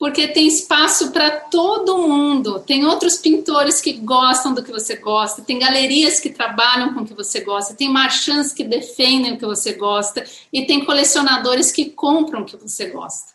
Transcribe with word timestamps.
porque 0.00 0.28
tem 0.28 0.46
espaço 0.46 1.10
para 1.12 1.30
todo 1.30 1.98
mundo. 1.98 2.60
Tem 2.60 2.86
outros 2.86 3.18
pintores 3.18 3.82
que 3.82 3.92
gostam 3.92 4.54
do 4.54 4.64
que 4.64 4.72
você 4.72 4.96
gosta, 4.96 5.42
tem 5.42 5.58
galerias 5.58 6.18
que 6.18 6.30
trabalham 6.30 6.94
com 6.94 7.02
o 7.02 7.06
que 7.06 7.12
você 7.12 7.40
gosta, 7.40 7.74
tem 7.74 7.90
marchands 7.90 8.50
que 8.50 8.64
defendem 8.64 9.34
o 9.34 9.38
que 9.38 9.44
você 9.44 9.74
gosta 9.74 10.24
e 10.50 10.64
tem 10.64 10.82
colecionadores 10.86 11.70
que 11.70 11.90
compram 11.90 12.40
o 12.40 12.46
que 12.46 12.56
você 12.56 12.86
gosta. 12.86 13.34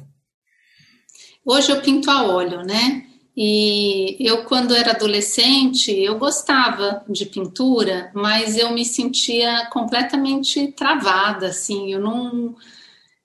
Hoje 1.44 1.72
eu 1.72 1.80
pinto 1.80 2.08
a 2.08 2.22
óleo, 2.22 2.62
né? 2.62 3.04
E 3.36 4.16
eu, 4.20 4.44
quando 4.44 4.76
era 4.76 4.92
adolescente, 4.92 5.90
eu 5.90 6.20
gostava 6.20 7.02
de 7.08 7.26
pintura, 7.26 8.12
mas 8.14 8.56
eu 8.56 8.70
me 8.70 8.84
sentia 8.84 9.66
completamente 9.72 10.68
travada, 10.68 11.48
assim, 11.48 11.92
eu 11.92 12.00
não, 12.00 12.54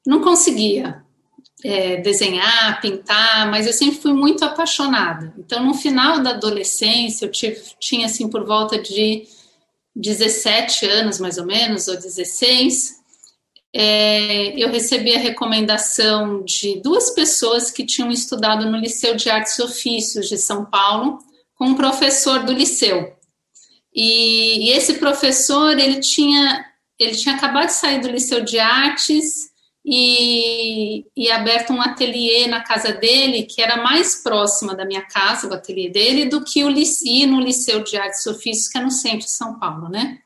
não 0.04 0.20
conseguia 0.20 1.04
é, 1.64 1.98
desenhar, 1.98 2.82
pintar, 2.82 3.52
mas 3.52 3.68
eu 3.68 3.74
sempre 3.74 4.00
fui 4.00 4.14
muito 4.14 4.44
apaixonada. 4.44 5.32
Então, 5.38 5.64
no 5.64 5.76
final 5.76 6.24
da 6.24 6.32
adolescência, 6.32 7.28
eu 7.28 7.32
tive, 7.32 7.62
tinha, 7.80 8.08
assim, 8.08 8.28
por 8.28 8.44
volta 8.44 8.82
de 8.82 9.28
17 9.96 10.86
anos, 10.86 11.20
mais 11.20 11.38
ou 11.38 11.46
menos, 11.46 11.88
ou 11.88 11.96
16, 11.96 13.04
é, 13.76 14.50
eu 14.62 14.70
recebi 14.70 15.16
a 15.16 15.20
recomendação 15.20 16.44
de 16.44 16.80
duas 16.82 17.10
pessoas 17.12 17.72
que 17.72 17.86
tinham 17.86 18.12
estudado 18.12 18.70
no 18.70 18.78
Liceu 18.78 19.16
de 19.16 19.30
Artes 19.30 19.58
e 19.58 19.64
Ofícios 19.64 20.30
de 20.30 20.38
São 20.38 20.66
Paulo, 20.66 21.20
com 21.56 21.66
um 21.66 21.76
professor 21.76 22.44
do 22.44 22.52
liceu. 22.52 23.16
E, 23.94 24.68
e 24.68 24.72
esse 24.72 24.96
professor, 24.96 25.78
ele 25.78 26.00
tinha, 26.00 26.66
ele 27.00 27.16
tinha 27.16 27.36
acabado 27.36 27.68
de 27.68 27.74
sair 27.74 28.02
do 28.02 28.10
Liceu 28.10 28.44
de 28.44 28.60
Artes 28.60 29.53
e, 29.86 31.06
e 31.16 31.30
aberto 31.30 31.74
um 31.74 31.82
ateliê 31.82 32.48
na 32.48 32.64
casa 32.64 32.94
dele, 32.94 33.44
que 33.44 33.62
era 33.62 33.84
mais 33.84 34.16
próxima 34.24 34.74
da 34.76 34.86
minha 34.86 35.02
casa, 35.02 35.48
o 35.48 35.54
ateliê 35.54 35.90
dele, 35.90 36.26
do 36.26 36.44
que 36.44 36.64
o 36.64 36.70
ir 36.70 37.26
no 37.26 37.42
Liceu 37.42 37.84
de 37.84 37.98
Artes 37.98 38.26
e 38.26 38.30
Ofícios, 38.30 38.70
que 38.70 38.78
é 38.78 38.82
no 38.82 38.92
centro 38.92 39.26
de 39.26 39.32
São 39.32 39.60
Paulo, 39.60 39.90
né? 39.90 40.20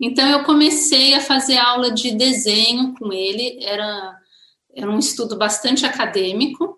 Então 0.00 0.28
eu 0.28 0.44
comecei 0.44 1.14
a 1.14 1.20
fazer 1.20 1.56
aula 1.56 1.90
de 1.90 2.12
desenho 2.12 2.94
com 2.98 3.12
ele, 3.12 3.58
era, 3.64 4.18
era 4.74 4.90
um 4.90 4.98
estudo 4.98 5.36
bastante 5.36 5.86
acadêmico, 5.86 6.73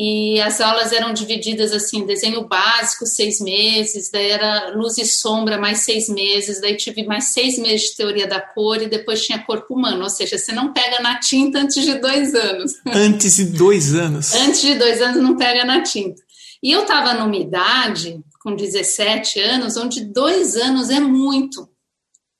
e 0.00 0.40
as 0.40 0.60
aulas 0.60 0.92
eram 0.92 1.12
divididas 1.12 1.72
assim, 1.72 2.06
desenho 2.06 2.46
básico, 2.46 3.04
seis 3.04 3.40
meses, 3.40 4.08
daí 4.12 4.30
era 4.30 4.70
luz 4.76 4.96
e 4.96 5.04
sombra, 5.04 5.58
mais 5.58 5.80
seis 5.80 6.08
meses, 6.08 6.60
daí 6.60 6.76
tive 6.76 7.02
mais 7.02 7.32
seis 7.32 7.58
meses 7.58 7.90
de 7.90 7.96
teoria 7.96 8.28
da 8.28 8.40
cor 8.40 8.80
e 8.80 8.86
depois 8.86 9.26
tinha 9.26 9.42
corpo 9.42 9.74
humano, 9.74 10.04
ou 10.04 10.08
seja, 10.08 10.38
você 10.38 10.52
não 10.52 10.72
pega 10.72 11.02
na 11.02 11.18
tinta 11.18 11.58
antes 11.58 11.84
de 11.84 11.94
dois 11.96 12.32
anos. 12.32 12.74
Antes 12.94 13.34
de 13.34 13.46
dois 13.46 13.92
anos? 13.92 14.32
antes 14.34 14.60
de 14.60 14.76
dois 14.76 15.02
anos 15.02 15.20
não 15.20 15.36
pega 15.36 15.64
na 15.64 15.82
tinta. 15.82 16.22
E 16.62 16.70
eu 16.70 16.82
estava 16.82 17.14
numa 17.14 17.36
idade, 17.36 18.20
com 18.40 18.54
17 18.54 19.40
anos, 19.40 19.76
onde 19.76 20.04
dois 20.04 20.54
anos 20.54 20.90
é 20.90 21.00
muito. 21.00 21.68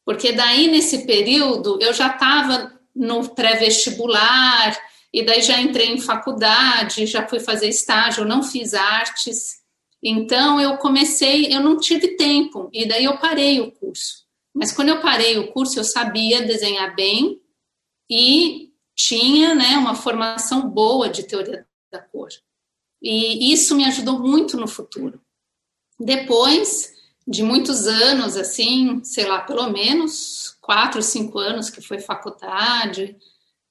Porque 0.05 0.31
daí, 0.31 0.71
nesse 0.71 0.99
período, 0.99 1.77
eu 1.83 1.93
já 1.93 2.07
estava 2.07 2.73
no 2.95 3.29
pré-vestibular, 3.31 4.79
e 5.13 5.25
daí 5.25 5.43
já 5.43 5.61
entrei 5.61 5.89
em 5.89 6.01
faculdade, 6.01 7.07
já 7.07 7.27
fui 7.27 7.41
fazer 7.41 7.69
estágio, 7.69 8.25
não 8.25 8.43
fiz 8.43 8.75
artes. 8.75 9.59
Então 10.03 10.61
eu 10.61 10.77
comecei, 10.77 11.55
eu 11.55 11.61
não 11.61 11.79
tive 11.79 12.17
tempo, 12.17 12.69
e 12.73 12.87
daí 12.87 13.05
eu 13.05 13.19
parei 13.19 13.61
o 13.61 13.73
curso. 13.73 14.27
Mas 14.55 14.73
quando 14.73 14.89
eu 14.89 15.01
parei 15.01 15.39
o 15.39 15.53
curso, 15.53 15.79
eu 15.79 15.85
sabia 15.85 16.43
desenhar 16.43 16.95
bem 16.95 17.41
e 18.11 18.73
tinha 18.95 19.55
né, 19.55 19.77
uma 19.77 19.95
formação 19.95 20.69
boa 20.69 21.09
de 21.09 21.23
teoria 21.23 21.67
da 21.91 22.01
cor. 22.01 22.29
E 23.01 23.53
isso 23.53 23.77
me 23.77 23.85
ajudou 23.85 24.19
muito 24.19 24.57
no 24.57 24.67
futuro. 24.67 25.21
Depois, 25.99 26.93
de 27.27 27.43
muitos 27.43 27.87
anos, 27.87 28.37
assim, 28.37 29.03
sei 29.05 29.27
lá, 29.27 29.41
pelo 29.41 29.71
menos 29.71 30.57
quatro, 30.61 31.03
cinco 31.03 31.39
anos 31.39 31.71
que 31.71 31.81
foi 31.81 32.01
faculdade, 32.01 33.17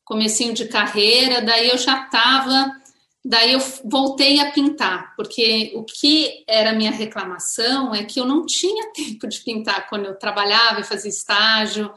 comecinho 0.07 0.54
de 0.54 0.65
carreira, 0.69 1.42
daí 1.42 1.68
eu 1.68 1.77
já 1.77 2.06
estava, 2.06 2.71
daí 3.24 3.51
eu 3.51 3.59
voltei 3.83 4.39
a 4.39 4.50
pintar, 4.51 5.13
porque 5.18 5.74
o 5.75 5.83
que 5.83 6.45
era 6.48 6.71
minha 6.71 6.92
reclamação 6.92 7.94
é 7.94 8.06
que 8.06 8.18
eu 8.18 8.25
não 8.25 8.45
tinha 8.45 8.89
tempo 8.95 9.27
de 9.27 9.44
pintar 9.44 9.89
quando 9.89 10.06
eu 10.06 10.18
trabalhava 10.18 10.80
e 10.80 10.86
fazia 10.86 11.09
estágio, 11.09 11.94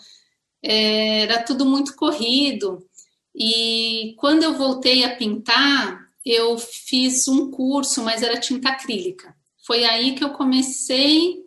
é, 0.63 1.23
era 1.23 1.43
tudo 1.43 1.65
muito 1.65 1.95
corrido. 1.95 2.85
E 3.33 4.15
quando 4.19 4.43
eu 4.43 4.55
voltei 4.55 5.05
a 5.05 5.15
pintar, 5.15 6.01
eu 6.27 6.59
fiz 6.59 7.29
um 7.29 7.49
curso, 7.49 8.03
mas 8.03 8.25
era 8.25 8.41
tinta 8.41 8.71
acrílica. 8.71 9.35
Foi 9.65 9.85
aí 9.85 10.17
que 10.17 10.25
eu 10.25 10.31
comecei 10.31 11.40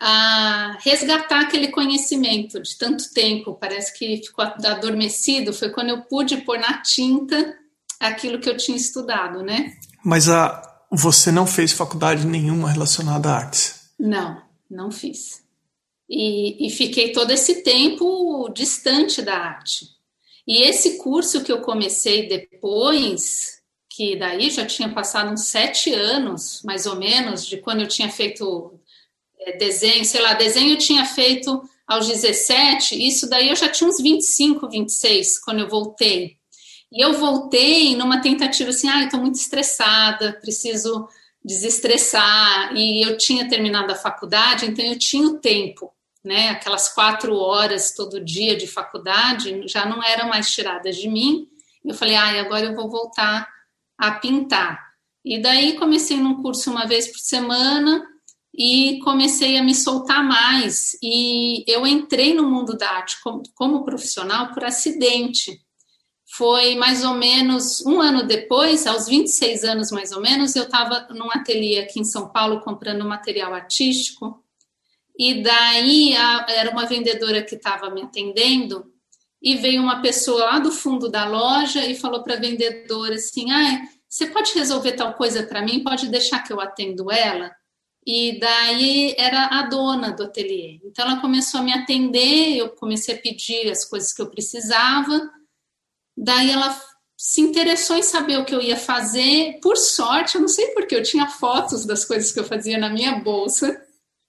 a 0.00 0.78
resgatar 0.80 1.42
aquele 1.42 1.68
conhecimento 1.68 2.60
de 2.62 2.76
tanto 2.78 3.12
tempo, 3.12 3.54
parece 3.54 3.96
que 3.98 4.16
ficou 4.16 4.42
adormecido, 4.42 5.52
foi 5.52 5.68
quando 5.68 5.90
eu 5.90 6.00
pude 6.02 6.38
pôr 6.38 6.58
na 6.58 6.80
tinta 6.80 7.54
aquilo 8.00 8.40
que 8.40 8.48
eu 8.48 8.56
tinha 8.56 8.78
estudado, 8.78 9.42
né? 9.42 9.76
Mas 10.02 10.30
a, 10.30 10.62
você 10.90 11.30
não 11.30 11.46
fez 11.46 11.72
faculdade 11.72 12.26
nenhuma 12.26 12.70
relacionada 12.70 13.28
a 13.28 13.36
artes? 13.36 13.90
Não, 13.98 14.42
não 14.70 14.90
fiz. 14.90 15.42
E, 16.08 16.66
e 16.66 16.70
fiquei 16.70 17.12
todo 17.12 17.30
esse 17.30 17.62
tempo 17.62 18.48
distante 18.54 19.20
da 19.20 19.36
arte. 19.36 19.86
E 20.48 20.62
esse 20.62 20.96
curso 20.96 21.44
que 21.44 21.52
eu 21.52 21.60
comecei 21.60 22.26
depois, 22.26 23.60
que 23.88 24.16
daí 24.16 24.50
já 24.50 24.64
tinha 24.64 24.88
passado 24.88 25.30
uns 25.30 25.44
sete 25.44 25.92
anos, 25.92 26.62
mais 26.64 26.86
ou 26.86 26.96
menos, 26.96 27.44
de 27.46 27.58
quando 27.58 27.82
eu 27.82 27.86
tinha 27.86 28.10
feito 28.10 28.79
desenho, 29.58 30.04
sei 30.04 30.20
lá, 30.20 30.34
desenho 30.34 30.74
eu 30.74 30.78
tinha 30.78 31.04
feito 31.04 31.62
aos 31.86 32.06
17, 32.06 32.94
isso 33.04 33.28
daí 33.28 33.48
eu 33.48 33.56
já 33.56 33.68
tinha 33.68 33.88
uns 33.88 34.00
25, 34.00 34.68
26, 34.68 35.40
quando 35.40 35.60
eu 35.60 35.68
voltei. 35.68 36.36
E 36.92 37.04
eu 37.04 37.14
voltei 37.14 37.96
numa 37.96 38.20
tentativa 38.20 38.70
assim, 38.70 38.88
ah, 38.88 39.04
estou 39.04 39.20
muito 39.20 39.36
estressada, 39.36 40.38
preciso 40.40 41.08
desestressar. 41.44 42.76
E 42.76 43.02
eu 43.04 43.16
tinha 43.16 43.48
terminado 43.48 43.92
a 43.92 43.96
faculdade, 43.96 44.66
então 44.66 44.84
eu 44.84 44.98
tinha 44.98 45.26
o 45.26 45.38
tempo, 45.38 45.92
né? 46.24 46.50
Aquelas 46.50 46.88
quatro 46.88 47.34
horas 47.36 47.94
todo 47.94 48.24
dia 48.24 48.56
de 48.56 48.66
faculdade 48.66 49.66
já 49.68 49.86
não 49.86 50.02
eram 50.02 50.28
mais 50.28 50.50
tiradas 50.50 50.96
de 50.96 51.08
mim. 51.08 51.46
Eu 51.84 51.94
falei, 51.94 52.16
ah, 52.16 52.40
agora 52.40 52.66
eu 52.66 52.74
vou 52.74 52.90
voltar 52.90 53.48
a 53.96 54.12
pintar. 54.12 54.90
E 55.24 55.40
daí 55.40 55.76
comecei 55.76 56.16
num 56.16 56.42
curso 56.42 56.70
uma 56.70 56.86
vez 56.86 57.06
por 57.06 57.18
semana 57.18 58.04
e 58.54 58.98
comecei 59.04 59.56
a 59.56 59.62
me 59.62 59.74
soltar 59.74 60.22
mais. 60.22 60.96
E 61.02 61.64
eu 61.70 61.86
entrei 61.86 62.34
no 62.34 62.48
mundo 62.48 62.76
da 62.76 62.90
arte 62.90 63.16
como, 63.22 63.42
como 63.54 63.84
profissional 63.84 64.52
por 64.52 64.64
acidente 64.64 65.60
foi 66.30 66.76
mais 66.76 67.04
ou 67.04 67.14
menos 67.14 67.84
um 67.84 68.00
ano 68.00 68.22
depois, 68.22 68.86
aos 68.86 69.08
26 69.08 69.64
anos 69.64 69.90
mais 69.90 70.12
ou 70.12 70.20
menos, 70.20 70.54
eu 70.54 70.62
estava 70.62 71.08
num 71.10 71.28
ateliê 71.30 71.80
aqui 71.80 71.98
em 71.98 72.04
São 72.04 72.28
Paulo 72.28 72.60
comprando 72.60 73.04
material 73.04 73.52
artístico, 73.52 74.42
e 75.18 75.42
daí 75.42 76.14
a, 76.14 76.46
era 76.48 76.70
uma 76.70 76.86
vendedora 76.86 77.42
que 77.42 77.56
estava 77.56 77.90
me 77.90 78.02
atendendo, 78.02 78.92
e 79.42 79.56
veio 79.56 79.82
uma 79.82 80.00
pessoa 80.00 80.44
lá 80.44 80.58
do 80.60 80.70
fundo 80.70 81.08
da 81.08 81.26
loja 81.26 81.84
e 81.84 81.96
falou 81.96 82.22
para 82.22 82.34
a 82.34 82.40
vendedora 82.40 83.14
assim: 83.14 83.50
ah, 83.50 83.80
você 84.08 84.26
pode 84.26 84.52
resolver 84.52 84.92
tal 84.92 85.14
coisa 85.14 85.42
para 85.42 85.62
mim? 85.62 85.82
Pode 85.82 86.08
deixar 86.08 86.44
que 86.44 86.52
eu 86.52 86.60
atendo 86.60 87.10
ela? 87.10 87.50
E 88.06 88.38
daí 88.40 89.14
era 89.18 89.46
a 89.46 89.62
dona 89.62 90.10
do 90.10 90.24
ateliê. 90.24 90.80
Então 90.84 91.04
ela 91.06 91.20
começou 91.20 91.60
a 91.60 91.62
me 91.62 91.72
atender, 91.72 92.56
eu 92.56 92.70
comecei 92.70 93.14
a 93.14 93.18
pedir 93.18 93.70
as 93.70 93.84
coisas 93.84 94.12
que 94.12 94.22
eu 94.22 94.30
precisava 94.30 95.30
Daí 96.22 96.50
ela 96.50 96.76
se 97.16 97.40
interessou 97.40 97.96
em 97.96 98.02
saber 98.02 98.38
o 98.38 98.44
que 98.44 98.54
eu 98.54 98.60
ia 98.60 98.76
fazer. 98.76 99.58
Por 99.62 99.76
sorte, 99.76 100.34
eu 100.34 100.40
não 100.40 100.48
sei 100.48 100.68
porque 100.68 100.94
eu 100.94 101.02
tinha 101.02 101.26
fotos 101.26 101.86
das 101.86 102.04
coisas 102.04 102.30
que 102.30 102.38
eu 102.38 102.44
fazia 102.44 102.78
na 102.78 102.90
minha 102.90 103.16
bolsa. 103.20 103.80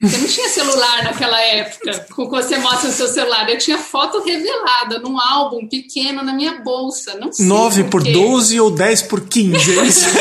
Eu 0.01 0.09
não 0.09 0.27
tinha 0.27 0.49
celular 0.49 1.03
naquela 1.03 1.39
época, 1.39 2.07
com 2.15 2.25
que 2.25 2.31
você 2.31 2.57
mostra 2.57 2.89
o 2.89 2.93
seu 2.93 3.07
celular. 3.07 3.47
Eu 3.49 3.57
tinha 3.57 3.77
foto 3.77 4.23
revelada 4.23 4.97
num 4.99 5.19
álbum 5.19 5.67
pequeno 5.67 6.23
na 6.23 6.33
minha 6.33 6.59
bolsa. 6.61 7.15
Não 7.19 7.31
sei 7.31 7.45
9 7.45 7.83
por, 7.83 8.03
por 8.03 8.11
12 8.11 8.59
ou 8.59 8.71
10 8.71 9.01
por 9.03 9.27
15, 9.27 9.79
é 9.79 9.83
isso? 9.85 10.07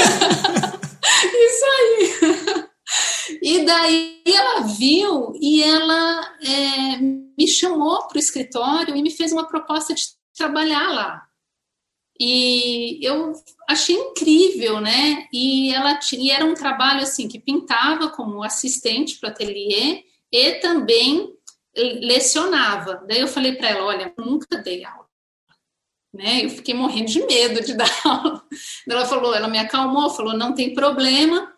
isso 1.24 1.64
aí. 1.78 2.39
E 3.42 3.64
daí 3.64 4.22
ela 4.26 4.60
viu 4.60 5.32
e 5.40 5.62
ela 5.62 6.36
é, 6.42 6.96
me 6.98 7.48
chamou 7.48 8.06
para 8.06 8.16
o 8.16 8.20
escritório 8.20 8.94
e 8.94 9.02
me 9.02 9.10
fez 9.10 9.32
uma 9.32 9.46
proposta 9.46 9.94
de 9.94 10.02
trabalhar 10.34 10.90
lá. 10.90 11.26
E 12.18 12.98
eu 13.02 13.32
achei 13.66 13.96
incrível, 13.96 14.78
né? 14.78 15.26
E 15.32 15.72
ela 15.72 15.94
tinha, 15.94 16.34
era 16.34 16.44
um 16.44 16.52
trabalho 16.52 17.00
assim 17.00 17.26
que 17.26 17.38
pintava 17.38 18.10
como 18.10 18.42
assistente 18.42 19.18
para 19.18 19.30
o 19.30 19.32
ateliê 19.32 20.04
e 20.30 20.52
também 20.56 21.34
lecionava. 21.74 23.02
Daí 23.08 23.20
eu 23.20 23.28
falei 23.28 23.54
para 23.54 23.70
ela, 23.70 23.84
olha, 23.84 24.12
nunca 24.18 24.58
dei 24.58 24.84
aula. 24.84 25.08
Né? 26.12 26.44
Eu 26.44 26.50
fiquei 26.50 26.74
morrendo 26.74 27.10
de 27.10 27.24
medo 27.24 27.64
de 27.64 27.72
dar 27.74 27.90
aula. 28.04 28.44
Ela 28.88 29.06
falou, 29.06 29.34
ela 29.34 29.48
me 29.48 29.58
acalmou, 29.58 30.10
falou, 30.10 30.36
não 30.36 30.54
tem 30.54 30.74
problema. 30.74 31.49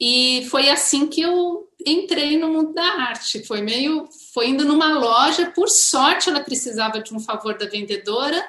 E 0.00 0.46
foi 0.50 0.70
assim 0.70 1.06
que 1.06 1.20
eu 1.20 1.68
entrei 1.86 2.38
no 2.38 2.48
mundo 2.48 2.72
da 2.72 2.84
arte. 2.84 3.44
Foi 3.44 3.60
meio, 3.60 4.08
foi 4.32 4.48
indo 4.48 4.64
numa 4.64 4.98
loja, 4.98 5.50
por 5.50 5.68
sorte 5.68 6.30
ela 6.30 6.40
precisava 6.40 7.02
de 7.02 7.14
um 7.14 7.20
favor 7.20 7.58
da 7.58 7.66
vendedora 7.66 8.42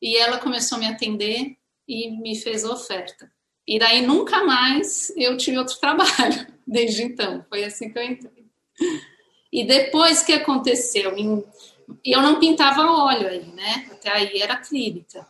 e 0.00 0.16
ela 0.16 0.38
começou 0.38 0.76
a 0.76 0.80
me 0.80 0.86
atender 0.86 1.56
e 1.88 2.10
me 2.10 2.36
fez 2.36 2.64
oferta. 2.64 3.30
E 3.66 3.78
daí 3.78 4.02
nunca 4.02 4.44
mais 4.44 5.12
eu 5.16 5.36
tive 5.36 5.58
outro 5.58 5.78
trabalho 5.78 6.46
desde 6.66 7.02
então. 7.02 7.44
Foi 7.48 7.64
assim 7.64 7.90
que 7.90 7.98
eu 7.98 8.02
entrei. 8.02 8.46
E 9.52 9.64
depois 9.64 10.22
que 10.22 10.32
aconteceu, 10.32 11.14
eu 12.04 12.22
não 12.22 12.40
pintava 12.40 12.90
óleo 12.90 13.28
aí, 13.28 13.44
né? 13.52 13.88
Até 13.92 14.10
aí 14.10 14.40
era 14.40 14.56
clínica. 14.56 15.26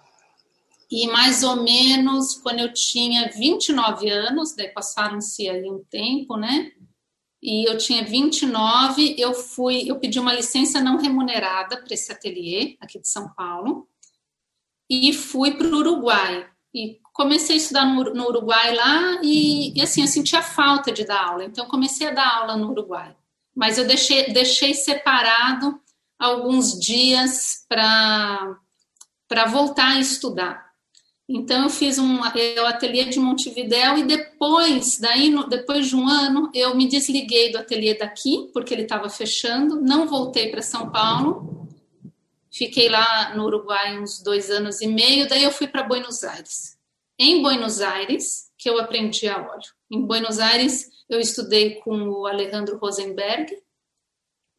E 0.93 1.07
mais 1.07 1.43
ou 1.43 1.57
menos 1.57 2.35
quando 2.35 2.61
eu 2.61 2.71
tinha 2.71 3.31
29 3.31 4.11
anos, 4.11 4.55
daí 4.55 4.69
passaram-se 4.69 5.49
aí 5.49 5.65
um 5.71 5.83
tempo, 5.85 6.37
né? 6.37 6.71
E 7.43 7.67
eu 7.67 7.79
tinha 7.79 8.05
29, 8.05 9.17
eu 9.19 9.33
fui, 9.33 9.91
eu 9.91 9.99
pedi 9.99 10.21
uma 10.21 10.35
licença 10.35 10.83
não 10.83 10.99
remunerada 10.99 11.79
para 11.79 11.95
esse 11.95 12.13
ateliê 12.13 12.77
aqui 12.79 13.01
de 13.01 13.09
São 13.09 13.33
Paulo 13.33 13.89
e 14.89 15.15
fui 15.15 15.53
para 15.57 15.67
o 15.67 15.79
Uruguai. 15.79 16.47
E 16.75 17.01
comecei 17.15 17.57
a 17.57 17.59
estudar 17.59 17.87
no, 17.87 18.13
no 18.13 18.29
Uruguai 18.29 18.75
lá 18.75 19.19
e, 19.23 19.73
e, 19.75 19.81
assim, 19.81 20.03
eu 20.03 20.09
sentia 20.09 20.43
falta 20.43 20.93
de 20.93 21.05
dar 21.05 21.25
aula. 21.25 21.45
Então, 21.45 21.67
comecei 21.67 22.09
a 22.09 22.13
dar 22.13 22.37
aula 22.37 22.55
no 22.55 22.71
Uruguai. 22.71 23.17
Mas 23.57 23.79
eu 23.79 23.87
deixei, 23.87 24.31
deixei 24.31 24.75
separado 24.75 25.81
alguns 26.19 26.79
dias 26.79 27.65
para 27.67 28.59
voltar 29.51 29.97
a 29.97 30.01
estudar. 30.01 30.72
Então, 31.29 31.65
eu 31.65 31.71
fiz 31.71 31.99
um 31.99 32.21
eu 32.35 32.67
ateliê 32.67 33.05
de 33.05 33.19
Montevidéu 33.19 33.97
e 33.97 34.05
depois, 34.05 34.99
daí, 34.99 35.31
no, 35.31 35.49
depois 35.49 35.89
de 35.89 35.97
um 35.97 36.07
ano, 36.07 36.51
eu 36.53 36.75
me 36.75 36.87
desliguei 36.87 37.51
do 37.51 37.59
ateliê 37.59 37.95
daqui, 37.95 38.51
porque 38.53 38.75
ele 38.75 38.83
estava 38.83 39.09
fechando, 39.09 39.81
não 39.81 40.07
voltei 40.07 40.51
para 40.51 40.61
São 40.61 40.91
Paulo 40.91 41.63
Fiquei 42.53 42.91
lá 42.91 43.35
no 43.35 43.45
Uruguai 43.45 43.99
uns 43.99 44.23
dois 44.23 44.51
anos 44.51 44.83
e 44.83 44.87
meio, 44.87 45.27
daí 45.27 45.43
eu 45.43 45.51
fui 45.51 45.67
para 45.67 45.83
Buenos 45.83 46.23
Aires. 46.23 46.77
Em 47.19 47.41
Buenos 47.41 47.81
Aires, 47.81 48.51
que 48.59 48.69
eu 48.69 48.79
aprendi 48.79 49.27
a 49.27 49.39
óleo. 49.39 49.73
Em 49.91 50.03
Buenos 50.03 50.39
Aires, 50.39 50.91
eu 51.09 51.19
estudei 51.19 51.77
com 51.77 52.11
o 52.11 52.27
Alejandro 52.27 52.77
Rosenberg, 52.77 53.57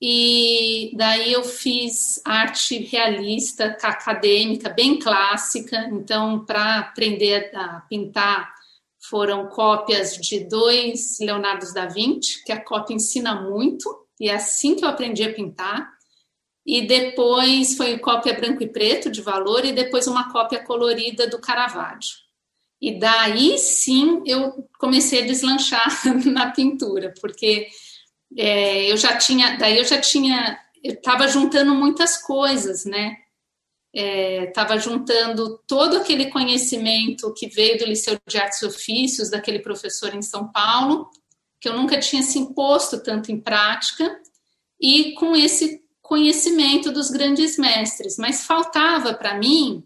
e 0.06 0.92
daí 0.98 1.32
eu 1.32 1.46
fiz 1.46 2.22
arte 2.26 2.78
realista, 2.80 3.78
acadêmica, 3.82 4.68
bem 4.70 5.00
clássica. 5.00 5.90
Então, 5.94 6.44
para 6.44 6.80
aprender 6.80 7.50
a 7.56 7.80
pintar, 7.88 8.54
foram 9.00 9.48
cópias 9.48 10.18
de 10.18 10.42
dois 10.42 11.20
Leonardo 11.22 11.72
da 11.74 11.86
Vinci, 11.86 12.44
que 12.44 12.52
a 12.52 12.62
cópia 12.62 12.96
ensina 12.96 13.50
muito, 13.50 14.06
e 14.20 14.28
é 14.28 14.36
assim 14.36 14.76
que 14.76 14.84
eu 14.84 14.90
aprendi 14.90 15.24
a 15.24 15.34
pintar 15.34 15.90
e 16.66 16.86
depois 16.86 17.78
foi 17.78 17.98
cópia 17.98 18.34
branco 18.34 18.62
e 18.62 18.68
preto 18.68 19.10
de 19.10 19.22
valor 19.22 19.64
e 19.64 19.72
depois 19.72 20.06
uma 20.06 20.34
cópia 20.34 20.62
colorida 20.66 21.28
do 21.28 21.40
Caravaggio. 21.40 22.18
E 22.82 23.00
daí 23.00 23.58
sim 23.58 24.22
eu 24.26 24.68
comecei 24.78 25.24
a 25.24 25.26
deslanchar 25.26 25.88
na 26.28 26.52
pintura, 26.52 27.14
porque 27.22 27.70
é, 28.38 28.92
eu 28.92 28.98
já 28.98 29.18
tinha, 29.18 29.58
daí 29.58 29.78
eu 29.78 29.86
já 29.86 30.00
tinha, 30.00 30.60
eu 30.84 30.94
estava 30.94 31.28
juntando 31.28 31.74
muitas 31.74 32.18
coisas, 32.18 32.86
né? 32.86 33.18
Estava 33.94 34.76
é, 34.76 34.80
juntando 34.80 35.60
todo 35.68 35.98
aquele 35.98 36.32
conhecimento 36.32 37.32
que 37.34 37.48
veio 37.48 37.78
do 37.78 37.86
Liceu 37.86 38.18
de 38.28 38.38
Artes 38.38 38.62
e 38.62 38.66
Ofícios, 38.66 39.30
daquele 39.30 39.60
professor 39.60 40.16
em 40.16 40.22
São 40.22 40.52
Paulo, 40.52 41.10
que 41.62 41.70
eu 41.70 41.78
nunca 41.78 42.00
tinha 42.00 42.24
se 42.24 42.40
imposto 42.40 43.02
tanto 43.04 43.32
em 43.32 43.40
prática, 43.40 44.20
e 44.82 45.14
com 45.14 45.36
esse 45.36 45.84
conhecimento 46.02 46.92
dos 46.92 47.10
grandes 47.10 47.58
mestres, 47.58 48.18
mas 48.18 48.46
faltava 48.46 49.14
para 49.14 49.38
mim 49.38 49.86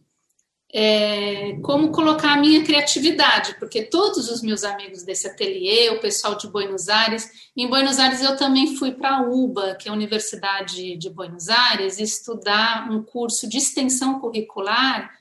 é, 0.74 1.54
como 1.62 1.92
colocar 1.92 2.34
a 2.34 2.38
minha 2.38 2.64
criatividade, 2.64 3.56
porque 3.58 3.84
todos 3.84 4.30
os 4.30 4.42
meus 4.42 4.64
amigos 4.64 5.04
desse 5.04 5.28
ateliê, 5.28 5.90
o 5.92 6.00
pessoal 6.00 6.36
de 6.36 6.48
Buenos 6.48 6.90
Aires, 6.90 7.30
em 7.56 7.68
Buenos 7.68 8.00
Aires 8.00 8.22
eu 8.22 8.36
também 8.36 8.76
fui 8.76 8.92
para 8.92 9.18
a 9.18 9.22
UBA, 9.22 9.76
que 9.76 9.88
é 9.88 9.92
a 9.92 9.96
Universidade 9.96 10.98
de 10.98 11.10
Buenos 11.10 11.48
Aires, 11.48 12.00
estudar 12.00 12.92
um 12.92 13.02
curso 13.02 13.48
de 13.48 13.58
extensão 13.58 14.20
curricular 14.20 15.12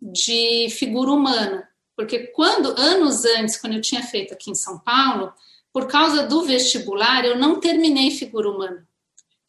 de 0.00 0.68
figura 0.70 1.10
humana, 1.10 1.68
porque 1.96 2.26
quando 2.28 2.78
anos 2.78 3.24
antes, 3.24 3.58
quando 3.58 3.74
eu 3.74 3.80
tinha 3.80 4.02
feito 4.02 4.32
aqui 4.34 4.50
em 4.50 4.54
São 4.54 4.78
Paulo, 4.78 5.32
por 5.72 5.86
causa 5.86 6.26
do 6.26 6.42
vestibular, 6.42 7.24
eu 7.24 7.38
não 7.38 7.60
terminei 7.60 8.10
figura 8.10 8.50
humana. 8.50 8.86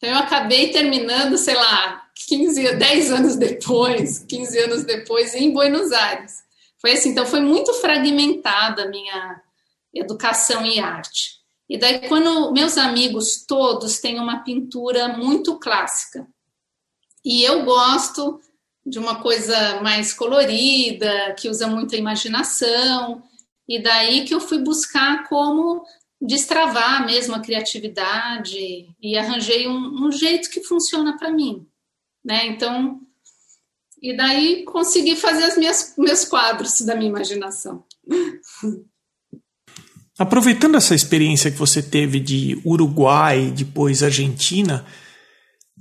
Então, 0.02 0.10
eu 0.10 0.18
acabei 0.18 0.72
terminando, 0.72 1.38
sei 1.38 1.54
lá, 1.54 2.08
15, 2.26 2.74
10 2.74 3.12
anos 3.12 3.36
depois, 3.36 4.18
15 4.18 4.58
anos 4.58 4.84
depois, 4.84 5.32
em 5.32 5.52
Buenos 5.52 5.92
Aires. 5.92 6.42
Foi 6.80 6.90
assim, 6.90 7.10
então 7.10 7.24
foi 7.24 7.40
muito 7.40 7.72
fragmentada 7.74 8.82
a 8.82 8.88
minha, 8.88 9.40
educação 9.94 10.66
e 10.66 10.80
arte. 10.80 11.40
E 11.68 11.78
daí, 11.78 12.08
quando 12.08 12.50
meus 12.52 12.76
amigos 12.76 13.44
todos 13.46 14.00
têm 14.00 14.18
uma 14.18 14.42
pintura 14.42 15.08
muito 15.08 15.56
clássica, 15.58 16.26
e 17.24 17.44
eu 17.44 17.64
gosto 17.64 18.40
de 18.84 18.98
uma 18.98 19.22
coisa 19.22 19.80
mais 19.80 20.12
colorida, 20.12 21.32
que 21.38 21.48
usa 21.48 21.68
muita 21.68 21.96
imaginação, 21.96 23.22
e 23.68 23.80
daí 23.80 24.24
que 24.24 24.34
eu 24.34 24.40
fui 24.40 24.58
buscar 24.58 25.28
como 25.28 25.84
destravar 26.24 27.04
mesmo 27.04 27.34
a 27.34 27.40
criatividade 27.40 28.88
e 29.02 29.18
arranjei 29.18 29.66
um, 29.66 30.06
um 30.06 30.12
jeito 30.12 30.48
que 30.48 30.62
funciona 30.62 31.18
para 31.18 31.32
mim, 31.32 31.66
né? 32.24 32.46
Então, 32.46 33.00
e 34.00 34.16
daí 34.16 34.64
consegui 34.64 35.16
fazer 35.16 35.48
os 35.48 35.96
meus 35.98 36.24
quadros 36.24 36.80
da 36.82 36.94
minha 36.94 37.10
imaginação. 37.10 37.84
Aproveitando 40.18 40.76
essa 40.76 40.94
experiência 40.94 41.50
que 41.50 41.58
você 41.58 41.82
teve 41.82 42.20
de 42.20 42.60
Uruguai, 42.64 43.50
depois 43.50 44.02
Argentina, 44.02 44.86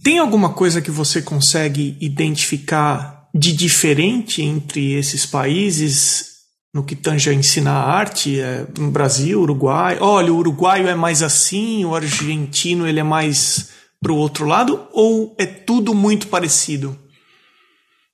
tem 0.02 0.18
alguma 0.18 0.54
coisa 0.54 0.82
que 0.82 0.90
você 0.90 1.22
consegue 1.22 1.98
identificar 2.02 3.30
de 3.36 3.54
diferente 3.54 4.42
entre 4.42 4.94
esses 4.94 5.26
países 5.26 6.31
no 6.74 6.86
que 6.86 6.96
tange 6.96 7.30
a 7.30 7.34
ensinar 7.34 7.74
arte 7.74 8.40
é, 8.40 8.66
no 8.78 8.92
Brasil, 8.92 9.42
Uruguai? 9.42 9.98
Olha, 10.00 10.34
o 10.34 10.38
uruguaio 10.38 10.88
é 10.88 10.96
mais 10.96 11.22
assim, 11.22 11.84
o 11.84 11.96
argentino 11.96 12.88
ele 12.88 13.00
é 13.00 13.04
mais 13.04 13.72
para 14.02 14.12
o 14.12 14.18
outro 14.18 14.46
lado, 14.46 14.88
ou 14.92 15.36
é 15.38 15.46
tudo 15.46 15.94
muito 15.94 16.28
parecido? 16.28 16.98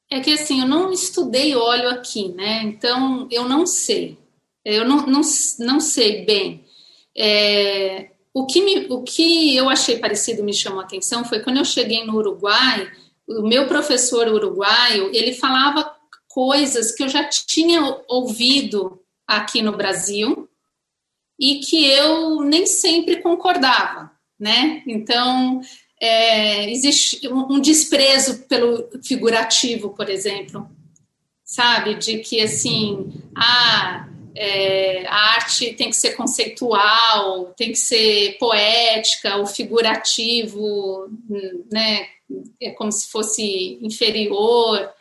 É 0.09 0.19
que 0.19 0.31
assim, 0.31 0.61
eu 0.61 0.67
não 0.67 0.91
estudei 0.91 1.55
óleo 1.55 1.89
aqui, 1.89 2.29
né? 2.29 2.63
Então 2.63 3.27
eu 3.31 3.47
não 3.47 3.65
sei. 3.65 4.17
Eu 4.65 4.85
não, 4.85 5.05
não, 5.05 5.21
não 5.59 5.79
sei 5.79 6.25
bem. 6.25 6.65
É, 7.15 8.09
o, 8.33 8.45
que 8.45 8.61
me, 8.61 8.87
o 8.89 9.01
que 9.03 9.55
eu 9.55 9.69
achei 9.69 9.97
parecido 9.97 10.43
me 10.43 10.53
chamou 10.53 10.81
a 10.81 10.83
atenção 10.83 11.23
foi 11.23 11.39
quando 11.39 11.57
eu 11.57 11.65
cheguei 11.65 12.05
no 12.05 12.15
Uruguai, 12.15 12.89
o 13.27 13.41
meu 13.41 13.67
professor 13.67 14.27
uruguaio, 14.27 15.09
ele 15.13 15.33
falava 15.33 15.96
coisas 16.37 16.91
que 16.91 17.01
eu 17.01 17.09
já 17.09 17.23
tinha 17.23 17.81
ouvido 18.07 19.01
aqui 19.25 19.59
no 19.63 19.75
Brasil 19.75 20.47
e 21.39 21.61
que 21.61 21.83
eu 21.83 22.41
nem 22.41 22.67
sempre 22.67 23.23
concordava, 23.23 24.11
né? 24.39 24.83
Então, 24.85 25.61
é, 25.99 26.69
existe 26.69 27.27
um 27.27 27.59
desprezo 27.59 28.43
pelo 28.43 28.87
figurativo, 29.03 29.95
por 29.95 30.11
exemplo, 30.11 30.69
sabe? 31.43 31.95
De 31.95 32.19
que, 32.19 32.39
assim, 32.39 33.11
ah, 33.35 34.07
é, 34.35 35.07
a 35.07 35.33
arte 35.37 35.73
tem 35.73 35.89
que 35.89 35.95
ser 35.95 36.15
conceitual, 36.15 37.51
tem 37.57 37.71
que 37.71 37.79
ser 37.79 38.37
poética, 38.37 39.37
o 39.37 39.47
figurativo, 39.47 41.09
né? 41.73 42.05
É 42.61 42.69
como 42.73 42.91
se 42.91 43.07
fosse 43.07 43.79
inferior. 43.81 44.95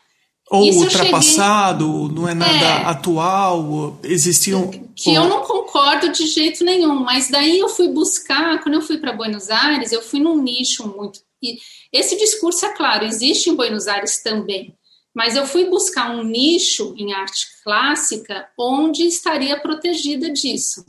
Ou 0.48 0.64
Isso 0.64 0.80
ultrapassado, 0.80 1.84
cheguei... 1.84 2.14
não 2.14 2.28
é 2.28 2.34
nada 2.34 2.52
é, 2.52 2.84
atual, 2.84 3.98
existiam. 4.04 4.70
Que 4.94 5.12
eu 5.12 5.28
não 5.28 5.42
concordo 5.42 6.12
de 6.12 6.26
jeito 6.26 6.64
nenhum, 6.64 7.00
mas 7.00 7.28
daí 7.28 7.58
eu 7.58 7.68
fui 7.68 7.88
buscar, 7.88 8.62
quando 8.62 8.76
eu 8.76 8.82
fui 8.82 8.98
para 8.98 9.12
Buenos 9.12 9.50
Aires, 9.50 9.90
eu 9.90 10.00
fui 10.00 10.20
num 10.20 10.40
nicho 10.40 10.86
muito. 10.86 11.20
E 11.42 11.58
esse 11.92 12.16
discurso, 12.16 12.64
é 12.64 12.72
claro, 12.72 13.04
existe 13.04 13.50
em 13.50 13.56
Buenos 13.56 13.88
Aires 13.88 14.22
também, 14.22 14.72
mas 15.12 15.34
eu 15.34 15.46
fui 15.46 15.64
buscar 15.64 16.10
um 16.10 16.22
nicho 16.22 16.94
em 16.96 17.12
arte 17.12 17.46
clássica 17.64 18.48
onde 18.56 19.02
estaria 19.02 19.58
protegida 19.58 20.30
disso. 20.30 20.84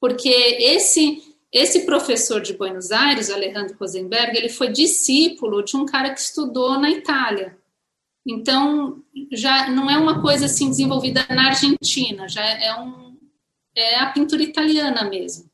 Porque 0.00 0.28
esse 0.28 1.22
esse 1.50 1.86
professor 1.86 2.42
de 2.42 2.52
Buenos 2.52 2.90
Aires, 2.90 3.30
Alejandro 3.30 3.74
Rosenberg, 3.80 4.36
ele 4.36 4.50
foi 4.50 4.68
discípulo 4.68 5.62
de 5.62 5.76
um 5.76 5.86
cara 5.86 6.12
que 6.12 6.20
estudou 6.20 6.78
na 6.78 6.90
Itália. 6.90 7.56
Então, 8.28 9.02
já 9.32 9.70
não 9.70 9.90
é 9.90 9.96
uma 9.96 10.20
coisa 10.20 10.44
assim 10.44 10.68
desenvolvida 10.68 11.26
na 11.30 11.46
Argentina, 11.46 12.28
já 12.28 12.44
é, 12.44 12.78
um, 12.78 13.16
é 13.74 14.00
a 14.00 14.10
pintura 14.10 14.42
italiana 14.42 15.08
mesmo. 15.08 15.50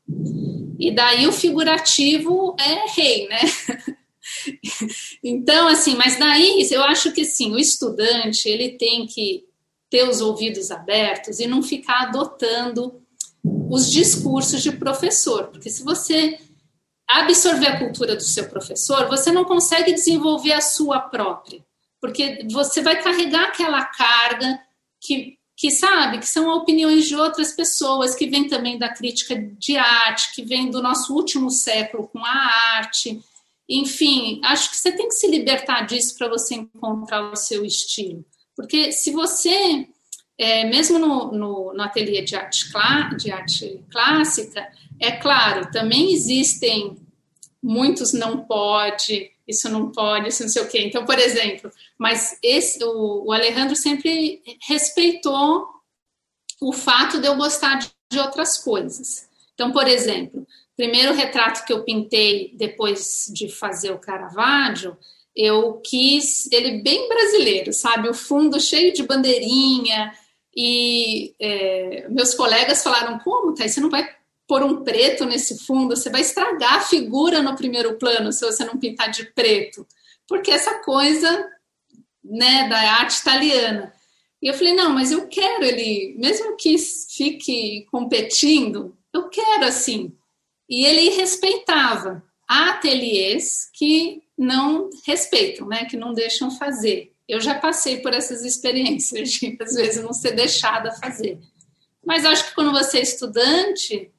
E 0.77 0.91
daí 0.91 1.25
o 1.25 1.31
figurativo 1.31 2.53
é 2.59 2.91
rei, 2.91 3.29
né? 3.29 3.39
então, 5.23 5.69
assim, 5.69 5.95
mas 5.95 6.19
daí 6.19 6.67
eu 6.69 6.83
acho 6.83 7.13
que 7.13 7.23
sim, 7.23 7.53
o 7.53 7.57
estudante 7.57 8.49
ele 8.49 8.71
tem 8.71 9.07
que 9.07 9.45
ter 9.89 10.05
os 10.09 10.19
ouvidos 10.19 10.69
abertos 10.69 11.39
e 11.39 11.47
não 11.47 11.63
ficar 11.63 12.07
adotando 12.07 13.01
os 13.69 13.89
discursos 13.89 14.61
de 14.61 14.73
professor, 14.73 15.47
porque 15.47 15.69
se 15.69 15.81
você 15.81 16.37
absorver 17.07 17.67
a 17.67 17.79
cultura 17.79 18.17
do 18.17 18.23
seu 18.23 18.49
professor, 18.49 19.07
você 19.07 19.31
não 19.31 19.45
consegue 19.45 19.93
desenvolver 19.93 20.51
a 20.51 20.59
sua 20.59 20.99
própria 20.99 21.63
porque 22.01 22.45
você 22.51 22.81
vai 22.81 23.01
carregar 23.01 23.45
aquela 23.45 23.83
carga 23.85 24.59
que, 25.01 25.37
que 25.55 25.71
sabe, 25.71 26.19
que 26.19 26.27
são 26.27 26.49
opiniões 26.57 27.05
de 27.07 27.15
outras 27.15 27.53
pessoas, 27.53 28.15
que 28.15 28.27
vem 28.27 28.47
também 28.47 28.77
da 28.77 28.89
crítica 28.89 29.35
de 29.35 29.77
arte, 29.77 30.33
que 30.33 30.43
vem 30.43 30.69
do 30.69 30.81
nosso 30.81 31.13
último 31.13 31.49
século 31.49 32.07
com 32.07 32.23
a 32.23 32.77
arte. 32.77 33.21
Enfim, 33.67 34.41
acho 34.43 34.69
que 34.69 34.77
você 34.77 34.91
tem 34.91 35.07
que 35.07 35.15
se 35.15 35.27
libertar 35.27 35.81
disso 35.81 36.17
para 36.17 36.29
você 36.29 36.55
encontrar 36.55 37.31
o 37.31 37.35
seu 37.35 37.65
estilo. 37.65 38.23
Porque 38.55 38.91
se 38.91 39.11
você, 39.11 39.87
é, 40.37 40.65
mesmo 40.65 40.99
no, 40.99 41.31
no, 41.31 41.73
no 41.73 41.83
ateliê 41.83 42.21
de 42.21 42.35
arte, 42.35 42.65
de 43.17 43.31
arte 43.31 43.83
clássica, 43.89 44.67
é 44.99 45.11
claro, 45.11 45.71
também 45.71 46.13
existem 46.13 46.97
muitos 47.61 48.13
não 48.13 48.45
pode, 48.45 49.31
isso 49.47 49.69
não 49.69 49.91
pode, 49.91 50.29
isso 50.29 50.43
não 50.43 50.49
sei 50.49 50.61
o 50.61 50.67
quê. 50.67 50.81
Então, 50.81 51.05
por 51.05 51.19
exemplo, 51.19 51.71
mas 51.97 52.37
esse, 52.41 52.83
o, 52.83 53.25
o 53.25 53.31
Alejandro 53.31 53.75
sempre 53.75 54.41
respeitou 54.67 55.67
o 56.61 56.73
fato 56.73 57.19
de 57.19 57.27
eu 57.27 57.35
gostar 57.35 57.75
de, 57.75 57.89
de 58.11 58.19
outras 58.19 58.57
coisas. 58.57 59.27
Então, 59.53 59.71
por 59.71 59.87
exemplo, 59.87 60.45
primeiro 60.75 61.13
retrato 61.13 61.65
que 61.65 61.73
eu 61.73 61.83
pintei 61.83 62.53
depois 62.55 63.25
de 63.33 63.49
fazer 63.49 63.91
o 63.91 63.99
Caravaggio, 63.99 64.97
eu 65.35 65.81
quis 65.83 66.49
ele 66.51 66.81
bem 66.81 67.09
brasileiro, 67.09 67.73
sabe? 67.73 68.09
O 68.09 68.13
fundo 68.13 68.59
cheio 68.59 68.93
de 68.93 69.03
bandeirinha. 69.03 70.13
E 70.55 71.35
é, 71.39 72.07
meus 72.09 72.33
colegas 72.33 72.81
falaram: 72.81 73.19
como, 73.19 73.53
Thaís, 73.53 73.73
você 73.73 73.81
não 73.81 73.89
vai 73.89 74.09
pôr 74.47 74.63
um 74.63 74.83
preto 74.83 75.25
nesse 75.25 75.65
fundo, 75.65 75.95
você 75.95 76.09
vai 76.09 76.21
estragar 76.21 76.75
a 76.75 76.81
figura 76.81 77.41
no 77.41 77.55
primeiro 77.55 77.97
plano 77.97 78.31
se 78.31 78.45
você 78.45 78.63
não 78.63 78.77
pintar 78.77 79.09
de 79.09 79.25
preto, 79.33 79.87
porque 80.27 80.51
essa 80.51 80.79
coisa, 80.79 81.49
né, 82.23 82.67
da 82.69 82.77
arte 82.93 83.19
italiana. 83.19 83.93
E 84.41 84.47
eu 84.47 84.53
falei, 84.53 84.73
não, 84.73 84.91
mas 84.91 85.11
eu 85.11 85.27
quero 85.27 85.63
ele, 85.63 86.15
mesmo 86.17 86.55
que 86.55 86.77
fique 86.77 87.85
competindo, 87.89 88.95
eu 89.13 89.29
quero 89.29 89.65
assim. 89.65 90.13
E 90.69 90.85
ele 90.85 91.09
respeitava. 91.09 92.23
Há 92.47 92.71
ateliês 92.71 93.69
que 93.73 94.21
não 94.37 94.89
respeitam, 95.05 95.67
né, 95.67 95.85
que 95.85 95.97
não 95.97 96.13
deixam 96.13 96.51
fazer. 96.51 97.11
Eu 97.27 97.41
já 97.41 97.55
passei 97.55 98.01
por 98.01 98.13
essas 98.13 98.43
experiências 98.43 99.31
de, 99.31 99.57
às 99.59 99.73
vezes, 99.73 100.03
não 100.03 100.13
ser 100.13 100.33
deixada 100.33 100.91
fazer. 100.91 101.39
Mas 102.05 102.23
acho 102.23 102.49
que 102.49 102.55
quando 102.55 102.71
você 102.71 102.99
é 102.99 103.01
estudante, 103.01 104.11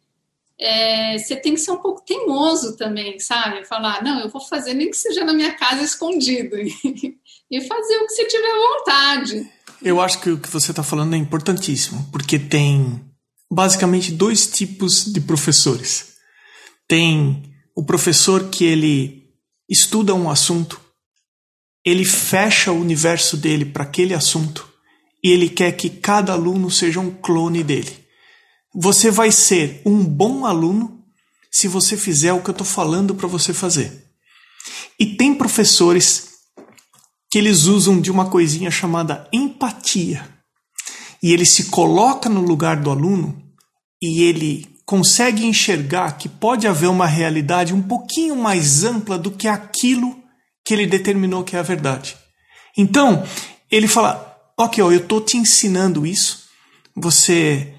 é, 0.58 1.18
você 1.18 1.36
tem 1.36 1.54
que 1.54 1.60
ser 1.60 1.70
um 1.70 1.78
pouco 1.78 2.04
teimoso 2.04 2.76
também, 2.76 3.18
sabe? 3.18 3.66
Falar, 3.66 4.02
não, 4.02 4.20
eu 4.20 4.28
vou 4.28 4.40
fazer 4.40 4.75
nem 4.75 4.90
que 4.90 4.96
seja 4.96 5.25
na 5.25 5.32
minha 5.32 5.54
casa 5.54 5.82
escondido 5.82 6.56
e 7.50 7.60
fazer 7.60 7.96
o 7.98 8.06
que 8.06 8.12
você 8.12 8.26
tiver 8.26 8.54
vontade. 8.54 9.50
Eu 9.82 10.00
acho 10.00 10.20
que 10.20 10.30
o 10.30 10.38
que 10.38 10.48
você 10.48 10.70
está 10.72 10.82
falando 10.82 11.14
é 11.14 11.18
importantíssimo, 11.18 12.08
porque 12.10 12.38
tem 12.38 13.04
basicamente 13.50 14.12
dois 14.12 14.46
tipos 14.46 15.04
de 15.04 15.20
professores. 15.20 16.14
Tem 16.88 17.42
o 17.75 17.84
professor 17.84 18.48
que 18.48 18.64
ele 18.64 19.25
estuda 19.68 20.14
um 20.14 20.30
assunto, 20.30 20.80
ele 21.84 22.04
fecha 22.04 22.72
o 22.72 22.80
universo 22.80 23.36
dele 23.36 23.66
para 23.66 23.84
aquele 23.84 24.14
assunto 24.14 24.68
e 25.22 25.30
ele 25.30 25.48
quer 25.48 25.72
que 25.72 25.90
cada 25.90 26.32
aluno 26.32 26.70
seja 26.70 27.00
um 27.00 27.10
clone 27.10 27.62
dele. 27.62 28.05
Você 28.78 29.11
vai 29.11 29.33
ser 29.33 29.80
um 29.87 30.04
bom 30.04 30.45
aluno 30.45 31.02
se 31.50 31.66
você 31.66 31.97
fizer 31.97 32.35
o 32.35 32.42
que 32.42 32.50
eu 32.50 32.52
estou 32.52 32.66
falando 32.66 33.14
para 33.14 33.26
você 33.26 33.54
fazer. 33.54 34.04
E 35.00 35.06
tem 35.16 35.35
professores 35.35 36.28
que 37.30 37.38
eles 37.38 37.64
usam 37.64 37.99
de 37.99 38.11
uma 38.11 38.28
coisinha 38.28 38.71
chamada 38.71 39.26
empatia. 39.33 40.28
E 41.23 41.33
ele 41.33 41.47
se 41.47 41.64
coloca 41.71 42.28
no 42.28 42.42
lugar 42.42 42.76
do 42.76 42.90
aluno 42.90 43.42
e 44.02 44.23
ele 44.23 44.68
consegue 44.85 45.47
enxergar 45.47 46.18
que 46.18 46.28
pode 46.28 46.66
haver 46.66 46.90
uma 46.90 47.06
realidade 47.06 47.73
um 47.73 47.80
pouquinho 47.83 48.37
mais 48.37 48.85
ampla 48.85 49.18
do 49.18 49.30
que 49.30 49.49
aquilo 49.49 50.23
que 50.62 50.75
ele 50.75 50.87
determinou 50.87 51.42
que 51.42 51.56
é 51.56 51.59
a 51.59 51.62
verdade. 51.62 52.14
Então, 52.76 53.26
ele 53.71 53.88
fala: 53.88 54.37
Ok, 54.59 54.85
ó, 54.85 54.92
eu 54.92 54.99
estou 54.99 55.23
te 55.23 55.38
ensinando 55.38 56.06
isso, 56.06 56.45
você 56.95 57.75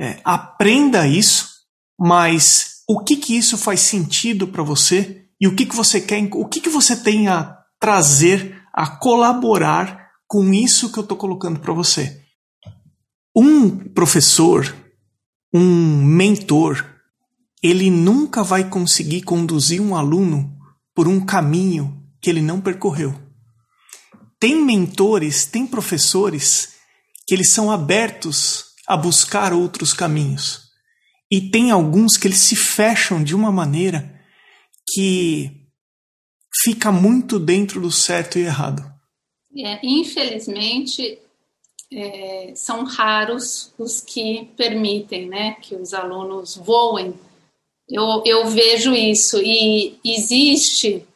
É, 0.00 0.18
aprenda 0.24 1.06
isso, 1.06 1.50
mas 1.98 2.82
o 2.88 3.04
que 3.04 3.16
que 3.16 3.36
isso 3.36 3.58
faz 3.58 3.80
sentido 3.80 4.48
para 4.48 4.62
você 4.62 5.26
e 5.38 5.46
o 5.46 5.54
que 5.54 5.66
que 5.66 5.76
você 5.76 6.00
quer, 6.00 6.26
o 6.32 6.48
que 6.48 6.58
que 6.58 6.70
você 6.70 6.96
tem 6.96 7.28
a 7.28 7.58
trazer, 7.78 8.62
a 8.72 8.86
colaborar 8.86 10.08
com 10.26 10.54
isso 10.54 10.90
que 10.90 10.98
eu 10.98 11.02
estou 11.02 11.18
colocando 11.18 11.60
para 11.60 11.74
você. 11.74 12.22
Um 13.36 13.76
professor, 13.90 14.74
um 15.52 16.02
mentor, 16.02 16.82
ele 17.62 17.90
nunca 17.90 18.42
vai 18.42 18.68
conseguir 18.68 19.20
conduzir 19.20 19.82
um 19.82 19.94
aluno 19.94 20.56
por 20.94 21.06
um 21.06 21.20
caminho 21.20 22.02
que 22.22 22.30
ele 22.30 22.40
não 22.40 22.58
percorreu. 22.58 23.14
Tem 24.38 24.56
mentores, 24.56 25.44
tem 25.44 25.66
professores 25.66 26.70
que 27.26 27.34
eles 27.34 27.52
são 27.52 27.70
abertos 27.70 28.69
a 28.90 28.96
buscar 28.96 29.52
outros 29.52 29.92
caminhos. 29.92 30.62
E 31.30 31.40
tem 31.40 31.70
alguns 31.70 32.16
que 32.16 32.26
eles 32.26 32.40
se 32.40 32.56
fecham 32.56 33.22
de 33.22 33.36
uma 33.36 33.52
maneira 33.52 34.20
que 34.92 35.48
fica 36.64 36.90
muito 36.90 37.38
dentro 37.38 37.80
do 37.80 37.92
certo 37.92 38.36
e 38.36 38.42
errado. 38.42 38.82
É, 39.56 39.78
infelizmente, 39.86 41.20
é, 41.92 42.52
são 42.56 42.82
raros 42.82 43.72
os 43.78 44.00
que 44.00 44.48
permitem 44.56 45.28
né, 45.28 45.52
que 45.62 45.76
os 45.76 45.94
alunos 45.94 46.56
voem. 46.56 47.14
Eu, 47.88 48.24
eu 48.26 48.48
vejo 48.48 48.92
isso 48.92 49.40
e 49.40 50.00
existe. 50.04 51.06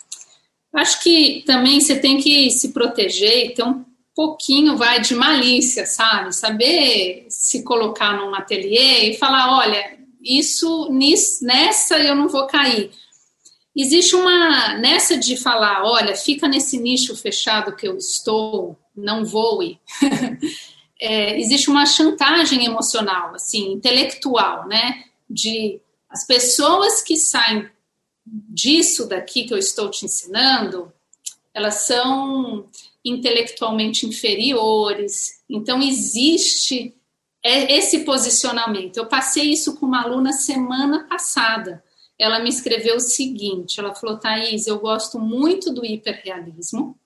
Acho 0.73 1.02
que 1.02 1.43
também 1.45 1.81
você 1.81 1.99
tem 1.99 2.19
que 2.19 2.52
se 2.52 2.69
proteger 2.69 3.47
e 3.47 3.50
ter 3.52 3.64
um 3.64 3.85
pouquinho 4.14 4.76
vai 4.76 5.00
de 5.00 5.14
malícia, 5.14 5.87
sabe? 5.87 6.35
Saber 6.35 7.26
se 7.28 7.62
colocar 7.62 8.16
num 8.16 8.35
ateliê 8.35 9.11
e 9.11 9.18
falar, 9.18 9.59
olha, 9.59 9.99
isso 10.23 10.88
nessa 11.40 11.99
eu 11.99 12.14
não 12.14 12.28
vou 12.28 12.47
cair. 12.47 12.90
Existe 13.76 14.14
uma 14.14 14.75
nessa 14.78 15.18
de 15.18 15.37
falar, 15.37 15.85
olha, 15.85 16.14
fica 16.14 16.47
nesse 16.47 16.78
nicho 16.78 17.16
fechado 17.16 17.75
que 17.75 17.88
eu 17.88 17.97
estou, 17.97 18.78
não 18.97 19.25
voe. 19.25 19.80
é, 21.00 21.38
existe 21.40 21.68
uma 21.68 21.85
chantagem 21.85 22.64
emocional, 22.64 23.35
assim, 23.35 23.73
intelectual, 23.73 24.68
né? 24.68 25.04
De 25.28 25.80
as 26.09 26.25
pessoas 26.25 27.02
que 27.02 27.16
saem 27.16 27.68
disso 28.25 29.09
daqui 29.09 29.44
que 29.44 29.52
eu 29.52 29.59
estou 29.59 29.90
te 29.90 30.04
ensinando, 30.04 30.92
elas 31.52 31.83
são 31.83 32.64
intelectualmente 33.04 34.06
inferiores. 34.06 35.42
Então 35.49 35.82
existe 35.82 36.94
é, 37.42 37.76
esse 37.76 38.00
posicionamento. 38.00 38.96
Eu 38.96 39.06
passei 39.06 39.50
isso 39.50 39.76
com 39.76 39.87
uma 39.87 40.02
aluna 40.02 40.32
semana 40.32 41.06
passada 41.08 41.84
ela 42.18 42.38
me 42.38 42.49
escreveu 42.49 42.96
o 42.96 43.00
seguinte: 43.00 43.78
ela 43.80 43.94
falou, 43.94 44.18
Thaís, 44.18 44.66
eu 44.66 44.78
gosto 44.78 45.18
muito 45.18 45.73
do 45.73 45.84
hiperrealismo, 45.84 46.99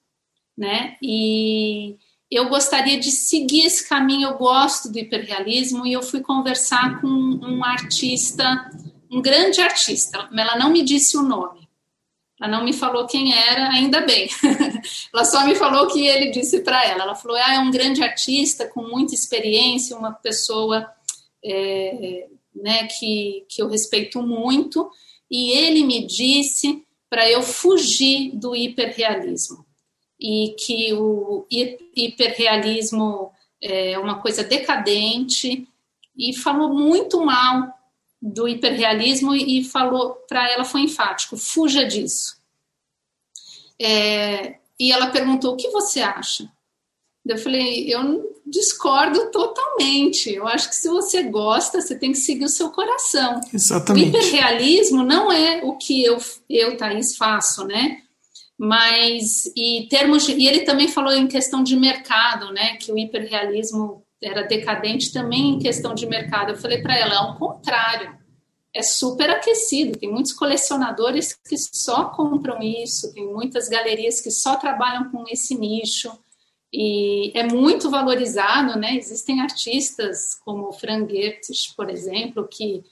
né? 0.57 0.97
E 1.03 1.97
eu 2.31 2.49
gostaria 2.49 2.99
de 2.99 3.11
seguir 3.11 3.65
esse 3.65 3.89
caminho, 3.89 4.29
eu 4.29 4.37
gosto 4.37 4.91
do 4.91 4.99
hiperrealismo, 4.99 5.87
e 5.87 5.93
eu 5.93 6.03
fui 6.03 6.21
conversar 6.21 7.01
com 7.01 7.07
um 7.07 7.65
artista, 7.65 8.71
um 9.11 9.23
grande 9.23 9.61
artista, 9.61 10.29
ela 10.33 10.57
não 10.57 10.71
me 10.71 10.83
disse 10.83 11.17
o 11.17 11.23
nome. 11.23 11.58
Ela 12.41 12.51
não 12.51 12.65
me 12.65 12.73
falou 12.73 13.07
quem 13.07 13.35
era, 13.35 13.71
ainda 13.71 14.01
bem. 14.03 14.29
ela 15.13 15.25
só 15.25 15.45
me 15.45 15.55
falou 15.55 15.85
o 15.85 15.93
que 15.93 16.07
ele 16.07 16.31
disse 16.31 16.61
para 16.61 16.85
ela. 16.85 17.03
Ela 17.03 17.15
falou: 17.15 17.37
ah, 17.37 17.55
é 17.55 17.59
um 17.59 17.71
grande 17.71 18.03
artista 18.03 18.67
com 18.67 18.83
muita 18.83 19.15
experiência, 19.15 19.97
uma 19.97 20.13
pessoa 20.13 20.89
é, 21.45 22.29
né, 22.55 22.87
que, 22.87 23.45
que 23.49 23.61
eu 23.61 23.69
respeito 23.69 24.23
muito, 24.23 24.91
e 25.31 25.53
ele 25.53 25.85
me 25.85 26.07
disse 26.07 26.85
para 27.11 27.29
eu 27.29 27.43
fugir 27.43 28.33
do 28.35 28.55
hiperrealismo 28.55 29.67
e 30.21 30.55
que 30.59 30.93
o 30.93 31.47
hiperrealismo 31.97 33.31
é 33.63 33.99
uma 33.99 34.21
coisa 34.21 34.43
decadente 34.43 35.67
e 36.17 36.37
falou 36.37 36.75
muito 36.75 37.25
mal 37.25 37.73
do 38.21 38.49
hiperrealismo 38.49 39.35
e 39.35 39.65
falou 39.65 40.15
para 40.29 40.51
ela 40.51 40.65
foi 40.65 40.83
enfático 40.83 41.37
fuja 41.37 41.85
disso 41.85 42.37
é, 43.81 44.57
e 44.79 44.91
ela 44.91 45.11
perguntou 45.11 45.55
o 45.55 45.57
que 45.57 45.69
você 45.71 46.01
acha 46.01 46.51
eu 47.29 47.39
falei, 47.39 47.93
eu 47.93 48.35
discordo 48.47 49.31
totalmente. 49.31 50.33
Eu 50.33 50.47
acho 50.49 50.69
que 50.71 50.77
se 50.77 50.89
você 50.89 51.23
gosta, 51.25 51.81
você 51.81 51.95
tem 51.95 52.13
que 52.13 52.19
seguir 52.19 52.45
o 52.45 52.49
seu 52.49 52.71
coração. 52.71 53.41
Exatamente. 53.53 54.07
O 54.07 54.09
hiperrealismo 54.09 55.03
não 55.03 55.31
é 55.31 55.61
o 55.63 55.77
que 55.77 56.03
eu, 56.03 56.17
eu 56.49 56.77
Thaís, 56.77 57.17
faço, 57.17 57.67
né? 57.67 57.99
Mas, 58.57 59.45
e 59.55 59.87
termos 59.89 60.27
de, 60.27 60.33
e 60.33 60.49
ele 60.49 60.61
também 60.61 60.89
falou 60.89 61.13
em 61.13 61.29
questão 61.29 61.63
de 61.63 61.77
mercado, 61.77 62.51
né? 62.53 62.77
Que 62.77 62.91
o 62.91 62.99
hiperrealismo 62.99 64.03
era 64.23 64.43
decadente 64.43 65.13
também 65.13 65.51
em 65.51 65.59
questão 65.59 65.95
de 65.95 66.07
mercado. 66.07 66.51
Eu 66.53 66.57
falei 66.57 66.83
para 66.83 66.97
ela, 66.99 67.17
ao 67.17 67.37
contrário, 67.37 68.17
é 68.75 68.83
super 68.83 69.31
aquecido. 69.31 69.99
Tem 69.99 70.11
muitos 70.11 70.33
colecionadores 70.33 71.35
que 71.35 71.57
só 71.57 72.07
compram 72.07 72.61
isso, 72.61 73.13
tem 73.13 73.27
muitas 73.27 73.69
galerias 73.69 74.21
que 74.21 74.31
só 74.31 74.57
trabalham 74.57 75.11
com 75.11 75.25
esse 75.29 75.55
nicho 75.55 76.11
e 76.73 77.33
é 77.35 77.45
muito 77.45 77.91
valorizado, 77.91 78.79
né? 78.79 78.95
Existem 78.95 79.41
artistas 79.41 80.35
como 80.45 80.73
Frank 80.73 81.13
Goethe, 81.13 81.75
por 81.75 81.89
exemplo, 81.89 82.47
que 82.47 82.85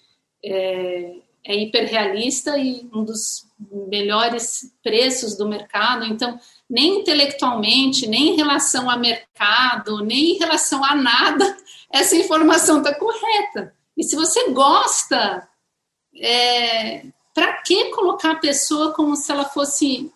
é, 0.42 1.16
é 1.44 1.56
hiperrealista 1.56 2.56
e 2.56 2.88
um 2.92 3.04
dos 3.04 3.46
melhores 3.88 4.72
preços 4.82 5.36
do 5.36 5.48
mercado. 5.48 6.04
Então, 6.06 6.38
nem 6.68 7.00
intelectualmente, 7.00 8.06
nem 8.06 8.30
em 8.30 8.36
relação 8.36 8.90
a 8.90 8.96
mercado, 8.96 10.04
nem 10.04 10.34
em 10.34 10.38
relação 10.38 10.84
a 10.84 10.94
nada, 10.94 11.56
essa 11.92 12.16
informação 12.16 12.78
está 12.78 12.94
correta. 12.94 13.74
E 13.96 14.02
se 14.02 14.16
você 14.16 14.50
gosta, 14.50 15.48
é, 16.16 17.06
para 17.34 17.62
que 17.62 17.90
colocar 17.90 18.32
a 18.32 18.40
pessoa 18.40 18.92
como 18.92 19.16
se 19.16 19.30
ela 19.30 19.44
fosse 19.44 20.10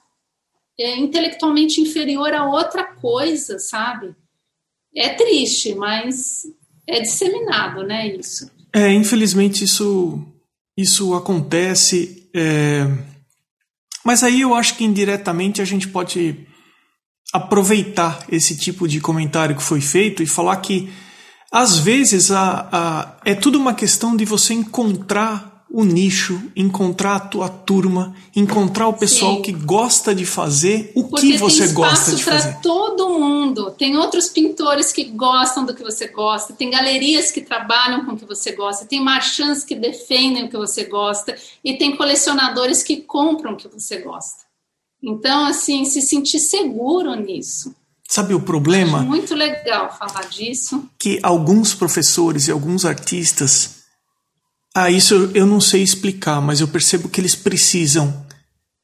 é, 0.79 0.97
intelectualmente 0.97 1.81
inferior 1.81 2.33
a 2.35 2.49
outra 2.49 2.85
coisa, 2.85 3.59
sabe? 3.59 4.15
É 4.95 5.11
triste, 5.11 5.75
mas 5.75 6.43
é 6.87 7.01
disseminado, 7.01 7.85
né? 7.85 8.09
Isso. 8.09 8.51
É, 8.73 8.93
infelizmente 8.93 9.65
isso 9.65 10.27
isso 10.81 11.15
acontece. 11.15 12.29
É... 12.35 12.87
Mas 14.05 14.23
aí 14.23 14.41
eu 14.41 14.55
acho 14.55 14.77
que 14.77 14.85
indiretamente 14.85 15.61
a 15.61 15.65
gente 15.65 15.89
pode 15.89 16.47
aproveitar 17.33 18.25
esse 18.31 18.57
tipo 18.57 18.89
de 18.89 19.01
comentário 19.01 19.57
que 19.57 19.63
foi 19.63 19.81
feito 19.81 20.23
e 20.23 20.27
falar 20.27 20.57
que 20.57 20.91
às 21.53 21.79
vezes 21.79 22.31
a, 22.31 22.69
a, 22.73 23.17
é 23.25 23.35
tudo 23.35 23.59
uma 23.59 23.75
questão 23.75 24.17
de 24.17 24.25
você 24.25 24.55
encontrar 24.55 25.50
o 25.73 25.85
nicho, 25.85 26.43
encontrar 26.57 27.15
a 27.15 27.21
tua 27.21 27.49
turma, 27.49 28.15
encontrar 28.35 28.89
o 28.89 28.93
pessoal 28.93 29.37
Sim. 29.37 29.43
que 29.43 29.53
gosta 29.53 30.13
de 30.13 30.27
fazer 30.27 30.91
o 30.97 31.05
Porque 31.05 31.33
que 31.33 31.39
você 31.39 31.69
gosta 31.69 32.17
de 32.17 32.25
fazer. 32.25 32.53
para 32.53 32.61
todo 32.61 33.09
mundo. 33.11 33.71
Tem 33.71 33.97
outros 33.97 34.29
pintores 34.29 34.93
que 34.93 35.05
gostam 35.05 35.65
do 35.65 35.73
que 35.73 35.83
você 35.83 36.09
gosta, 36.09 36.53
tem 36.53 36.71
galerias 36.71 37.31
que 37.31 37.41
trabalham 37.41 38.05
com 38.05 38.13
o 38.13 38.17
que 38.17 38.25
você 38.25 38.51
gosta, 38.53 38.85
tem 38.85 39.03
marchands 39.03 39.63
que 39.63 39.77
defendem 39.77 40.45
o 40.45 40.49
que 40.51 40.57
você 40.57 40.85
gosta 40.85 41.37
e 41.65 41.75
tem 41.79 41.97
colecionadores 41.97 42.83
que 42.83 42.97
compram 43.03 43.53
o 43.53 43.57
que 43.57 43.69
você 43.69 43.99
gosta. 43.99 44.41
Então, 45.03 45.47
assim, 45.47 45.85
se 45.85 46.03
sentir 46.03 46.41
seguro 46.41 47.15
nisso. 47.15 47.75
Sabe 48.09 48.35
o 48.35 48.41
problema? 48.41 48.99
Acho 48.99 49.07
muito 49.07 49.35
legal 49.37 49.97
falar 49.97 50.29
disso. 50.29 50.85
Que 50.99 51.21
alguns 51.23 51.75
professores 51.75 52.49
e 52.49 52.51
alguns 52.51 52.85
artistas 52.85 53.80
ah, 54.75 54.91
isso 54.91 55.31
eu 55.35 55.47
não 55.47 55.61
sei 55.61 55.83
explicar, 55.83 56.41
mas 56.41 56.61
eu 56.61 56.69
percebo 56.69 57.09
que 57.09 57.21
eles 57.21 57.35
precisam 57.35 58.25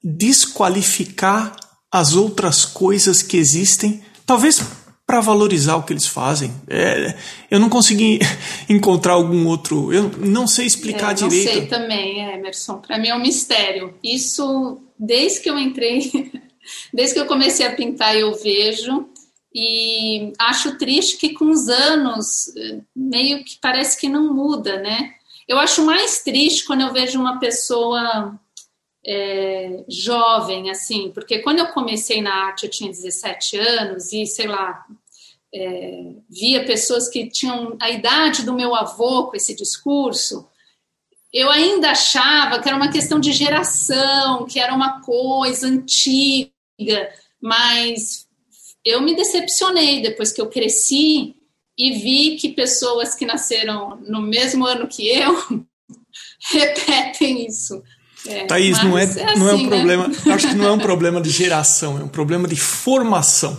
desqualificar 0.02 1.54
as 1.90 2.14
outras 2.14 2.64
coisas 2.64 3.22
que 3.22 3.36
existem, 3.36 4.02
talvez 4.24 4.60
para 5.06 5.20
valorizar 5.20 5.76
o 5.76 5.84
que 5.84 5.92
eles 5.92 6.06
fazem. 6.06 6.52
É, 6.68 7.16
eu 7.48 7.60
não 7.60 7.68
consegui 7.68 8.18
encontrar 8.68 9.12
algum 9.12 9.46
outro. 9.46 9.92
Eu 9.92 10.10
não 10.18 10.48
sei 10.48 10.66
explicar 10.66 11.16
é, 11.16 11.20
não 11.20 11.28
direito. 11.28 11.46
Não 11.46 11.60
sei 11.60 11.66
também, 11.66 12.34
Emerson. 12.34 12.78
Para 12.78 12.98
mim 12.98 13.08
é 13.08 13.14
um 13.14 13.20
mistério. 13.20 13.94
Isso, 14.02 14.80
desde 14.98 15.40
que 15.40 15.48
eu 15.48 15.56
entrei, 15.56 16.10
desde 16.92 17.14
que 17.14 17.20
eu 17.20 17.26
comecei 17.26 17.64
a 17.64 17.74
pintar, 17.74 18.16
eu 18.16 18.34
vejo. 18.34 19.08
E 19.54 20.32
acho 20.38 20.76
triste 20.76 21.16
que 21.16 21.32
com 21.32 21.50
os 21.50 21.68
anos, 21.68 22.54
eh, 22.56 22.80
meio 22.94 23.42
que 23.42 23.56
parece 23.62 23.98
que 23.98 24.08
não 24.08 24.34
muda, 24.34 24.78
né? 24.80 25.14
Eu 25.46 25.58
acho 25.58 25.84
mais 25.84 26.22
triste 26.22 26.64
quando 26.64 26.80
eu 26.80 26.92
vejo 26.92 27.20
uma 27.20 27.38
pessoa 27.38 28.38
é, 29.06 29.84
jovem, 29.88 30.70
assim, 30.70 31.10
porque 31.12 31.38
quando 31.38 31.60
eu 31.60 31.68
comecei 31.68 32.20
na 32.20 32.46
arte 32.46 32.64
eu 32.64 32.70
tinha 32.70 32.90
17 32.90 33.56
anos 33.56 34.12
e, 34.12 34.26
sei 34.26 34.48
lá, 34.48 34.84
é, 35.54 36.12
via 36.28 36.64
pessoas 36.64 37.08
que 37.08 37.30
tinham 37.30 37.76
a 37.80 37.90
idade 37.90 38.44
do 38.44 38.52
meu 38.52 38.74
avô 38.74 39.28
com 39.28 39.36
esse 39.36 39.54
discurso, 39.54 40.48
eu 41.32 41.48
ainda 41.50 41.90
achava 41.90 42.60
que 42.60 42.68
era 42.68 42.76
uma 42.76 42.90
questão 42.90 43.20
de 43.20 43.30
geração, 43.30 44.46
que 44.46 44.58
era 44.58 44.74
uma 44.74 45.00
coisa 45.02 45.68
antiga, 45.68 46.50
mas 47.40 48.26
eu 48.84 49.00
me 49.00 49.14
decepcionei 49.14 50.02
depois 50.02 50.32
que 50.32 50.40
eu 50.40 50.48
cresci 50.48 51.35
e 51.78 51.98
vi 51.98 52.36
que 52.36 52.50
pessoas 52.50 53.14
que 53.14 53.26
nasceram 53.26 53.98
no 54.08 54.22
mesmo 54.22 54.64
ano 54.66 54.88
que 54.88 55.08
eu 55.08 55.66
repetem 56.50 57.46
isso. 57.46 57.82
É, 58.26 58.44
Thaís, 58.46 58.82
não 58.82 58.98
é, 58.98 59.04
é 59.04 59.36
não 59.36 59.48
é 59.48 59.52
um 59.52 59.54
assim, 59.54 59.66
né? 59.66 59.76
problema, 59.76 60.12
acho 60.34 60.48
que 60.48 60.54
não 60.54 60.66
é 60.66 60.70
um 60.72 60.78
problema 60.78 61.20
de 61.20 61.30
geração, 61.30 61.98
é 61.98 62.02
um 62.02 62.08
problema 62.08 62.48
de 62.48 62.56
formação. 62.56 63.58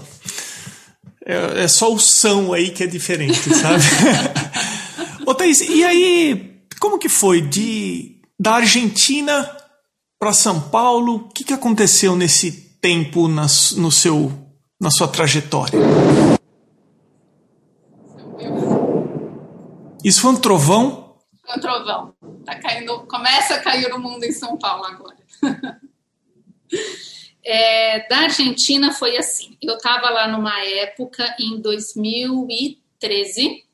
É, 1.26 1.64
é 1.64 1.68
só 1.68 1.94
o 1.94 2.00
são 2.00 2.54
aí 2.54 2.72
que 2.72 2.84
é 2.84 2.88
diferente, 2.88 3.54
sabe? 3.54 3.84
Ô 5.26 5.34
Thaís, 5.34 5.62
e 5.62 5.84
aí, 5.84 6.62
como 6.80 6.98
que 6.98 7.10
foi 7.10 7.42
de 7.42 8.22
da 8.40 8.56
Argentina 8.56 9.50
para 10.20 10.34
São 10.34 10.60
Paulo? 10.60 11.16
O 11.16 11.30
que, 11.30 11.44
que 11.44 11.54
aconteceu 11.54 12.16
nesse 12.16 12.52
tempo 12.82 13.28
na, 13.28 13.48
no 13.76 13.92
seu, 13.92 14.32
na 14.80 14.90
sua 14.90 15.08
trajetória? 15.08 15.80
Isso 20.08 20.22
foi 20.22 20.32
um 20.32 20.40
trovão? 20.40 21.18
Foi 21.46 21.58
um 21.58 21.60
trovão. 21.60 22.16
Tá 22.46 22.58
caindo, 22.58 23.02
começa 23.08 23.56
a 23.56 23.60
cair 23.60 23.94
o 23.94 24.00
mundo 24.00 24.24
em 24.24 24.32
São 24.32 24.58
Paulo 24.58 24.86
agora. 24.86 25.18
é, 27.44 28.08
da 28.08 28.20
Argentina 28.20 28.94
foi 28.94 29.18
assim. 29.18 29.58
Eu 29.62 29.76
estava 29.76 30.10
lá 30.10 30.30
numa 30.30 30.64
época 30.64 31.36
em 31.38 31.60
2013, 31.60 33.66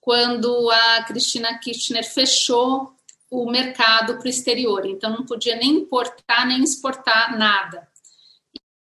quando 0.00 0.68
a 0.68 1.04
Cristina 1.04 1.56
Kirchner 1.60 2.04
fechou 2.04 2.92
o 3.30 3.48
mercado 3.48 4.18
para 4.18 4.26
o 4.26 4.28
exterior, 4.28 4.84
então 4.84 5.10
não 5.10 5.24
podia 5.24 5.54
nem 5.54 5.70
importar 5.70 6.44
nem 6.44 6.64
exportar 6.64 7.38
nada. 7.38 7.86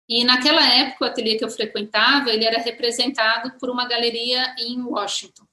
E 0.06 0.22
naquela 0.22 0.62
época, 0.62 1.06
o 1.06 1.08
ateliê 1.08 1.38
que 1.38 1.44
eu 1.46 1.50
frequentava, 1.50 2.28
ele 2.28 2.44
era 2.44 2.60
representado 2.60 3.54
por 3.58 3.70
uma 3.70 3.88
galeria 3.88 4.54
em 4.58 4.82
Washington. 4.82 5.46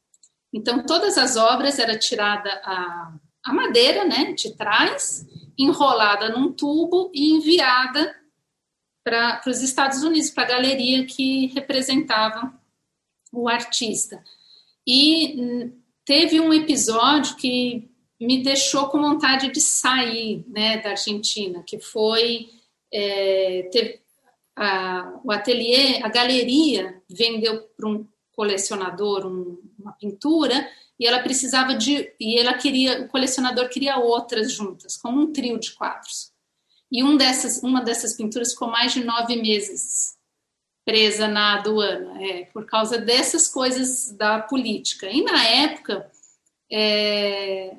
Então, 0.53 0.85
todas 0.85 1.17
as 1.17 1.37
obras 1.37 1.79
era 1.79 1.97
tirada 1.97 2.49
a, 2.63 3.13
a 3.43 3.53
madeira, 3.53 4.03
né, 4.03 4.33
de 4.33 4.55
trás, 4.55 5.25
enrolada 5.57 6.29
num 6.29 6.51
tubo 6.51 7.11
e 7.13 7.31
enviada 7.31 8.15
para 9.03 9.41
os 9.47 9.61
Estados 9.61 10.03
Unidos, 10.03 10.29
para 10.29 10.43
a 10.43 10.57
galeria 10.57 11.05
que 11.05 11.47
representava 11.47 12.53
o 13.31 13.47
artista. 13.47 14.23
E 14.85 15.35
hum, 15.39 15.81
teve 16.05 16.39
um 16.39 16.53
episódio 16.53 17.35
que 17.35 17.89
me 18.19 18.43
deixou 18.43 18.87
com 18.87 18.99
vontade 18.99 19.51
de 19.51 19.59
sair 19.59 20.45
né, 20.47 20.77
da 20.77 20.91
Argentina, 20.91 21.63
que 21.63 21.79
foi 21.79 22.49
é, 22.93 23.69
a, 24.55 25.19
o 25.23 25.31
ateliê, 25.31 26.03
a 26.03 26.09
galeria 26.09 27.01
vendeu 27.09 27.61
para 27.75 27.89
um 27.89 28.05
colecionador 28.33 29.25
um, 29.25 29.57
uma 29.81 29.93
pintura 29.93 30.69
e 30.99 31.07
ela 31.07 31.19
precisava 31.19 31.73
de 31.73 32.13
e 32.19 32.39
ela 32.39 32.53
queria 32.53 33.01
o 33.01 33.07
colecionador 33.07 33.69
queria 33.69 33.97
outras 33.97 34.51
juntas 34.53 34.95
como 34.95 35.19
um 35.19 35.33
trio 35.33 35.59
de 35.59 35.71
quadros. 35.71 36.31
E 36.91 37.03
um 37.03 37.17
dessas 37.17 37.63
uma 37.63 37.81
dessas 37.81 38.15
pinturas 38.15 38.51
ficou 38.51 38.69
mais 38.69 38.93
de 38.93 39.03
nove 39.03 39.35
meses 39.35 40.15
presa 40.85 41.27
na 41.27 41.57
aduana 41.57 42.21
é, 42.23 42.45
por 42.45 42.65
causa 42.65 42.97
dessas 42.97 43.47
coisas 43.47 44.11
da 44.11 44.39
política. 44.41 45.09
E 45.09 45.23
na 45.23 45.43
época 45.43 46.09
é, 46.71 47.77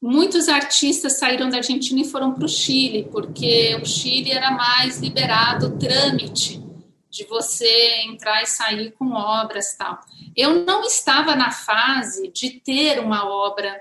muitos 0.00 0.48
artistas 0.48 1.18
saíram 1.18 1.48
da 1.48 1.58
Argentina 1.58 2.00
e 2.00 2.08
foram 2.08 2.32
para 2.32 2.44
o 2.44 2.48
Chile 2.48 3.08
porque 3.12 3.76
o 3.76 3.84
Chile 3.84 4.32
era 4.32 4.50
mais 4.50 4.98
liberado 4.98 5.78
trâmite 5.78 6.62
de 7.12 7.24
você 7.24 8.00
entrar 8.06 8.42
e 8.42 8.46
sair 8.46 8.90
com 8.92 9.12
obras 9.12 9.76
tal. 9.76 10.00
Eu 10.34 10.64
não 10.64 10.82
estava 10.82 11.36
na 11.36 11.50
fase 11.50 12.28
de 12.28 12.52
ter 12.52 12.98
uma 13.00 13.28
obra 13.28 13.78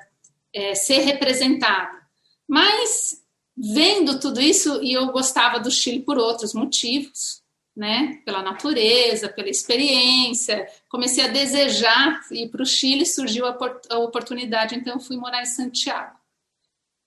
é, 0.54 0.76
ser 0.76 1.00
representada, 1.00 1.98
mas 2.46 3.24
vendo 3.56 4.20
tudo 4.20 4.42
isso, 4.42 4.84
e 4.84 4.92
eu 4.92 5.08
gostava 5.14 5.62
do 5.62 5.72
Chile 5.72 6.02
por 6.02 6.18
outros 6.18 6.54
motivos, 6.54 7.42
né? 7.74 8.22
Pela 8.26 8.44
natureza, 8.44 9.30
pela 9.30 9.48
experiência, 9.48 10.68
comecei 10.90 11.24
a 11.24 11.30
desejar 11.30 12.20
ir 12.32 12.50
para 12.50 12.64
o 12.64 12.66
Chile, 12.66 13.06
surgiu 13.06 13.46
a, 13.46 13.98
oportunidade, 13.98 14.76
então 14.76 15.00
fui 15.00 15.16
morar 15.16 15.42
em 15.42 15.46
Santiago. 15.46 16.18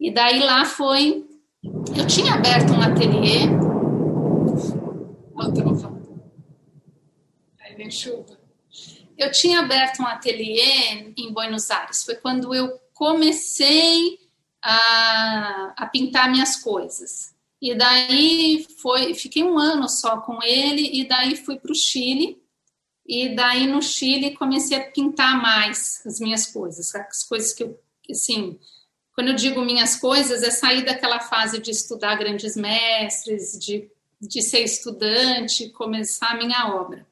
E 0.01 0.11
daí 0.11 0.39
lá 0.39 0.65
foi. 0.65 1.27
Eu 1.63 2.07
tinha 2.07 2.33
aberto 2.33 2.73
um 2.73 2.81
ateliê. 2.81 3.47
Outro, 5.35 5.95
chuva. 7.91 8.39
Eu 9.17 9.31
tinha 9.31 9.61
aberto 9.61 10.01
um 10.03 10.07
ateliê 10.07 11.13
em 11.17 11.33
Buenos 11.33 11.71
Aires. 11.71 12.03
Foi 12.03 12.17
quando 12.17 12.55
eu 12.55 12.81
comecei 12.93 14.19
a, 14.63 15.75
a 15.77 15.87
pintar 15.87 16.31
minhas 16.31 16.57
coisas. 16.57 17.35
E 17.61 17.75
daí 17.75 18.67
foi, 18.79 19.15
fiquei 19.15 19.43
um 19.43 19.59
ano 19.59 19.89
só 19.89 20.21
com 20.21 20.43
ele 20.43 21.01
e 21.01 21.07
daí 21.07 21.37
fui 21.37 21.59
para 21.59 21.73
o 21.73 21.75
Chile. 21.75 22.43
E 23.07 23.35
daí 23.35 23.67
no 23.67 23.83
Chile 23.83 24.35
comecei 24.35 24.77
a 24.77 24.91
pintar 24.91 25.41
mais 25.41 26.03
as 26.07 26.19
minhas 26.19 26.47
coisas, 26.47 26.95
as 26.95 27.23
coisas 27.23 27.53
que 27.53 27.63
eu, 27.63 27.79
assim, 28.11 28.59
quando 29.15 29.29
eu 29.29 29.35
digo 29.35 29.63
minhas 29.63 29.97
coisas, 29.97 30.43
é 30.43 30.51
sair 30.51 30.85
daquela 30.85 31.21
fase 31.21 31.61
de 31.61 31.71
estudar 31.71 32.17
grandes 32.17 32.57
mestres, 32.57 33.59
de, 33.59 33.89
de 34.21 34.43
ser 34.43 34.61
estudante, 34.61 35.69
começar 35.71 36.33
a 36.33 36.37
minha 36.37 36.75
obra. 36.75 37.07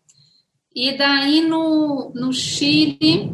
E 0.75 0.97
daí 0.97 1.43
no, 1.43 2.13
no 2.15 2.33
Chile, 2.33 3.31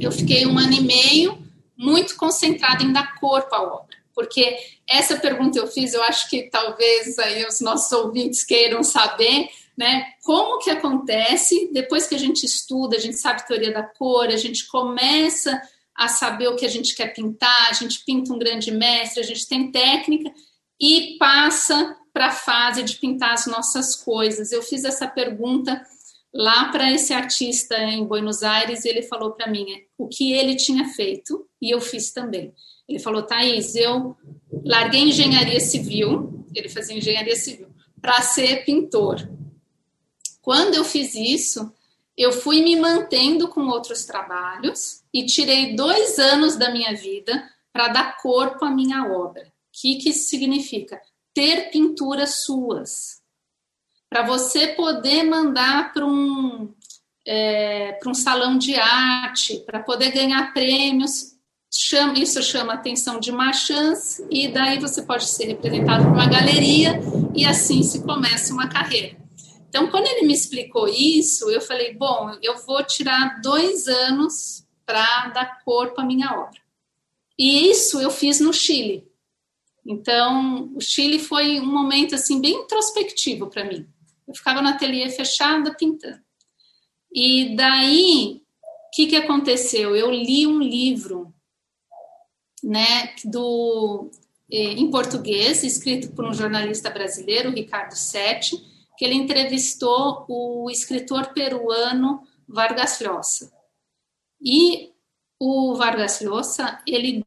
eu 0.00 0.10
fiquei 0.10 0.46
um 0.46 0.58
ano 0.58 0.72
e 0.72 0.80
meio 0.80 1.38
muito 1.76 2.16
concentrada 2.16 2.82
em 2.82 2.92
dar 2.92 3.14
corpo 3.20 3.54
à 3.54 3.62
obra. 3.62 3.96
Porque 4.14 4.58
essa 4.88 5.16
pergunta 5.16 5.58
eu 5.58 5.68
fiz, 5.68 5.94
eu 5.94 6.02
acho 6.02 6.28
que 6.28 6.50
talvez 6.50 7.18
aí 7.20 7.46
os 7.46 7.60
nossos 7.60 7.92
ouvintes 7.92 8.44
queiram 8.44 8.82
saber, 8.82 9.48
né? 9.76 10.06
Como 10.24 10.58
que 10.58 10.70
acontece, 10.70 11.70
depois 11.72 12.08
que 12.08 12.16
a 12.16 12.18
gente 12.18 12.44
estuda, 12.44 12.96
a 12.96 13.00
gente 13.00 13.16
sabe 13.16 13.46
teoria 13.46 13.72
da 13.72 13.84
cor, 13.84 14.26
a 14.26 14.36
gente 14.36 14.66
começa 14.66 15.62
a 15.94 16.08
saber 16.08 16.48
o 16.48 16.56
que 16.56 16.66
a 16.66 16.68
gente 16.68 16.96
quer 16.96 17.14
pintar, 17.14 17.68
a 17.70 17.72
gente 17.72 18.04
pinta 18.04 18.32
um 18.32 18.38
grande 18.38 18.72
mestre, 18.72 19.20
a 19.20 19.26
gente 19.26 19.46
tem 19.46 19.70
técnica 19.70 20.32
e 20.80 21.16
passa 21.18 21.96
para 22.12 22.26
a 22.26 22.32
fase 22.32 22.82
de 22.82 22.96
pintar 22.96 23.34
as 23.34 23.46
nossas 23.46 23.94
coisas. 23.94 24.50
Eu 24.50 24.62
fiz 24.62 24.84
essa 24.84 25.06
pergunta 25.06 25.80
lá 26.32 26.70
para 26.70 26.92
esse 26.92 27.12
artista 27.12 27.76
em 27.76 28.04
Buenos 28.04 28.42
Aires, 28.42 28.84
ele 28.84 29.02
falou 29.02 29.32
para 29.32 29.50
mim 29.50 29.66
o 29.96 30.08
que 30.08 30.32
ele 30.32 30.56
tinha 30.56 30.86
feito 30.88 31.46
e 31.60 31.72
eu 31.72 31.80
fiz 31.80 32.12
também. 32.12 32.52
Ele 32.88 32.98
falou, 32.98 33.22
Thaís, 33.22 33.74
eu 33.74 34.16
larguei 34.64 35.02
engenharia 35.02 35.60
civil, 35.60 36.46
ele 36.54 36.68
fazia 36.68 36.96
engenharia 36.96 37.36
civil, 37.36 37.68
para 38.00 38.22
ser 38.22 38.64
pintor. 38.64 39.28
Quando 40.40 40.74
eu 40.74 40.84
fiz 40.84 41.14
isso, 41.14 41.70
eu 42.16 42.32
fui 42.32 42.62
me 42.62 42.74
mantendo 42.76 43.48
com 43.48 43.66
outros 43.66 44.04
trabalhos 44.04 45.02
e 45.12 45.26
tirei 45.26 45.76
dois 45.76 46.18
anos 46.18 46.56
da 46.56 46.70
minha 46.70 46.94
vida 46.94 47.48
para 47.72 47.88
dar 47.88 48.16
corpo 48.16 48.64
à 48.64 48.70
minha 48.70 49.06
obra. 49.12 49.42
O 49.42 49.50
que, 49.72 49.96
que 49.96 50.10
isso 50.10 50.28
significa? 50.28 51.00
Ter 51.34 51.70
pinturas 51.70 52.42
suas 52.42 53.17
para 54.08 54.22
você 54.22 54.68
poder 54.68 55.22
mandar 55.24 55.92
para 55.92 56.06
um, 56.06 56.72
é, 57.26 57.92
para 57.92 58.10
um 58.10 58.14
salão 58.14 58.56
de 58.56 58.74
arte, 58.74 59.60
para 59.66 59.80
poder 59.80 60.10
ganhar 60.10 60.52
prêmios. 60.52 61.36
Chama, 61.70 62.18
isso 62.18 62.42
chama 62.42 62.72
atenção 62.72 63.20
de 63.20 63.30
marchands, 63.30 64.22
e 64.30 64.48
daí 64.48 64.78
você 64.78 65.02
pode 65.02 65.26
ser 65.26 65.48
representado 65.48 66.04
por 66.04 66.14
uma 66.14 66.26
galeria, 66.26 66.98
e 67.34 67.44
assim 67.44 67.82
se 67.82 68.02
começa 68.02 68.54
uma 68.54 68.68
carreira. 68.68 69.18
Então, 69.68 69.90
quando 69.90 70.06
ele 70.06 70.26
me 70.26 70.32
explicou 70.32 70.88
isso, 70.88 71.50
eu 71.50 71.60
falei: 71.60 71.94
bom, 71.94 72.34
eu 72.42 72.56
vou 72.64 72.82
tirar 72.84 73.40
dois 73.42 73.86
anos 73.86 74.66
para 74.86 75.28
dar 75.28 75.62
corpo 75.62 76.00
à 76.00 76.04
minha 76.04 76.32
obra. 76.32 76.58
E 77.38 77.70
isso 77.70 78.00
eu 78.00 78.10
fiz 78.10 78.40
no 78.40 78.52
Chile. 78.52 79.06
Então, 79.84 80.72
o 80.74 80.80
Chile 80.80 81.18
foi 81.18 81.60
um 81.60 81.66
momento 81.66 82.14
assim 82.14 82.40
bem 82.40 82.62
introspectivo 82.62 83.48
para 83.48 83.64
mim. 83.64 83.86
Eu 84.28 84.34
ficava 84.34 84.60
no 84.60 84.68
ateliê 84.68 85.08
fechada 85.08 85.74
pintando. 85.74 86.20
E 87.10 87.56
daí, 87.56 88.42
o 88.62 88.90
que, 88.92 89.06
que 89.06 89.16
aconteceu? 89.16 89.96
Eu 89.96 90.10
li 90.10 90.46
um 90.46 90.60
livro, 90.60 91.32
né, 92.62 93.14
do, 93.24 94.10
eh, 94.52 94.72
em 94.72 94.90
português, 94.90 95.64
escrito 95.64 96.12
por 96.14 96.26
um 96.26 96.34
jornalista 96.34 96.90
brasileiro, 96.90 97.50
Ricardo 97.50 97.94
Sete, 97.94 98.56
que 98.98 99.04
ele 99.04 99.14
entrevistou 99.14 100.26
o 100.28 100.70
escritor 100.70 101.32
peruano 101.32 102.22
Vargas 102.46 103.00
Llosa. 103.00 103.50
E 104.40 104.92
o 105.40 105.74
Vargas 105.74 106.20
Llosa, 106.20 106.82
ele 106.86 107.24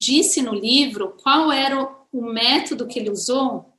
disse 0.00 0.40
no 0.42 0.54
livro 0.54 1.16
qual 1.22 1.50
era 1.50 1.82
o 2.12 2.22
método 2.22 2.86
que 2.86 2.98
ele 2.98 3.10
usou 3.10 3.73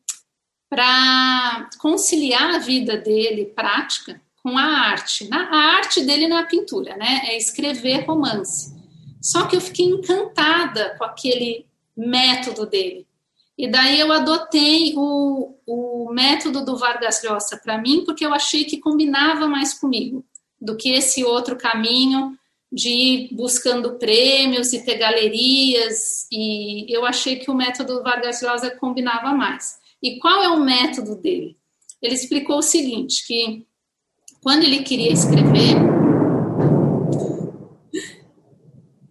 para 0.69 1.69
conciliar 1.79 2.55
a 2.55 2.59
vida 2.59 2.97
dele 2.97 3.45
prática 3.45 4.21
com 4.41 4.57
a 4.57 4.63
arte. 4.63 5.27
A 5.31 5.55
arte 5.77 6.01
dele 6.01 6.27
não 6.27 6.37
é 6.37 6.41
a 6.41 6.45
pintura, 6.45 6.95
né? 6.95 7.21
É 7.25 7.37
escrever 7.37 8.05
romance. 8.05 8.75
Só 9.21 9.47
que 9.47 9.55
eu 9.55 9.61
fiquei 9.61 9.85
encantada 9.87 10.95
com 10.97 11.03
aquele 11.03 11.65
método 11.97 12.65
dele. 12.65 13.07
E 13.57 13.67
daí 13.67 13.99
eu 13.99 14.11
adotei 14.11 14.93
o, 14.95 15.55
o 15.65 16.11
método 16.11 16.63
do 16.63 16.77
Vargas 16.77 17.23
Llosa 17.23 17.57
para 17.57 17.77
mim, 17.77 18.03
porque 18.05 18.25
eu 18.25 18.33
achei 18.33 18.65
que 18.65 18.77
combinava 18.77 19.47
mais 19.47 19.73
comigo 19.73 20.25
do 20.59 20.75
que 20.75 20.91
esse 20.91 21.23
outro 21.23 21.55
caminho 21.55 22.37
de 22.71 22.89
ir 22.89 23.29
buscando 23.33 23.93
prêmios 23.93 24.73
e 24.73 24.83
ter 24.83 24.97
galerias. 24.97 26.27
E 26.31 26.85
eu 26.93 27.05
achei 27.05 27.37
que 27.37 27.49
o 27.49 27.55
método 27.55 27.95
do 27.95 28.03
Vargas 28.03 28.41
Llosa 28.41 28.69
combinava 28.71 29.33
mais. 29.33 29.79
E 30.05 30.19
qual 30.19 30.43
é 30.43 30.49
o 30.49 30.63
método 30.63 31.15
dele? 31.15 31.57
Ele 31.99 32.13
explicou 32.13 32.59
o 32.59 32.61
seguinte, 32.61 33.25
que 33.25 33.65
quando 34.39 34.63
ele 34.63 34.83
queria 34.83 35.11
escrever, 35.11 35.73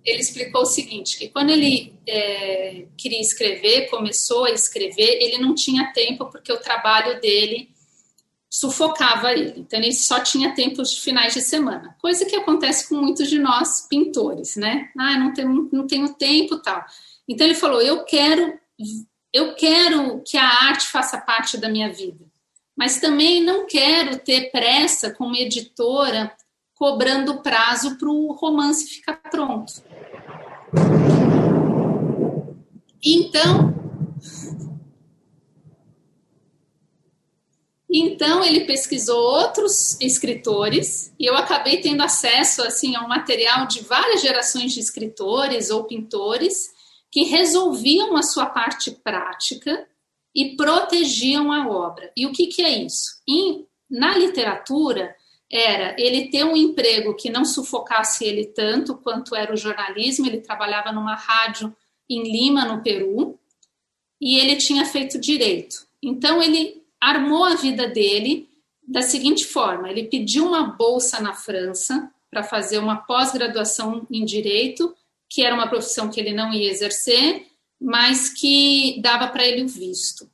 ele 0.05 0.21
explicou 0.21 0.63
o 0.63 0.67
seguinte, 0.67 1.19
que 1.19 1.29
quando 1.31 1.51
ele 1.51 1.99
é, 2.07 2.87
queria 2.97 3.21
escrever, 3.21 3.91
começou 3.91 4.45
a 4.45 4.53
escrever, 4.53 5.19
ele 5.21 5.39
não 5.39 5.53
tinha 5.53 5.93
tempo 5.93 6.27
porque 6.27 6.53
o 6.53 6.61
trabalho 6.61 7.21
dele 7.21 7.71
sufocava 8.49 9.33
ele. 9.33 9.53
Então 9.57 9.81
ele 9.81 9.93
só 9.93 10.21
tinha 10.21 10.55
tempo 10.55 10.81
de 10.81 11.01
finais 11.01 11.35
de 11.35 11.41
semana, 11.41 11.97
coisa 12.01 12.25
que 12.25 12.37
acontece 12.37 12.89
com 12.89 12.95
muitos 12.95 13.29
de 13.29 13.41
nós 13.41 13.89
pintores, 13.91 14.55
né? 14.55 14.93
Ah, 14.97 15.19
não 15.19 15.33
tenho, 15.33 15.69
não 15.73 15.89
tenho 15.89 16.15
tempo, 16.15 16.59
tal. 16.59 16.85
Então 17.27 17.45
ele 17.45 17.57
falou: 17.57 17.83
eu 17.83 18.05
quero, 18.05 18.57
eu 19.35 19.53
quero 19.57 20.23
que 20.25 20.37
a 20.37 20.47
arte 20.47 20.87
faça 20.87 21.21
parte 21.21 21.59
da 21.59 21.69
minha 21.69 21.93
vida, 21.93 22.25
mas 22.77 23.01
também 23.01 23.43
não 23.43 23.67
quero 23.67 24.17
ter 24.21 24.53
pressa 24.53 25.11
como 25.11 25.35
editora 25.35 26.33
cobrando 26.77 27.43
prazo 27.43 27.99
para 27.99 28.09
o 28.09 28.33
romance 28.33 28.87
ficar 28.87 29.17
pronto. 29.17 29.83
Então, 33.05 33.75
então 37.91 38.45
ele 38.45 38.61
pesquisou 38.67 39.19
outros 39.19 40.01
escritores 40.01 41.13
e 41.19 41.27
eu 41.27 41.37
acabei 41.37 41.81
tendo 41.81 42.05
acesso 42.05 42.63
assim 42.63 42.95
ao 42.95 43.09
material 43.09 43.67
de 43.67 43.83
várias 43.83 44.23
gerações 44.23 44.73
de 44.73 44.79
escritores 44.79 45.71
ou 45.71 45.85
pintores 45.85 46.74
que 47.15 47.23
resolviam 47.23 48.17
a 48.17 48.25
sua 48.25 48.47
parte 48.47 48.91
prática 48.91 49.87
e 50.35 50.57
protegiam 50.57 51.53
a 51.53 51.69
obra. 51.69 52.11
E 52.17 52.27
o 52.27 52.33
que, 52.33 52.49
que 52.49 52.61
é 52.61 52.77
isso? 52.85 53.23
Em, 53.29 53.65
na 53.89 54.19
literatura, 54.19 55.15
era 55.49 55.95
ele 55.97 56.29
ter 56.29 56.45
um 56.45 56.57
emprego 56.57 57.15
que 57.15 57.31
não 57.31 57.45
sufocasse 57.45 58.25
ele 58.25 58.47
tanto 58.47 58.97
quanto 58.97 59.37
era 59.37 59.55
o 59.55 59.57
jornalismo. 59.57 60.27
Ele 60.27 60.41
trabalhava 60.41 60.91
numa 60.91 61.15
rádio 61.15 61.73
em 62.11 62.25
Lima, 62.25 62.65
no 62.65 62.83
Peru, 62.83 63.39
e 64.21 64.37
ele 64.37 64.57
tinha 64.57 64.85
feito 64.85 65.17
direito. 65.17 65.87
Então 66.03 66.43
ele 66.43 66.83
armou 67.01 67.45
a 67.45 67.55
vida 67.55 67.87
dele 67.87 68.49
da 68.83 69.03
seguinte 69.03 69.45
forma: 69.45 69.89
ele 69.89 70.09
pediu 70.09 70.47
uma 70.49 70.65
bolsa 70.65 71.21
na 71.21 71.33
França 71.33 72.11
para 72.29 72.43
fazer 72.43 72.79
uma 72.79 72.97
pós-graduação 72.97 74.05
em 74.11 74.25
direito, 74.25 74.93
que 75.29 75.45
era 75.45 75.55
uma 75.55 75.69
profissão 75.69 76.11
que 76.11 76.21
ele 76.21 76.33
não 76.33 76.53
ia 76.53 76.71
exercer, 76.71 77.47
mas 77.81 78.29
que 78.29 79.01
dava 79.03 79.29
para 79.29 79.47
ele 79.47 79.65
o 79.65 79.69
visto. 79.69 80.31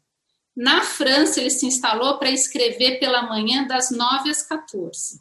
Na 0.56 0.82
França, 0.82 1.40
ele 1.40 1.50
se 1.50 1.66
instalou 1.66 2.18
para 2.18 2.30
escrever 2.30 2.98
pela 2.98 3.22
manhã 3.22 3.66
das 3.66 3.90
9 3.90 4.30
às 4.30 4.42
14. 4.42 5.20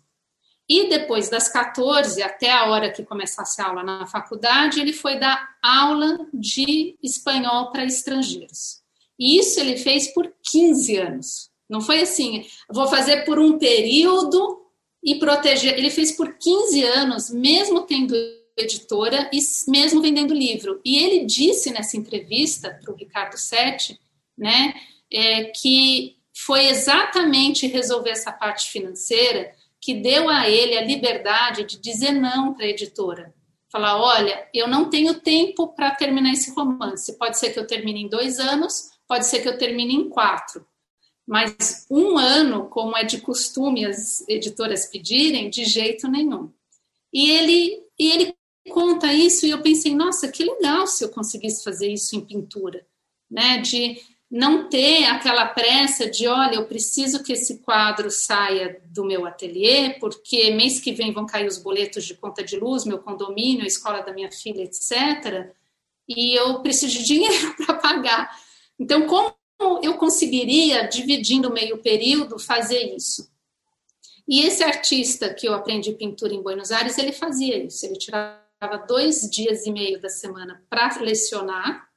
E 0.68 0.88
depois 0.88 1.30
das 1.30 1.50
14 1.50 2.22
até 2.22 2.52
a 2.52 2.66
hora 2.70 2.92
que 2.92 3.04
começasse 3.04 3.60
a 3.60 3.68
aula 3.68 3.84
na 3.84 4.06
faculdade, 4.06 4.80
ele 4.80 4.94
foi 4.94 5.18
dar 5.18 5.56
aula 5.64 6.28
de 6.34 6.96
espanhol 7.02 7.72
para 7.72 7.86
estrangeiros. 7.86 8.82
E 9.18 9.40
isso 9.40 9.60
ele 9.60 9.78
fez 9.78 10.14
por 10.14 10.32
15 10.52 10.98
anos. 10.98 11.50
Não 11.68 11.82
foi 11.82 12.02
assim, 12.02 12.46
vou 12.70 12.88
fazer 12.88 13.26
por 13.26 13.40
um 13.40 13.58
período 13.58 14.60
e 15.04 15.16
proteger. 15.16 15.78
Ele 15.78 15.90
fez 15.90 16.12
por 16.12 16.38
15 16.38 16.84
anos, 16.84 17.30
mesmo 17.30 17.82
tendo 17.82 18.16
editora 18.62 19.30
e 19.34 19.40
mesmo 19.68 20.02
vendendo 20.02 20.34
livro. 20.34 20.80
E 20.84 20.98
ele 20.98 21.26
disse 21.26 21.72
nessa 21.72 21.98
entrevista 21.98 22.80
para 22.82 22.94
o 22.94 22.96
Ricardo 22.96 23.38
Sete, 23.38 24.00
né, 24.38 24.74
é, 25.12 25.46
que 25.46 26.18
foi 26.34 26.68
exatamente 26.68 27.68
resolver 27.68 28.12
essa 28.12 28.32
parte 28.32 28.70
financeira 28.70 29.54
que 29.82 29.94
deu 29.94 30.30
a 30.30 30.50
ele 30.50 30.78
a 30.78 30.84
liberdade 30.84 31.64
de 31.64 31.80
dizer 31.80 32.12
não 32.12 32.54
para 32.54 32.66
a 32.66 32.70
editora. 32.70 33.34
Falar: 33.72 34.02
olha, 34.02 34.48
eu 34.54 34.68
não 34.68 34.90
tenho 34.90 35.20
tempo 35.20 35.68
para 35.70 35.92
terminar 35.92 36.32
esse 36.32 36.52
romance. 36.52 37.18
Pode 37.18 37.38
ser 37.38 37.52
que 37.52 37.60
eu 37.60 37.68
termine 37.68 38.04
em 38.04 38.10
dois 38.10 38.40
anos, 38.40 38.92
pode 39.08 39.26
ser 39.26 39.42
que 39.42 39.48
eu 39.48 39.58
termine 39.58 39.96
em 39.96 40.10
quatro. 40.10 40.66
Mas 41.28 41.86
um 41.92 42.18
ano, 42.18 42.68
como 42.70 42.98
é 42.98 43.04
de 43.04 43.22
costume 43.22 43.86
as 43.86 44.28
editoras 44.28 44.88
pedirem, 44.88 45.50
de 45.50 45.64
jeito 45.64 46.08
nenhum. 46.08 46.52
E 47.14 47.30
ele, 47.30 47.84
e 48.00 48.12
ele 48.12 48.36
conta 48.70 49.14
isso 49.14 49.46
e 49.46 49.50
eu 49.50 49.62
pensei, 49.62 49.94
nossa, 49.94 50.28
que 50.30 50.44
legal 50.44 50.88
se 50.88 51.04
eu 51.04 51.10
conseguisse 51.10 51.64
fazer 51.64 51.92
isso 51.92 52.16
em 52.16 52.22
pintura, 52.22 52.86
né? 53.30 53.58
De 53.58 53.98
não 54.32 54.70
ter 54.70 55.06
aquela 55.06 55.48
pressa 55.48 56.10
de, 56.10 56.28
olha, 56.28 56.56
eu 56.56 56.66
preciso 56.66 57.24
que 57.24 57.34
esse 57.34 57.60
quadro 57.60 58.12
saia 58.12 58.80
do 58.86 59.04
meu 59.04 59.26
ateliê, 59.26 59.98
porque 60.00 60.52
mês 60.52 60.80
que 60.80 60.92
vem 60.92 61.12
vão 61.12 61.26
cair 61.26 61.48
os 61.48 61.58
boletos 61.58 62.06
de 62.06 62.14
conta 62.14 62.44
de 62.44 62.56
luz, 62.56 62.86
meu 62.86 63.00
condomínio, 63.00 63.64
a 63.64 63.68
escola 63.68 64.02
da 64.02 64.14
minha 64.14 64.32
filha, 64.32 64.64
etc. 64.64 65.52
E 66.08 66.36
eu 66.36 66.62
preciso 66.62 66.98
de 67.00 67.04
dinheiro 67.04 67.56
para 67.66 67.76
pagar. 67.76 68.40
Então, 68.80 69.08
como 69.08 69.34
eu 69.82 69.96
conseguiria, 69.96 70.88
dividindo 70.88 71.52
meio 71.52 71.80
período, 71.80 72.38
fazer 72.38 72.96
isso? 72.96 73.30
E 74.28 74.42
esse 74.42 74.64
artista 74.64 75.34
que 75.34 75.48
eu 75.48 75.56
aprendi 75.56 75.92
pintura 75.94 76.36
em 76.36 76.42
Buenos 76.42 76.72
Aires, 76.72 77.00
ele 77.00 77.12
fazia 77.12 77.58
isso. 77.58 77.84
Ele 77.84 77.98
tirava 77.98 78.49
dois 78.88 79.30
dias 79.30 79.66
e 79.66 79.72
meio 79.72 80.02
da 80.02 80.10
semana 80.10 80.62
para 80.70 81.00
lecionar 81.00 81.88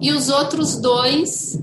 e 0.00 0.12
os 0.12 0.28
outros 0.28 0.76
dois, 0.80 1.58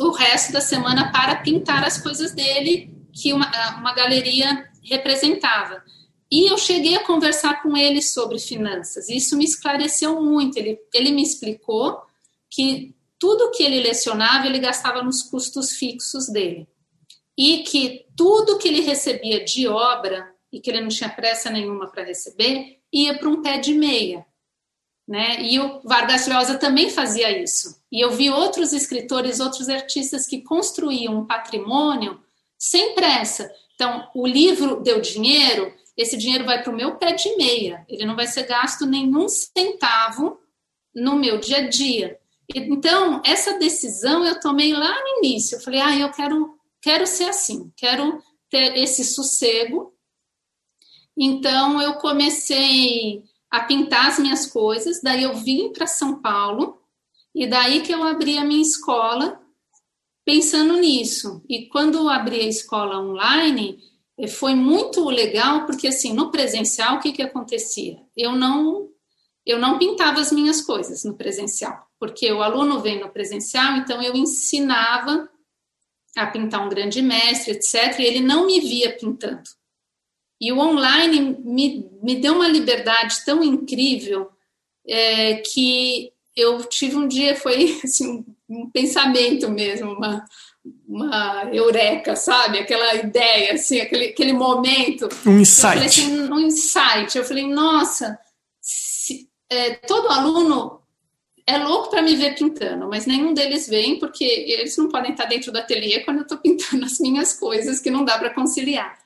o 0.00 0.10
resto 0.10 0.52
da 0.52 0.60
semana, 0.60 1.10
para 1.12 1.36
pintar 1.36 1.84
as 1.84 2.00
coisas 2.00 2.32
dele 2.32 2.94
que 3.12 3.32
uma, 3.32 3.50
uma 3.78 3.94
galeria 3.94 4.70
representava. 4.82 5.82
E 6.30 6.50
eu 6.50 6.56
cheguei 6.56 6.96
a 6.96 7.04
conversar 7.04 7.62
com 7.62 7.76
ele 7.76 8.00
sobre 8.00 8.38
finanças. 8.38 9.08
Isso 9.08 9.36
me 9.36 9.44
esclareceu 9.44 10.20
muito. 10.22 10.56
Ele, 10.56 10.78
ele 10.94 11.10
me 11.12 11.22
explicou 11.22 12.00
que 12.50 12.94
tudo 13.18 13.50
que 13.50 13.62
ele 13.62 13.80
lecionava, 13.80 14.46
ele 14.46 14.58
gastava 14.58 15.02
nos 15.02 15.22
custos 15.22 15.72
fixos 15.72 16.28
dele. 16.28 16.66
E 17.36 17.58
que 17.64 18.06
tudo 18.16 18.58
que 18.58 18.68
ele 18.68 18.80
recebia 18.80 19.44
de 19.44 19.68
obra, 19.68 20.30
e 20.52 20.60
que 20.60 20.70
ele 20.70 20.80
não 20.80 20.88
tinha 20.88 21.08
pressa 21.08 21.50
nenhuma 21.50 21.90
para 21.90 22.04
receber, 22.04 22.81
ia 22.92 23.18
para 23.18 23.28
um 23.28 23.42
pé 23.42 23.58
de 23.58 23.74
meia. 23.74 24.26
Né? 25.06 25.42
E 25.42 25.58
o 25.58 25.80
Vargas 25.82 26.26
Llosa 26.26 26.58
também 26.58 26.88
fazia 26.88 27.36
isso. 27.42 27.80
E 27.90 28.00
eu 28.00 28.10
vi 28.12 28.30
outros 28.30 28.72
escritores, 28.72 29.40
outros 29.40 29.68
artistas 29.68 30.26
que 30.26 30.42
construíam 30.42 31.18
um 31.18 31.26
patrimônio 31.26 32.20
sem 32.58 32.94
pressa. 32.94 33.50
Então, 33.74 34.08
o 34.14 34.26
livro 34.26 34.80
deu 34.80 35.00
dinheiro, 35.00 35.74
esse 35.96 36.16
dinheiro 36.16 36.44
vai 36.44 36.62
para 36.62 36.72
o 36.72 36.76
meu 36.76 36.96
pé 36.96 37.12
de 37.12 37.36
meia. 37.36 37.84
Ele 37.88 38.06
não 38.06 38.14
vai 38.14 38.26
ser 38.26 38.44
gasto 38.44 38.86
nenhum 38.86 39.28
centavo 39.28 40.38
no 40.94 41.16
meu 41.16 41.38
dia 41.38 41.58
a 41.58 41.68
dia. 41.68 42.18
Então, 42.54 43.20
essa 43.24 43.58
decisão 43.58 44.24
eu 44.24 44.38
tomei 44.38 44.72
lá 44.72 44.94
no 45.00 45.18
início. 45.18 45.56
Eu 45.56 45.60
falei, 45.60 45.80
ah, 45.80 45.96
eu 45.98 46.10
quero, 46.10 46.54
quero 46.80 47.06
ser 47.06 47.24
assim, 47.24 47.72
quero 47.76 48.22
ter 48.48 48.76
esse 48.78 49.04
sossego. 49.04 49.92
Então, 51.16 51.80
eu 51.80 51.94
comecei 51.94 53.22
a 53.52 53.60
pintar 53.60 54.08
as 54.08 54.18
minhas 54.18 54.46
coisas. 54.46 55.00
Daí 55.02 55.22
eu 55.22 55.34
vim 55.34 55.70
para 55.72 55.86
São 55.86 56.20
Paulo 56.20 56.80
e 57.34 57.46
daí 57.46 57.82
que 57.82 57.92
eu 57.92 58.02
abri 58.02 58.38
a 58.38 58.44
minha 58.44 58.62
escola 58.62 59.40
pensando 60.24 60.78
nisso. 60.78 61.44
E 61.48 61.66
quando 61.68 62.08
abri 62.08 62.40
a 62.40 62.48
escola 62.48 62.98
online, 62.98 63.78
eh, 64.18 64.26
foi 64.26 64.54
muito 64.54 65.04
legal 65.08 65.66
porque 65.66 65.88
assim, 65.88 66.14
no 66.14 66.30
presencial 66.30 66.96
o 66.96 67.00
que 67.00 67.12
que 67.12 67.22
acontecia? 67.22 67.98
Eu 68.16 68.32
não 68.32 68.90
eu 69.44 69.58
não 69.58 69.76
pintava 69.76 70.20
as 70.20 70.30
minhas 70.30 70.60
coisas 70.60 71.02
no 71.02 71.16
presencial, 71.16 71.84
porque 71.98 72.30
o 72.30 72.44
aluno 72.44 72.78
vem 72.78 73.00
no 73.00 73.10
presencial, 73.10 73.76
então 73.76 74.00
eu 74.00 74.14
ensinava 74.14 75.28
a 76.16 76.26
pintar 76.28 76.64
um 76.64 76.68
grande 76.68 77.02
mestre, 77.02 77.54
etc, 77.54 77.98
e 77.98 78.04
ele 78.04 78.20
não 78.20 78.46
me 78.46 78.60
via 78.60 78.96
pintando. 78.96 79.42
E 80.42 80.50
o 80.50 80.58
online 80.58 81.38
me, 81.38 81.88
me 82.02 82.16
deu 82.16 82.34
uma 82.34 82.48
liberdade 82.48 83.24
tão 83.24 83.44
incrível 83.44 84.28
é, 84.84 85.36
que 85.36 86.12
eu 86.34 86.64
tive 86.64 86.96
um 86.96 87.06
dia, 87.06 87.36
foi 87.36 87.78
assim, 87.84 88.24
um 88.48 88.68
pensamento 88.68 89.48
mesmo, 89.48 89.92
uma, 89.92 90.24
uma 90.88 91.48
eureka, 91.52 92.16
sabe? 92.16 92.58
Aquela 92.58 92.96
ideia, 92.96 93.52
assim, 93.52 93.80
aquele, 93.80 94.06
aquele 94.06 94.32
momento. 94.32 95.08
Um 95.24 95.38
insight. 95.38 95.84
Assim, 95.84 96.22
um 96.22 96.40
insight. 96.40 97.16
Eu 97.16 97.24
falei, 97.24 97.46
nossa, 97.46 98.18
se, 98.60 99.30
é, 99.48 99.76
todo 99.76 100.08
aluno 100.08 100.80
é 101.46 101.56
louco 101.56 101.88
para 101.88 102.02
me 102.02 102.16
ver 102.16 102.34
pintando, 102.34 102.88
mas 102.88 103.06
nenhum 103.06 103.32
deles 103.32 103.68
vem 103.68 103.96
porque 103.96 104.24
eles 104.24 104.76
não 104.76 104.88
podem 104.88 105.12
estar 105.12 105.26
dentro 105.26 105.52
do 105.52 105.58
ateliê 105.58 106.00
quando 106.00 106.16
eu 106.16 106.22
estou 106.24 106.38
pintando 106.38 106.84
as 106.84 106.98
minhas 106.98 107.32
coisas 107.32 107.78
que 107.78 107.92
não 107.92 108.04
dá 108.04 108.18
para 108.18 108.34
conciliar. 108.34 109.01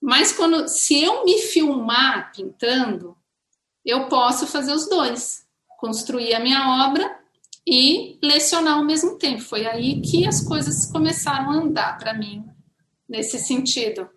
Mas 0.00 0.32
quando, 0.32 0.68
se 0.68 1.02
eu 1.02 1.24
me 1.24 1.38
filmar 1.38 2.32
pintando, 2.32 3.16
eu 3.84 4.08
posso 4.08 4.46
fazer 4.46 4.72
os 4.72 4.88
dois, 4.88 5.42
construir 5.78 6.34
a 6.34 6.40
minha 6.40 6.86
obra 6.86 7.18
e 7.66 8.18
lecionar 8.22 8.74
ao 8.74 8.84
mesmo 8.84 9.18
tempo. 9.18 9.42
Foi 9.42 9.66
aí 9.66 10.00
que 10.00 10.26
as 10.26 10.40
coisas 10.40 10.86
começaram 10.86 11.50
a 11.50 11.54
andar 11.54 11.98
para 11.98 12.14
mim 12.14 12.44
nesse 13.08 13.38
sentido. 13.38 14.08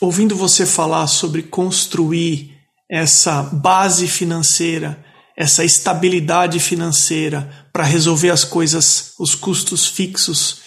Ouvindo 0.00 0.36
você 0.36 0.66
falar 0.66 1.06
sobre 1.06 1.42
construir 1.42 2.54
essa 2.88 3.42
base 3.42 4.06
financeira 4.06 5.04
essa 5.36 5.62
estabilidade 5.62 6.58
financeira 6.58 7.68
para 7.72 7.84
resolver 7.84 8.30
as 8.30 8.42
coisas, 8.42 9.12
os 9.18 9.34
custos 9.34 9.86
fixos 9.86 10.62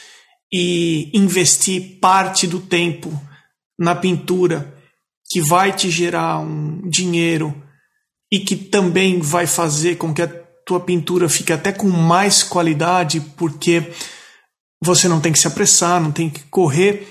e 0.52 1.10
investir 1.13 2.00
parte 2.00 2.46
do 2.46 2.60
tempo 2.60 3.10
na 3.80 3.96
pintura 3.96 4.78
que 5.32 5.42
vai 5.42 5.74
te 5.74 5.89
gerar 5.89 6.39
um 6.39 6.89
dinheiro 6.89 7.56
e 8.32 8.39
que 8.39 8.56
também 8.56 9.22
vai 9.22 9.48
fazer 9.48 9.96
com 9.96 10.13
que 10.13 10.22
a 10.22 10.28
tua 10.65 10.80
pintura 10.80 11.30
fique 11.30 11.54
até 11.54 11.72
com 11.72 11.88
mais 11.89 12.44
qualidade, 12.44 13.22
porque 13.38 13.92
você 14.84 15.08
não 15.08 15.22
tem 15.22 15.32
que 15.32 15.39
se 15.39 15.48
apressar, 15.48 16.02
não 16.02 16.12
tem 16.12 16.30
que 16.30 16.44
correr. 16.44 17.08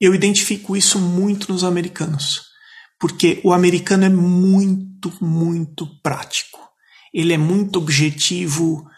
Eu 0.00 0.14
identifico 0.14 0.76
isso 0.76 0.98
muito 1.00 1.50
nos 1.50 1.64
americanos, 1.64 2.42
porque 3.00 3.40
o 3.42 3.52
americano 3.52 4.04
é 4.04 4.08
muito 4.10 4.86
muito, 5.20 5.86
prático. 6.02 6.58
Ele 7.12 7.32
é 7.32 7.38
muito 7.38 7.78
objetivo, 7.78 8.88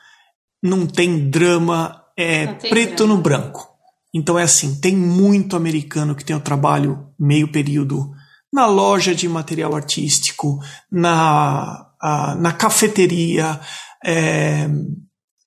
não 0.62 0.86
tem 0.86 1.28
drama, 1.30 2.04
é 2.16 2.46
preto 2.46 2.98
drama. 2.98 3.14
no 3.14 3.22
branco. 3.22 3.77
Então 4.14 4.38
é 4.38 4.42
assim, 4.42 4.80
tem 4.80 4.96
muito 4.96 5.56
americano 5.56 6.14
que 6.14 6.24
tem 6.24 6.34
o 6.34 6.40
trabalho 6.40 7.08
meio 7.18 7.50
período 7.52 8.10
na 8.52 8.66
loja 8.66 9.14
de 9.14 9.28
material 9.28 9.74
artístico, 9.74 10.58
na, 10.90 11.86
a, 12.00 12.34
na 12.36 12.52
cafeteria, 12.52 13.60
é, 14.04 14.68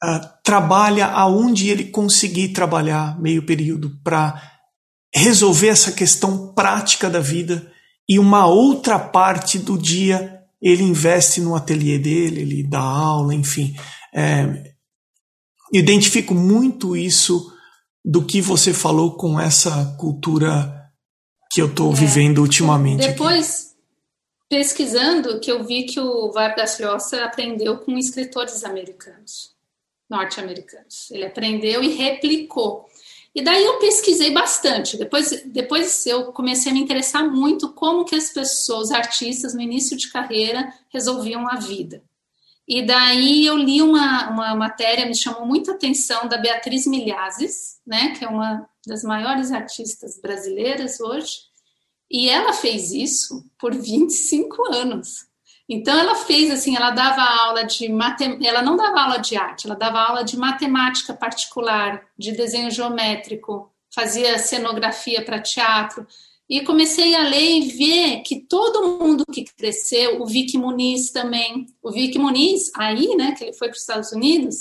a, 0.01 0.19
trabalha 0.43 1.07
aonde 1.07 1.69
ele 1.69 1.85
conseguir 1.85 2.49
trabalhar 2.49 3.19
meio 3.19 3.43
período 3.43 3.99
para 4.03 4.41
resolver 5.13 5.67
essa 5.67 5.91
questão 5.91 6.53
prática 6.53 7.09
da 7.09 7.19
vida 7.19 7.71
e 8.07 8.19
uma 8.19 8.45
outra 8.45 8.99
parte 8.99 9.57
do 9.57 9.77
dia 9.77 10.39
ele 10.61 10.83
investe 10.83 11.41
no 11.41 11.55
ateliê 11.55 11.97
dele, 11.97 12.41
ele 12.41 12.63
dá 12.63 12.79
aula, 12.79 13.33
enfim. 13.33 13.75
É, 14.13 14.73
identifico 15.73 16.35
muito 16.35 16.95
isso 16.95 17.51
do 18.03 18.25
que 18.25 18.41
você 18.41 18.73
falou 18.73 19.15
com 19.15 19.39
essa 19.39 19.95
cultura 19.99 20.89
que 21.51 21.61
eu 21.61 21.67
estou 21.67 21.91
é, 21.91 21.95
vivendo 21.95 22.39
ultimamente. 22.39 23.07
Depois, 23.07 23.67
aqui. 23.67 23.75
pesquisando, 24.49 25.39
que 25.39 25.51
eu 25.51 25.63
vi 25.63 25.83
que 25.83 25.99
o 25.99 26.31
Vargas 26.31 26.79
Llosa 26.79 27.23
aprendeu 27.23 27.77
com 27.77 27.97
escritores 27.97 28.63
americanos, 28.63 29.55
norte-americanos. 30.09 31.11
Ele 31.11 31.25
aprendeu 31.25 31.83
e 31.83 31.89
replicou. 31.89 32.85
E 33.33 33.41
daí 33.41 33.63
eu 33.63 33.79
pesquisei 33.79 34.31
bastante. 34.31 34.97
Depois, 34.97 35.43
depois 35.45 36.05
eu 36.05 36.33
comecei 36.33 36.71
a 36.71 36.75
me 36.75 36.81
interessar 36.81 37.29
muito 37.29 37.71
como 37.73 38.03
que 38.03 38.15
as 38.15 38.29
pessoas, 38.29 38.87
os 38.87 38.91
artistas, 38.91 39.53
no 39.53 39.61
início 39.61 39.95
de 39.95 40.09
carreira, 40.09 40.73
resolviam 40.89 41.47
a 41.47 41.55
vida. 41.55 42.03
E 42.73 42.81
daí 42.81 43.45
eu 43.45 43.57
li 43.57 43.81
uma, 43.81 44.29
uma 44.29 44.55
matéria, 44.55 45.05
me 45.05 45.13
chamou 45.13 45.45
muita 45.45 45.73
atenção, 45.73 46.25
da 46.29 46.37
Beatriz 46.37 46.87
Milhazes, 46.87 47.81
né, 47.85 48.15
que 48.17 48.23
é 48.23 48.29
uma 48.29 48.65
das 48.87 49.03
maiores 49.03 49.51
artistas 49.51 50.17
brasileiras 50.21 51.01
hoje, 51.01 51.31
e 52.09 52.29
ela 52.29 52.53
fez 52.53 52.93
isso 52.93 53.43
por 53.59 53.75
25 53.75 54.73
anos. 54.73 55.27
Então 55.67 55.99
ela 55.99 56.15
fez 56.15 56.49
assim, 56.49 56.77
ela 56.77 56.91
dava 56.91 57.21
aula 57.21 57.63
de 57.65 57.89
matem... 57.89 58.39
ela 58.47 58.61
não 58.61 58.77
dava 58.77 59.01
aula 59.01 59.17
de 59.17 59.35
arte, 59.35 59.65
ela 59.65 59.75
dava 59.75 59.99
aula 59.99 60.23
de 60.23 60.37
matemática 60.37 61.13
particular, 61.13 62.01
de 62.17 62.31
desenho 62.31 62.71
geométrico, 62.71 63.69
fazia 63.93 64.39
cenografia 64.39 65.25
para 65.25 65.41
teatro. 65.41 66.07
E 66.51 66.59
comecei 66.65 67.15
a 67.15 67.21
ler 67.21 67.59
e 67.59 67.61
ver 67.61 68.23
que 68.23 68.41
todo 68.41 68.99
mundo 68.99 69.23
que 69.25 69.45
cresceu, 69.57 70.21
o 70.21 70.25
Vic 70.25 70.57
Muniz 70.57 71.09
também, 71.09 71.65
o 71.81 71.89
Vic 71.89 72.19
Muniz, 72.19 72.69
aí, 72.75 73.15
né, 73.15 73.31
que 73.37 73.45
ele 73.45 73.53
foi 73.53 73.69
para 73.69 73.75
os 73.75 73.79
Estados 73.79 74.11
Unidos, 74.11 74.57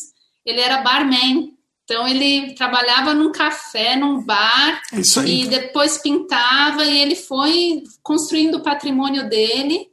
ele 0.46 0.60
era 0.60 0.82
barman. 0.82 1.52
Então 1.82 2.06
ele 2.06 2.54
trabalhava 2.54 3.12
num 3.12 3.32
café, 3.32 3.96
num 3.96 4.24
bar, 4.24 4.80
e 5.26 5.48
depois 5.48 5.98
pintava 5.98 6.84
e 6.84 6.96
ele 6.96 7.16
foi 7.16 7.82
construindo 8.04 8.58
o 8.58 8.62
patrimônio 8.62 9.28
dele. 9.28 9.90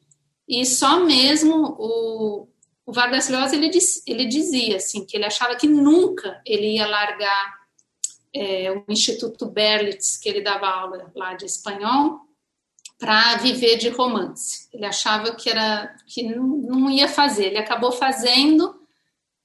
E 0.47 0.63
só 0.67 0.99
mesmo 0.99 1.55
o, 1.79 2.47
o 2.86 2.93
Vargas 2.93 3.27
Llosa 3.27 3.55
ele, 3.55 3.69
diz, 3.69 4.03
ele 4.05 4.27
dizia 4.27 4.77
assim 4.77 5.03
que 5.03 5.17
ele 5.17 5.25
achava 5.25 5.55
que 5.55 5.67
nunca 5.67 6.39
ele 6.45 6.75
ia 6.75 6.86
largar 6.86 7.57
é, 8.33 8.71
o 8.71 8.83
Instituto 8.89 9.45
Berlitz, 9.47 10.17
que 10.17 10.29
ele 10.29 10.41
dava 10.41 10.67
aula 10.67 11.11
lá 11.15 11.33
de 11.33 11.45
espanhol, 11.45 12.21
para 12.99 13.37
viver 13.37 13.77
de 13.77 13.89
romance. 13.89 14.67
Ele 14.73 14.85
achava 14.85 15.35
que 15.35 15.49
era 15.49 15.95
que 16.07 16.23
não, 16.23 16.89
ia 16.89 17.07
fazer. 17.07 17.47
Ele 17.47 17.57
acabou 17.57 17.91
fazendo 17.91 18.75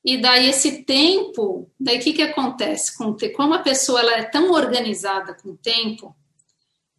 e 0.05 0.17
daí 0.17 0.49
esse 0.49 0.83
tempo, 0.83 1.71
daí 1.79 1.99
o 1.99 2.01
que, 2.01 2.13
que 2.13 2.23
acontece? 2.23 2.97
Como 3.35 3.55
a 3.55 3.59
pessoa 3.61 4.01
ela 4.01 4.17
é 4.17 4.25
tão 4.25 4.51
organizada 4.51 5.35
com 5.35 5.51
o 5.51 5.57
tempo, 5.57 6.15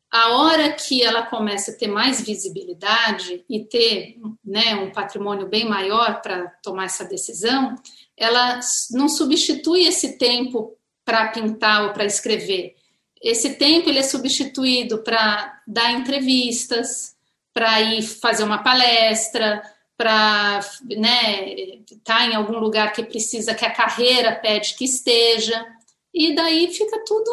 a 0.10 0.38
hora 0.38 0.72
que 0.72 1.02
ela 1.02 1.24
começa 1.24 1.72
a 1.72 1.76
ter 1.76 1.88
mais 1.88 2.22
visibilidade 2.22 3.44
e 3.50 3.66
ter 3.66 4.20
né, 4.46 4.76
um 4.76 4.92
patrimônio 4.92 5.50
bem 5.50 5.68
maior 5.68 6.22
para 6.22 6.50
tomar 6.62 6.86
essa 6.86 7.04
decisão, 7.04 7.76
ela 8.16 8.60
não 8.92 9.10
substitui 9.10 9.86
esse 9.86 10.18
tempo 10.20 10.78
para 11.06 11.28
pintar 11.30 11.84
ou 11.86 11.94
para 11.94 12.06
escrever. 12.06 12.76
Esse 13.22 13.56
tempo 13.56 13.90
ele 13.90 14.00
é 14.00 14.04
substituído 14.04 15.00
para 15.00 15.62
dar 15.66 15.92
entrevistas, 15.92 17.16
para 17.54 17.82
ir 17.82 18.02
fazer 18.02 18.44
uma 18.44 18.62
palestra, 18.62 19.62
para 19.98 20.60
né, 20.86 21.54
estar 21.90 22.20
tá 22.20 22.26
em 22.26 22.36
algum 22.36 22.60
lugar 22.60 22.92
que 22.92 23.04
precisa 23.04 23.54
que 23.54 23.64
a 23.64 23.74
carreira 23.74 24.36
pede 24.36 24.76
que 24.76 24.84
esteja. 24.84 25.66
E 26.14 26.36
daí 26.36 26.72
fica 26.74 27.02
tudo 27.06 27.32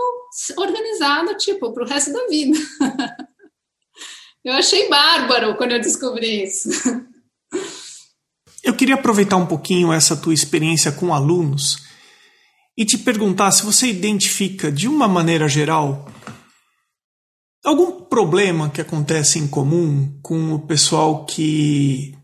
organizado, 0.56 1.36
tipo, 1.36 1.72
para 1.72 1.84
o 1.84 1.86
resto 1.86 2.12
da 2.12 2.26
vida. 2.28 2.58
eu 4.44 4.54
achei 4.54 4.88
bárbaro 4.88 5.56
quando 5.56 5.72
eu 5.72 5.80
descobri 5.80 6.44
isso. 6.44 6.70
Eu 8.62 8.74
queria 8.74 8.94
aproveitar 8.94 9.36
um 9.36 9.46
pouquinho 9.46 9.92
essa 9.92 10.16
tua 10.16 10.32
experiência 10.32 10.92
com 10.92 11.12
alunos 11.12 11.89
e 12.76 12.84
te 12.84 12.98
perguntar 12.98 13.50
se 13.50 13.64
você 13.64 13.88
identifica, 13.88 14.70
de 14.70 14.88
uma 14.88 15.06
maneira 15.06 15.48
geral, 15.48 16.06
algum 17.64 18.02
problema 18.02 18.70
que 18.70 18.80
acontece 18.80 19.38
em 19.38 19.46
comum 19.46 20.18
com 20.22 20.54
o 20.54 20.66
pessoal 20.66 21.24
que. 21.24 22.16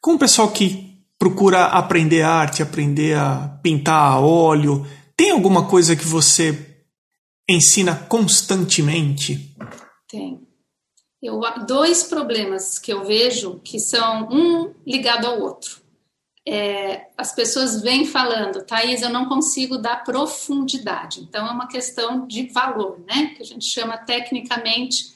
com 0.00 0.14
o 0.14 0.18
pessoal 0.18 0.50
que 0.50 0.84
procura 1.18 1.66
aprender 1.66 2.22
arte, 2.22 2.62
aprender 2.62 3.16
a 3.16 3.58
pintar 3.62 4.12
a 4.12 4.20
óleo, 4.20 4.86
tem 5.16 5.30
alguma 5.30 5.68
coisa 5.68 5.96
que 5.96 6.04
você 6.04 6.86
ensina 7.48 7.94
constantemente? 7.94 9.54
Tem. 10.08 10.40
Eu, 11.22 11.40
dois 11.66 12.02
problemas 12.02 12.78
que 12.78 12.92
eu 12.92 13.04
vejo 13.04 13.58
que 13.64 13.78
são 13.78 14.28
um 14.30 14.74
ligado 14.86 15.26
ao 15.26 15.40
outro. 15.40 15.83
É, 16.46 17.06
as 17.16 17.34
pessoas 17.34 17.80
vêm 17.80 18.04
falando, 18.04 18.64
Thaís, 18.64 19.00
eu 19.00 19.08
não 19.08 19.26
consigo 19.26 19.78
dar 19.78 20.04
profundidade. 20.04 21.20
Então, 21.20 21.46
é 21.46 21.50
uma 21.50 21.68
questão 21.68 22.26
de 22.26 22.48
valor, 22.48 23.00
né? 23.06 23.34
Que 23.34 23.42
a 23.42 23.46
gente 23.46 23.64
chama 23.64 23.96
tecnicamente 23.96 25.14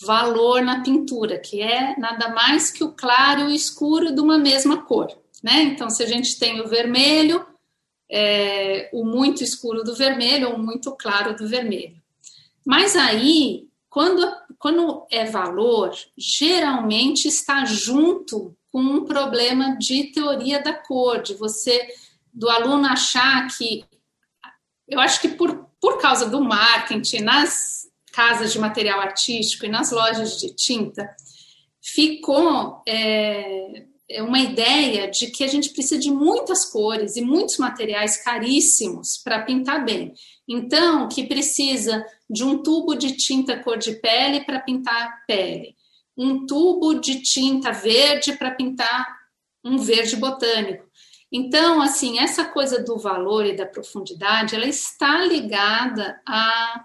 valor 0.00 0.62
na 0.62 0.82
pintura, 0.82 1.38
que 1.38 1.62
é 1.62 1.96
nada 1.98 2.30
mais 2.30 2.70
que 2.70 2.82
o 2.82 2.92
claro 2.92 3.42
e 3.42 3.44
o 3.44 3.50
escuro 3.50 4.14
de 4.14 4.20
uma 4.20 4.38
mesma 4.38 4.82
cor, 4.82 5.16
né? 5.42 5.62
Então, 5.62 5.90
se 5.90 6.02
a 6.02 6.06
gente 6.06 6.38
tem 6.38 6.60
o 6.60 6.68
vermelho, 6.68 7.46
é, 8.10 8.88
o 8.92 9.04
muito 9.04 9.44
escuro 9.44 9.84
do 9.84 9.94
vermelho 9.94 10.48
ou 10.48 10.54
o 10.56 10.58
muito 10.58 10.90
claro 10.92 11.36
do 11.36 11.46
vermelho. 11.46 11.96
Mas 12.64 12.96
aí 12.96 13.68
quando, 13.88 14.22
quando 14.58 15.06
é 15.10 15.24
valor, 15.24 15.92
geralmente 16.16 17.26
está 17.26 17.64
junto 17.64 18.56
com 18.70 18.80
um 18.80 19.04
problema 19.04 19.76
de 19.78 20.12
teoria 20.12 20.62
da 20.62 20.72
cor, 20.72 21.22
de 21.22 21.34
você, 21.34 21.88
do 22.32 22.48
aluno 22.48 22.86
achar 22.86 23.48
que. 23.56 23.84
Eu 24.86 25.00
acho 25.00 25.20
que 25.20 25.28
por, 25.28 25.68
por 25.80 25.98
causa 25.98 26.28
do 26.28 26.42
marketing, 26.42 27.20
nas 27.20 27.86
casas 28.12 28.52
de 28.52 28.58
material 28.58 29.00
artístico 29.00 29.66
e 29.66 29.68
nas 29.68 29.90
lojas 29.90 30.38
de 30.38 30.54
tinta, 30.54 31.08
ficou 31.80 32.82
é, 32.86 33.84
é 34.10 34.22
uma 34.22 34.38
ideia 34.38 35.10
de 35.10 35.26
que 35.26 35.44
a 35.44 35.46
gente 35.46 35.70
precisa 35.70 36.00
de 36.00 36.10
muitas 36.10 36.64
cores 36.64 37.16
e 37.16 37.20
muitos 37.20 37.58
materiais 37.58 38.16
caríssimos 38.22 39.18
para 39.18 39.42
pintar 39.42 39.84
bem. 39.84 40.14
Então, 40.48 41.08
que 41.08 41.26
precisa 41.26 42.04
de 42.28 42.42
um 42.42 42.62
tubo 42.62 42.94
de 42.94 43.12
tinta 43.12 43.58
cor 43.58 43.76
de 43.76 43.92
pele 43.96 44.40
para 44.40 44.60
pintar 44.60 45.24
pele, 45.26 45.76
um 46.18 46.44
tubo 46.44 46.94
de 46.94 47.22
tinta 47.22 47.70
verde 47.70 48.32
para 48.32 48.50
pintar 48.50 49.06
um 49.64 49.78
verde 49.78 50.16
botânico. 50.16 50.84
Então, 51.30 51.80
assim, 51.80 52.18
essa 52.18 52.44
coisa 52.44 52.82
do 52.82 52.98
valor 52.98 53.46
e 53.46 53.56
da 53.56 53.64
profundidade, 53.64 54.54
ela 54.54 54.66
está 54.66 55.24
ligada 55.24 56.20
à, 56.26 56.84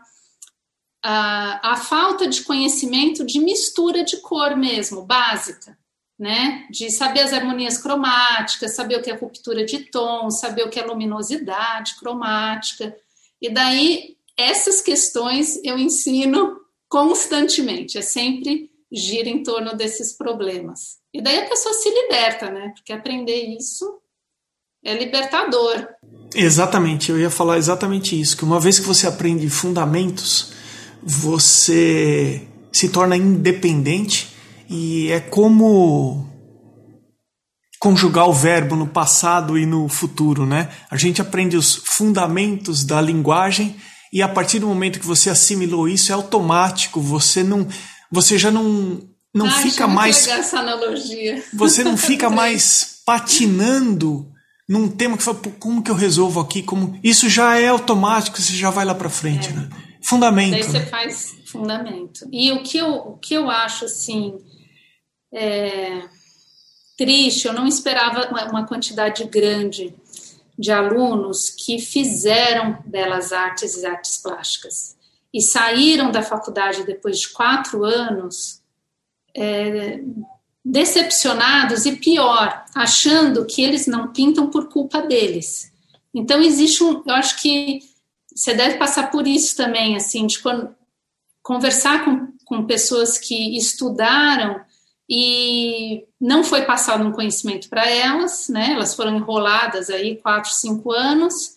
à, 1.01 1.71
à 1.71 1.75
falta 1.77 2.27
de 2.27 2.43
conhecimento 2.43 3.25
de 3.25 3.39
mistura 3.39 4.03
de 4.03 4.17
cor 4.17 4.55
mesmo, 4.55 5.03
básica 5.05 5.77
né? 6.17 6.67
De 6.69 6.89
saber 6.89 7.21
as 7.21 7.33
harmonias 7.33 7.77
cromáticas, 7.77 8.75
saber 8.75 8.97
o 8.97 9.01
que 9.01 9.09
é 9.09 9.13
ruptura 9.15 9.65
de 9.65 9.79
tom, 9.79 10.29
saber 10.29 10.63
o 10.63 10.69
que 10.69 10.79
é 10.79 10.85
luminosidade 10.85 11.95
cromática. 11.99 12.95
E 13.41 13.49
daí, 13.49 14.15
essas 14.37 14.81
questões 14.81 15.59
eu 15.63 15.77
ensino 15.77 16.61
constantemente, 16.87 17.97
é 17.97 18.01
sempre 18.01 18.71
gira 18.93 19.27
em 19.27 19.41
torno 19.41 19.75
desses 19.75 20.15
problemas. 20.15 20.97
E 21.13 21.21
daí 21.21 21.39
a 21.39 21.49
pessoa 21.49 21.73
se 21.73 21.89
liberta, 21.89 22.49
né? 22.51 22.71
Porque 22.75 22.93
aprender 22.93 23.57
isso 23.57 23.99
é 24.85 24.93
libertador. 24.93 25.87
Exatamente, 26.35 27.09
eu 27.11 27.19
ia 27.19 27.29
falar 27.29 27.57
exatamente 27.57 28.19
isso, 28.19 28.37
que 28.37 28.43
uma 28.43 28.59
vez 28.59 28.79
que 28.79 28.85
você 28.85 29.07
aprende 29.07 29.49
fundamentos, 29.49 30.53
você 31.01 32.47
se 32.71 32.89
torna 32.89 33.15
independente 33.15 34.33
e 34.69 35.11
é 35.11 35.19
como 35.19 36.27
conjugar 37.79 38.29
o 38.29 38.33
verbo 38.33 38.75
no 38.75 38.87
passado 38.87 39.57
e 39.57 39.65
no 39.65 39.87
futuro, 39.89 40.45
né? 40.45 40.69
A 40.89 40.97
gente 40.97 41.21
aprende 41.21 41.57
os 41.57 41.75
fundamentos 41.75 42.83
da 42.83 43.01
linguagem 43.01 43.75
e 44.11 44.21
a 44.21 44.27
partir 44.27 44.59
do 44.59 44.67
momento 44.67 44.99
que 44.99 45.05
você 45.05 45.29
assimilou 45.29 45.87
isso 45.87 46.11
é 46.11 46.15
automático, 46.15 47.01
você 47.01 47.43
não 47.43 47.67
você 48.13 48.37
já 48.37 48.51
não 48.51 49.01
não 49.33 49.47
ah, 49.47 49.51
fica 49.53 49.87
mais 49.87 50.27
essa 50.27 50.59
analogia. 50.59 51.43
Você 51.51 51.83
não 51.83 51.97
fica 51.97 52.29
mais 52.31 53.01
patinando 53.03 54.31
num 54.69 54.87
tema 54.87 55.17
que 55.17 55.23
fala, 55.23 55.39
como 55.59 55.81
que 55.81 55.89
eu 55.89 55.95
resolvo 55.95 56.39
aqui, 56.39 56.61
como 56.61 56.99
isso 57.03 57.27
já 57.27 57.59
é 57.59 57.67
automático, 57.67 58.39
você 58.39 58.53
já 58.53 58.69
vai 58.69 58.85
lá 58.85 58.93
para 58.93 59.09
frente, 59.09 59.49
é. 59.49 59.53
né? 59.53 59.69
Fundamento. 60.03 60.51
Daí 60.51 60.63
você 60.63 60.85
faz 60.85 61.35
fundamento. 61.47 62.29
E 62.31 62.51
o 62.51 62.61
que 62.61 62.77
eu 62.77 62.93
o 62.93 63.17
que 63.17 63.33
eu 63.33 63.49
acho 63.49 63.85
assim, 63.85 64.37
é, 65.33 66.03
triste, 66.95 67.47
eu 67.47 67.53
não 67.53 67.65
esperava 67.65 68.29
uma 68.51 68.67
quantidade 68.67 69.23
grande 69.23 69.91
de 70.59 70.71
alunos 70.71 71.49
que 71.49 71.79
fizeram 71.79 72.77
belas 72.85 73.33
artes 73.33 73.77
e 73.77 73.85
artes 73.87 74.17
plásticas 74.17 74.95
e 75.33 75.41
saíram 75.41 76.11
da 76.11 76.21
faculdade 76.21 76.85
depois 76.85 77.19
de 77.19 77.29
quatro 77.29 77.83
anos 77.83 78.61
é, 79.35 79.99
decepcionados 80.63 81.85
e 81.85 81.95
pior, 81.95 82.63
achando 82.75 83.45
que 83.45 83.63
eles 83.63 83.87
não 83.87 84.13
pintam 84.13 84.49
por 84.49 84.69
culpa 84.69 85.01
deles. 85.01 85.71
Então 86.13 86.41
existe 86.41 86.83
um, 86.83 87.01
eu 87.05 87.15
acho 87.15 87.41
que 87.41 87.79
você 88.33 88.53
deve 88.53 88.77
passar 88.77 89.09
por 89.11 89.27
isso 89.27 89.55
também, 89.55 89.95
assim, 89.95 90.27
de 90.27 90.39
quando, 90.39 90.73
conversar 91.41 92.05
com, 92.05 92.27
com 92.45 92.65
pessoas 92.65 93.17
que 93.17 93.57
estudaram 93.57 94.61
e 95.09 96.05
não 96.19 96.43
foi 96.43 96.61
passado 96.63 97.03
um 97.03 97.11
conhecimento 97.11 97.67
para 97.69 97.89
elas, 97.89 98.47
né? 98.47 98.71
Elas 98.71 98.95
foram 98.95 99.17
enroladas 99.17 99.89
aí 99.89 100.15
quatro, 100.15 100.51
cinco 100.51 100.91
anos 100.91 101.52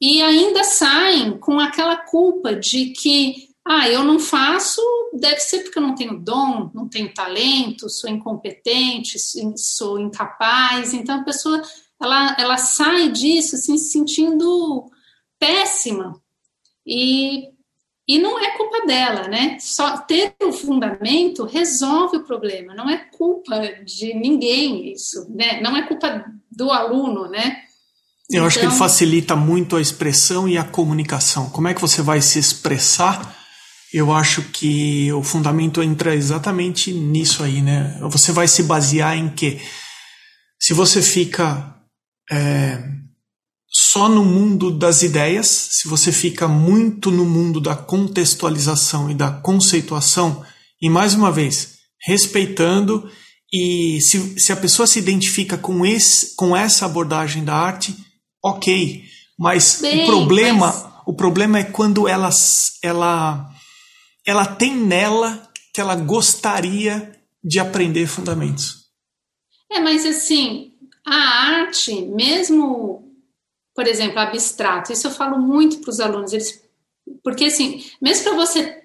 e 0.00 0.22
ainda 0.22 0.62
saem 0.64 1.38
com 1.38 1.58
aquela 1.58 1.96
culpa 1.96 2.54
de 2.54 2.90
que 2.90 3.48
ah, 3.64 3.88
eu 3.88 4.04
não 4.04 4.20
faço, 4.20 4.80
deve 5.14 5.40
ser 5.40 5.60
porque 5.60 5.78
eu 5.78 5.82
não 5.82 5.94
tenho 5.94 6.18
dom, 6.18 6.70
não 6.72 6.88
tenho 6.88 7.12
talento, 7.12 7.90
sou 7.90 8.08
incompetente, 8.08 9.18
sou 9.56 9.98
incapaz. 9.98 10.94
Então 10.94 11.20
a 11.20 11.24
pessoa 11.24 11.60
ela, 12.00 12.36
ela 12.38 12.56
sai 12.58 13.10
disso 13.10 13.56
assim, 13.56 13.76
se 13.76 13.90
sentindo 13.90 14.90
péssima. 15.38 16.20
E 16.86 17.50
e 18.08 18.20
não 18.20 18.38
é 18.38 18.56
culpa 18.56 18.86
dela, 18.86 19.26
né? 19.26 19.58
Só 19.58 19.98
ter 19.98 20.36
o 20.40 20.52
fundamento 20.52 21.44
resolve 21.44 22.18
o 22.18 22.24
problema, 22.24 22.72
não 22.72 22.88
é 22.88 22.98
culpa 22.98 23.58
de 23.84 24.14
ninguém 24.14 24.92
isso, 24.92 25.26
né? 25.28 25.60
Não 25.60 25.76
é 25.76 25.82
culpa 25.82 26.24
do 26.48 26.70
aluno, 26.70 27.28
né? 27.28 27.65
Eu 28.30 28.38
então... 28.38 28.46
acho 28.46 28.58
que 28.58 28.64
ele 28.64 28.74
então 28.74 28.78
facilita 28.78 29.36
muito 29.36 29.76
a 29.76 29.80
expressão 29.80 30.48
e 30.48 30.58
a 30.58 30.64
comunicação. 30.64 31.48
Como 31.50 31.68
é 31.68 31.74
que 31.74 31.80
você 31.80 32.02
vai 32.02 32.20
se 32.20 32.38
expressar? 32.38 33.36
Eu 33.92 34.12
acho 34.12 34.42
que 34.42 35.12
o 35.12 35.22
fundamento 35.22 35.82
entra 35.82 36.14
exatamente 36.14 36.92
nisso 36.92 37.42
aí, 37.42 37.62
né? 37.62 37.98
Você 38.02 38.32
vai 38.32 38.48
se 38.48 38.64
basear 38.64 39.16
em 39.16 39.28
quê? 39.28 39.60
Se 40.60 40.74
você 40.74 41.00
fica 41.00 41.76
é, 42.30 42.82
só 43.68 44.08
no 44.08 44.24
mundo 44.24 44.76
das 44.76 45.02
ideias, 45.02 45.68
se 45.70 45.88
você 45.88 46.10
fica 46.10 46.48
muito 46.48 47.10
no 47.10 47.24
mundo 47.24 47.60
da 47.60 47.76
contextualização 47.76 49.10
e 49.10 49.14
da 49.14 49.30
conceituação, 49.30 50.44
e 50.82 50.90
mais 50.90 51.14
uma 51.14 51.30
vez, 51.30 51.76
respeitando, 52.04 53.08
e 53.52 54.00
se, 54.00 54.38
se 54.38 54.52
a 54.52 54.56
pessoa 54.56 54.86
se 54.86 54.98
identifica 54.98 55.56
com, 55.56 55.86
esse, 55.86 56.34
com 56.34 56.56
essa 56.56 56.86
abordagem 56.86 57.44
da 57.44 57.54
arte, 57.54 57.96
ok. 58.50 59.04
Mas 59.38 59.80
Bem, 59.80 60.04
o 60.04 60.06
problema, 60.06 60.66
mas... 60.66 61.02
o 61.06 61.12
problema 61.12 61.58
é 61.58 61.64
quando 61.64 62.08
ela, 62.08 62.30
ela, 62.82 63.50
ela 64.26 64.46
tem 64.46 64.74
nela 64.76 65.50
que 65.74 65.80
ela 65.80 65.94
gostaria 65.94 67.12
de 67.44 67.58
aprender 67.58 68.06
fundamentos. 68.06 68.86
É, 69.70 69.78
mas 69.80 70.06
assim, 70.06 70.72
a 71.06 71.14
arte, 71.14 72.02
mesmo 72.02 73.06
por 73.76 73.86
exemplo, 73.86 74.18
abstrato. 74.18 74.90
Isso 74.90 75.06
eu 75.06 75.10
falo 75.10 75.38
muito 75.38 75.78
para 75.80 75.90
os 75.90 76.00
alunos, 76.00 76.32
eles, 76.32 76.62
porque 77.22 77.44
assim, 77.44 77.84
mesmo 78.00 78.24
para 78.24 78.34
você 78.34 78.82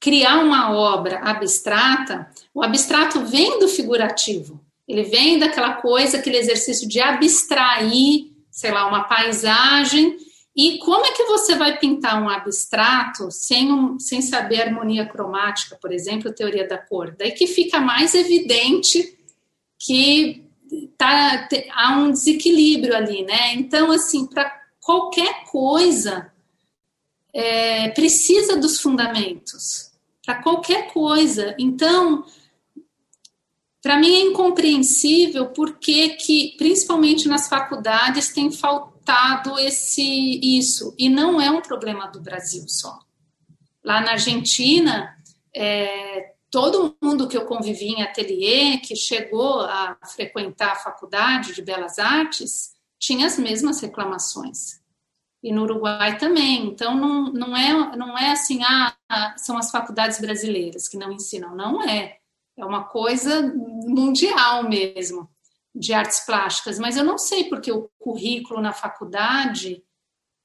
criar 0.00 0.42
uma 0.42 0.72
obra 0.72 1.20
abstrata, 1.22 2.30
o 2.54 2.64
abstrato 2.64 3.20
vem 3.26 3.58
do 3.60 3.68
figurativo. 3.68 4.58
Ele 4.88 5.02
vem 5.02 5.38
daquela 5.38 5.74
coisa, 5.74 6.16
aquele 6.16 6.38
exercício 6.38 6.88
de 6.88 6.98
abstrair, 7.00 8.29
sei 8.60 8.70
lá, 8.70 8.86
uma 8.86 9.04
paisagem. 9.04 10.18
E 10.54 10.78
como 10.78 11.06
é 11.06 11.12
que 11.12 11.24
você 11.24 11.54
vai 11.54 11.78
pintar 11.78 12.22
um 12.22 12.28
abstrato 12.28 13.30
sem, 13.30 13.72
um, 13.72 13.98
sem 13.98 14.20
saber 14.20 14.60
harmonia 14.60 15.06
cromática, 15.06 15.78
por 15.80 15.90
exemplo, 15.90 16.34
teoria 16.34 16.68
da 16.68 16.76
cor? 16.76 17.16
Daí 17.16 17.30
que 17.30 17.46
fica 17.46 17.80
mais 17.80 18.14
evidente 18.14 19.18
que 19.78 20.44
tá, 20.98 21.48
há 21.72 21.96
um 21.96 22.10
desequilíbrio 22.10 22.94
ali, 22.94 23.22
né? 23.22 23.54
Então, 23.54 23.90
assim, 23.90 24.26
para 24.26 24.52
qualquer 24.78 25.44
coisa, 25.44 26.30
é, 27.32 27.88
precisa 27.88 28.58
dos 28.58 28.78
fundamentos. 28.78 29.90
Para 30.26 30.42
qualquer 30.42 30.92
coisa. 30.92 31.54
Então, 31.58 32.26
para 33.82 33.98
mim 33.98 34.14
é 34.14 34.20
incompreensível 34.20 35.48
porque 35.48 36.10
que, 36.10 36.54
principalmente 36.58 37.28
nas 37.28 37.48
faculdades, 37.48 38.32
tem 38.32 38.50
faltado 38.50 39.58
esse 39.58 40.40
isso. 40.42 40.94
E 40.98 41.08
não 41.08 41.40
é 41.40 41.50
um 41.50 41.62
problema 41.62 42.06
do 42.08 42.20
Brasil 42.20 42.64
só. 42.68 42.98
Lá 43.82 44.00
na 44.00 44.12
Argentina, 44.12 45.16
é, 45.54 46.34
todo 46.50 46.94
mundo 47.00 47.26
que 47.26 47.36
eu 47.36 47.46
convivi 47.46 47.88
em 47.88 48.02
ateliê, 48.02 48.78
que 48.78 48.94
chegou 48.94 49.60
a 49.60 49.96
frequentar 50.14 50.72
a 50.72 50.76
faculdade 50.76 51.54
de 51.54 51.62
belas 51.62 51.98
artes, 51.98 52.72
tinha 52.98 53.26
as 53.26 53.38
mesmas 53.38 53.80
reclamações. 53.80 54.80
E 55.42 55.52
no 55.52 55.62
Uruguai 55.62 56.18
também. 56.18 56.66
Então, 56.66 56.94
não, 56.94 57.32
não, 57.32 57.56
é, 57.56 57.96
não 57.96 58.18
é 58.18 58.32
assim, 58.32 58.60
ah, 58.62 58.94
são 59.38 59.56
as 59.56 59.70
faculdades 59.70 60.20
brasileiras 60.20 60.86
que 60.86 60.98
não 60.98 61.10
ensinam. 61.10 61.56
Não 61.56 61.82
é. 61.82 62.19
É 62.56 62.64
uma 62.64 62.84
coisa 62.84 63.42
mundial 63.42 64.68
mesmo, 64.68 65.28
de 65.74 65.92
artes 65.92 66.20
plásticas. 66.20 66.78
Mas 66.78 66.96
eu 66.96 67.04
não 67.04 67.18
sei 67.18 67.44
porque 67.44 67.72
o 67.72 67.88
currículo 67.98 68.60
na 68.60 68.72
faculdade, 68.72 69.82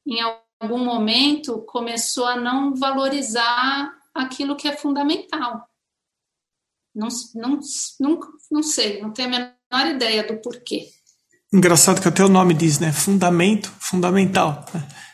em 0.07 0.19
algum 0.21 0.83
momento, 0.83 1.63
começou 1.67 2.25
a 2.25 2.35
não 2.35 2.73
valorizar 2.75 3.91
aquilo 4.13 4.55
que 4.55 4.67
é 4.67 4.75
fundamental. 4.75 5.67
Não, 6.95 7.09
não, 7.35 7.59
não, 7.99 8.19
não 8.49 8.63
sei, 8.63 9.01
não 9.01 9.11
tenho 9.11 9.27
a 9.27 9.31
menor 9.31 9.93
ideia 9.93 10.25
do 10.25 10.37
porquê. 10.37 10.87
Engraçado 11.53 12.01
que 12.01 12.07
até 12.07 12.23
o 12.23 12.29
nome 12.29 12.53
diz, 12.53 12.79
né? 12.79 12.91
Fundamento, 12.91 13.71
fundamental. 13.79 14.65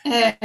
É, 0.04 0.36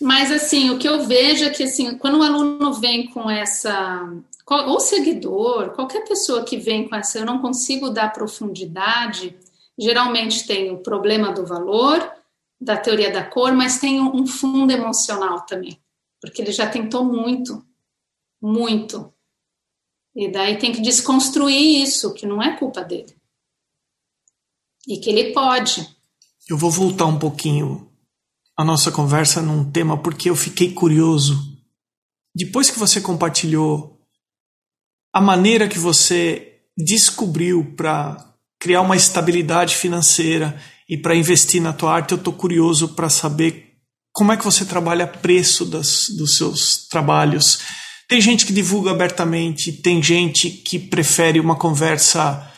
mas 0.00 0.32
assim, 0.32 0.70
o 0.70 0.78
que 0.78 0.88
eu 0.88 1.06
vejo 1.06 1.44
é 1.44 1.50
que 1.50 1.62
assim, 1.62 1.96
quando 1.98 2.18
o 2.18 2.22
aluno 2.22 2.72
vem 2.74 3.06
com 3.08 3.30
essa, 3.30 4.04
ou 4.48 4.78
seguidor, 4.78 5.72
qualquer 5.74 6.04
pessoa 6.04 6.44
que 6.44 6.58
vem 6.58 6.88
com 6.88 6.94
essa, 6.94 7.18
eu 7.18 7.24
não 7.24 7.40
consigo 7.40 7.90
dar 7.90 8.12
profundidade, 8.12 9.36
geralmente 9.78 10.46
tem 10.46 10.70
o 10.70 10.82
problema 10.82 11.32
do 11.32 11.46
valor, 11.46 12.12
da 12.60 12.76
teoria 12.76 13.10
da 13.10 13.24
cor, 13.24 13.52
mas 13.52 13.78
tem 13.78 14.00
um 14.00 14.26
fundo 14.26 14.72
emocional 14.72 15.46
também, 15.46 15.80
porque 16.20 16.42
ele 16.42 16.52
já 16.52 16.68
tentou 16.68 17.04
muito, 17.04 17.64
muito. 18.40 19.12
E 20.14 20.30
daí 20.30 20.58
tem 20.58 20.72
que 20.72 20.80
desconstruir 20.80 21.82
isso, 21.82 22.14
que 22.14 22.26
não 22.26 22.42
é 22.42 22.56
culpa 22.56 22.82
dele. 22.82 23.16
E 24.86 24.98
que 24.98 25.10
ele 25.10 25.32
pode. 25.32 25.88
Eu 26.48 26.56
vou 26.56 26.70
voltar 26.70 27.06
um 27.06 27.18
pouquinho 27.18 27.90
a 28.56 28.64
nossa 28.64 28.92
conversa 28.92 29.42
num 29.42 29.68
tema 29.70 30.00
porque 30.00 30.30
eu 30.30 30.36
fiquei 30.36 30.72
curioso. 30.72 31.36
Depois 32.34 32.70
que 32.70 32.78
você 32.78 33.00
compartilhou 33.00 33.93
a 35.14 35.20
maneira 35.20 35.68
que 35.68 35.78
você 35.78 36.58
descobriu 36.76 37.72
para 37.76 38.16
criar 38.58 38.80
uma 38.80 38.96
estabilidade 38.96 39.76
financeira 39.76 40.60
e 40.88 40.98
para 40.98 41.14
investir 41.14 41.62
na 41.62 41.72
tua 41.72 41.94
arte, 41.94 42.10
eu 42.10 42.18
estou 42.18 42.32
curioso 42.32 42.88
para 42.96 43.08
saber 43.08 43.74
como 44.12 44.32
é 44.32 44.36
que 44.36 44.44
você 44.44 44.64
trabalha 44.64 45.06
preço 45.06 45.64
das, 45.64 46.08
dos 46.08 46.36
seus 46.36 46.88
trabalhos. 46.88 47.60
Tem 48.08 48.20
gente 48.20 48.44
que 48.44 48.52
divulga 48.52 48.90
abertamente, 48.90 49.72
tem 49.72 50.02
gente 50.02 50.50
que 50.50 50.80
prefere 50.80 51.38
uma 51.38 51.56
conversa 51.56 52.52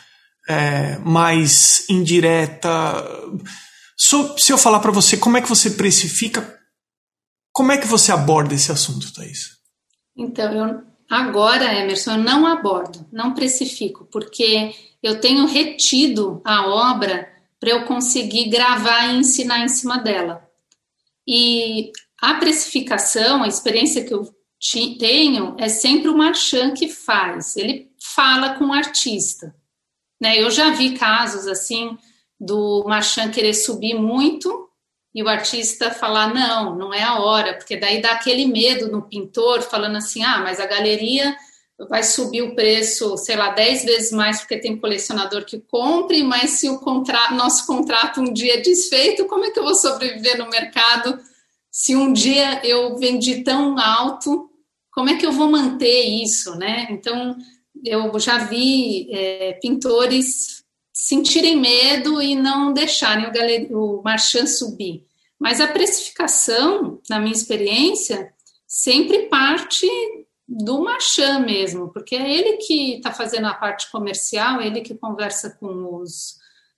é, 0.49 0.97
mais 0.99 1.87
indireta. 1.87 2.69
So, 3.95 4.35
se 4.39 4.51
eu 4.51 4.57
falar 4.57 4.79
para 4.79 4.91
você 4.91 5.15
como 5.15 5.37
é 5.37 5.41
que 5.41 5.49
você 5.49 5.71
precifica, 5.71 6.57
como 7.51 7.71
é 7.71 7.77
que 7.77 7.87
você 7.87 8.11
aborda 8.11 8.55
esse 8.55 8.71
assunto, 8.71 9.13
Thaís? 9.13 9.57
Então, 10.17 10.51
eu, 10.51 10.86
agora, 11.09 11.73
Emerson, 11.73 12.11
eu 12.11 12.17
não 12.17 12.45
abordo, 12.45 13.05
não 13.11 13.33
precifico, 13.33 14.05
porque 14.11 14.73
eu 15.01 15.19
tenho 15.19 15.45
retido 15.45 16.41
a 16.43 16.67
obra 16.67 17.31
para 17.59 17.69
eu 17.71 17.85
conseguir 17.85 18.49
gravar 18.49 19.07
e 19.07 19.17
ensinar 19.17 19.63
em 19.63 19.67
cima 19.67 19.97
dela. 19.97 20.47
E 21.27 21.91
a 22.21 22.35
precificação, 22.35 23.43
a 23.43 23.47
experiência 23.47 24.03
que 24.03 24.13
eu 24.13 24.33
tenho, 24.99 25.55
é 25.59 25.69
sempre 25.69 26.09
o 26.09 26.17
Marchand 26.17 26.73
que 26.73 26.87
faz. 26.87 27.55
Ele 27.55 27.91
fala 28.01 28.55
com 28.55 28.65
o 28.65 28.73
artista. 28.73 29.55
Né? 30.19 30.41
Eu 30.41 30.49
já 30.49 30.71
vi 30.71 30.97
casos 30.97 31.47
assim 31.47 31.97
do 32.39 32.83
Marchand 32.87 33.31
querer 33.31 33.53
subir 33.53 33.95
muito 33.95 34.66
e 35.17 35.23
o 35.23 35.27
artista 35.27 35.89
falar 35.89 36.31
não, 36.31 36.75
não 36.75 36.93
é 36.93 37.01
a 37.01 37.17
hora, 37.17 37.55
porque 37.55 37.75
daí 37.75 37.99
dá 37.99 38.11
aquele 38.11 38.45
medo 38.45 38.87
no 38.91 39.01
pintor 39.01 39.63
falando 39.63 39.95
assim, 39.95 40.23
ah, 40.23 40.37
mas 40.43 40.59
a 40.59 40.67
galeria 40.67 41.35
vai 41.89 42.03
subir 42.03 42.43
o 42.43 42.53
preço, 42.53 43.17
sei 43.17 43.35
lá, 43.35 43.49
10 43.49 43.83
vezes 43.83 44.11
mais 44.11 44.41
porque 44.41 44.59
tem 44.59 44.77
colecionador 44.77 45.43
que 45.43 45.59
compre, 45.59 46.21
mas 46.21 46.51
se 46.51 46.69
o 46.69 46.77
contrato, 46.77 47.33
nosso 47.33 47.65
contrato 47.65 48.21
um 48.21 48.31
dia 48.31 48.59
é 48.59 48.61
desfeito, 48.61 49.25
como 49.25 49.43
é 49.43 49.49
que 49.49 49.57
eu 49.57 49.63
vou 49.63 49.73
sobreviver 49.73 50.37
no 50.37 50.51
mercado 50.51 51.19
se 51.71 51.95
um 51.95 52.13
dia 52.13 52.63
eu 52.63 52.95
vendi 52.99 53.43
tão 53.43 53.79
alto, 53.79 54.51
como 54.91 55.09
é 55.09 55.15
que 55.15 55.25
eu 55.25 55.31
vou 55.31 55.49
manter 55.49 56.03
isso, 56.03 56.55
né? 56.57 56.85
Então, 56.91 57.35
eu 57.83 58.19
já 58.19 58.37
vi 58.37 59.07
é, 59.11 59.53
pintores 59.53 60.63
sentirem 60.93 61.55
medo 61.55 62.21
e 62.21 62.35
não 62.35 62.71
deixarem 62.71 63.25
o, 63.25 63.31
galer, 63.31 63.75
o 63.75 64.03
marchand 64.03 64.45
subir. 64.45 65.06
Mas 65.39 65.61
a 65.61 65.67
precificação, 65.67 66.99
na 67.09 67.19
minha 67.19 67.33
experiência, 67.33 68.33
sempre 68.65 69.27
parte 69.27 69.87
do 70.47 70.81
Marchand 70.81 71.41
mesmo, 71.41 71.89
porque 71.89 72.15
é 72.15 72.31
ele 72.31 72.57
que 72.57 72.95
está 72.95 73.11
fazendo 73.11 73.47
a 73.47 73.53
parte 73.53 73.91
comercial, 73.91 74.61
ele 74.61 74.81
que 74.81 74.95
conversa 74.95 75.57
com 75.59 75.95
os 75.95 76.37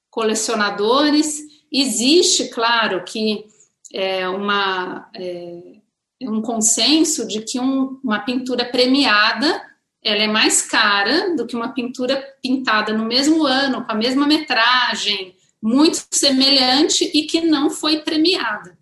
colecionadores. 0.09 1.39
Existe, 1.71 2.49
claro, 2.49 3.03
que 3.03 3.45
é, 3.93 4.27
uma, 4.27 5.09
é, 5.15 5.79
um 6.23 6.41
consenso 6.41 7.27
de 7.27 7.41
que 7.41 7.59
um, 7.59 7.99
uma 8.03 8.19
pintura 8.19 8.65
premiada 8.65 9.69
ela 10.03 10.23
é 10.23 10.27
mais 10.27 10.61
cara 10.61 11.35
do 11.35 11.45
que 11.45 11.55
uma 11.55 11.73
pintura 11.73 12.23
pintada 12.41 12.93
no 12.93 13.05
mesmo 13.05 13.45
ano, 13.45 13.85
com 13.85 13.91
a 13.91 13.95
mesma 13.95 14.25
metragem, 14.25 15.35
muito 15.61 16.05
semelhante 16.11 17.09
e 17.13 17.25
que 17.25 17.41
não 17.41 17.69
foi 17.69 17.99
premiada. 17.99 18.77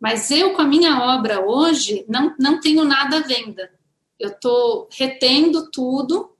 Mas 0.00 0.30
eu, 0.30 0.52
com 0.54 0.62
a 0.62 0.66
minha 0.66 1.00
obra 1.16 1.44
hoje, 1.44 2.04
não, 2.08 2.34
não 2.38 2.60
tenho 2.60 2.84
nada 2.84 3.18
à 3.18 3.20
venda. 3.20 3.70
Eu 4.18 4.30
estou 4.30 4.88
retendo 4.92 5.70
tudo, 5.70 6.30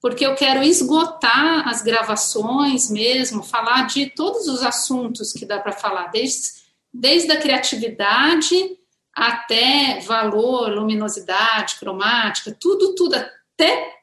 porque 0.00 0.24
eu 0.26 0.34
quero 0.34 0.62
esgotar 0.62 1.68
as 1.68 1.82
gravações 1.82 2.90
mesmo, 2.90 3.42
falar 3.42 3.86
de 3.86 4.06
todos 4.10 4.46
os 4.48 4.62
assuntos 4.62 5.32
que 5.32 5.44
dá 5.44 5.58
para 5.58 5.72
falar, 5.72 6.08
desde, 6.08 6.52
desde 6.92 7.32
a 7.32 7.40
criatividade 7.40 8.78
até 9.12 10.00
valor, 10.00 10.70
luminosidade, 10.70 11.76
cromática, 11.80 12.54
tudo, 12.58 12.94
tudo, 12.94 13.14
até 13.14 13.95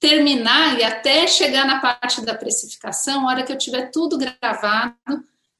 terminar 0.00 0.80
e 0.80 0.82
até 0.82 1.26
chegar 1.26 1.66
na 1.66 1.78
parte 1.78 2.22
da 2.22 2.34
precificação, 2.34 3.28
a 3.28 3.30
hora 3.30 3.42
que 3.42 3.52
eu 3.52 3.58
tiver 3.58 3.90
tudo 3.90 4.18
gravado, 4.18 4.96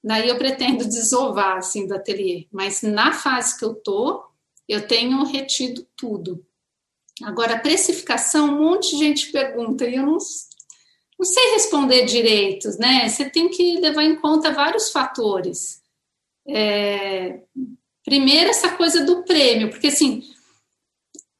daí 0.03 0.29
eu 0.29 0.39
pretendo 0.39 0.89
desovar 0.89 1.59
assim 1.59 1.87
do 1.87 1.95
ateliê. 1.95 2.49
Mas 2.51 2.81
na 2.81 3.13
fase 3.13 3.59
que 3.59 3.65
eu 3.65 3.75
tô, 3.75 4.25
eu 4.67 4.89
tenho 4.89 5.23
retido 5.25 5.87
tudo. 5.95 6.45
Agora, 7.23 7.59
precificação, 7.59 8.49
um 8.49 8.59
monte 8.59 8.93
de 8.93 8.97
gente 8.97 9.31
pergunta 9.31 9.85
e 9.85 9.97
eu 9.97 10.07
não, 10.07 10.17
não 11.19 11.27
sei 11.27 11.53
responder 11.53 12.07
direito, 12.07 12.67
né? 12.79 13.07
Você 13.07 13.29
tem 13.29 13.51
que 13.51 13.79
levar 13.79 14.05
em 14.05 14.17
conta 14.17 14.53
vários 14.53 14.91
fatores. 14.91 15.83
É, 16.49 17.41
primeiro, 18.03 18.49
essa 18.49 18.75
coisa 18.75 19.05
do 19.05 19.23
prêmio, 19.23 19.69
porque 19.69 19.89
assim, 19.89 20.23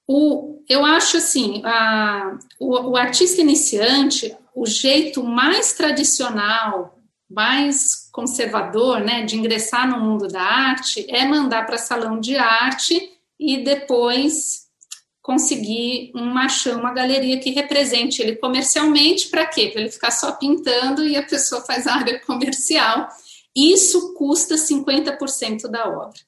o, 0.07 0.60
eu 0.71 0.87
acho 0.87 1.17
assim, 1.17 1.61
a, 1.65 2.39
o, 2.61 2.91
o 2.91 2.97
artista 2.97 3.41
iniciante, 3.41 4.37
o 4.55 4.65
jeito 4.65 5.25
mais 5.25 5.73
tradicional, 5.73 6.97
mais 7.29 8.09
conservador, 8.13 9.01
né, 9.01 9.25
de 9.25 9.37
ingressar 9.37 9.91
no 9.91 9.99
mundo 9.99 10.29
da 10.29 10.41
arte 10.41 11.05
é 11.09 11.25
mandar 11.27 11.67
para 11.67 11.77
salão 11.77 12.21
de 12.21 12.37
arte 12.37 13.11
e 13.37 13.65
depois 13.65 14.69
conseguir 15.21 16.13
um 16.15 16.27
machão, 16.27 16.79
uma 16.79 16.95
galeria 16.95 17.41
que 17.41 17.51
represente 17.51 18.23
ele 18.23 18.37
comercialmente, 18.37 19.29
para 19.29 19.47
quê? 19.47 19.71
Para 19.73 19.81
ele 19.81 19.91
ficar 19.91 20.13
só 20.13 20.33
pintando 20.33 21.05
e 21.05 21.17
a 21.17 21.23
pessoa 21.25 21.63
faz 21.63 21.89
a 21.89 21.97
área 21.97 22.21
comercial. 22.21 23.09
Isso 23.57 24.15
custa 24.15 24.55
50% 24.55 25.63
da 25.69 25.89
obra. 25.89 26.21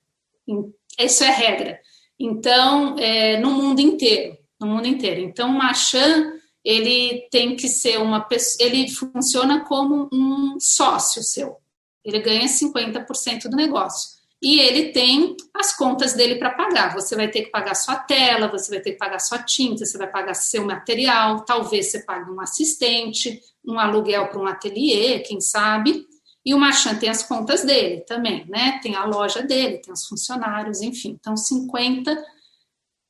Isso 0.99 1.22
é 1.22 1.30
regra. 1.30 1.80
Então, 2.19 2.97
é, 2.99 3.39
no 3.39 3.51
mundo 3.51 3.81
inteiro, 3.81 4.37
no 4.61 4.67
mundo 4.67 4.87
inteiro. 4.87 5.21
Então, 5.21 5.51
o 5.51 5.59
Marchand, 5.59 6.33
ele 6.65 7.29
tem 7.31 7.57
que 7.57 7.69
ser 7.69 7.99
uma 7.99 8.21
pessoa, 8.21 8.67
ele 8.67 8.89
funciona 8.89 9.65
como 9.65 10.09
um 10.13 10.57
sócio 10.61 11.23
seu. 11.23 11.57
Ele 12.05 12.21
ganha 12.21 12.47
50% 12.47 13.49
do 13.49 13.57
negócio 13.57 14.23
e 14.43 14.59
ele 14.61 14.91
tem 14.91 15.37
as 15.55 15.75
contas 15.77 16.15
dele 16.15 16.35
para 16.35 16.51
pagar. 16.51 16.93
Você 16.95 17.15
vai 17.15 17.29
ter 17.29 17.43
que 17.43 17.51
pagar 17.51 17.77
sua 17.77 17.97
tela, 17.97 18.49
você 18.49 18.71
vai 18.71 18.81
ter 18.81 18.93
que 18.93 18.99
pagar 18.99 19.21
sua 19.21 19.39
tinta, 19.39 19.87
você 19.87 19.97
vai 19.97 20.11
pagar 20.11 20.35
seu 20.35 20.65
material, 20.65 21.45
talvez 21.45 21.91
você 21.91 22.01
pague 22.01 22.29
um 22.29 22.41
assistente, 22.41 23.41
um 23.65 23.79
aluguel 23.79 24.27
para 24.29 24.41
um 24.41 24.47
ateliê, 24.47 25.21
quem 25.21 25.41
sabe. 25.41 26.05
E 26.45 26.55
o 26.55 26.59
Marchand 26.59 26.97
tem 26.97 27.09
as 27.09 27.22
contas 27.22 27.64
dele 27.64 28.01
também, 28.01 28.45
né? 28.49 28.80
Tem 28.82 28.97
a 28.97 29.05
loja 29.05 29.43
dele, 29.43 29.78
tem 29.78 29.93
os 29.93 30.07
funcionários, 30.07 30.82
enfim. 30.82 31.16
Então, 31.20 31.36
50, 31.36 32.24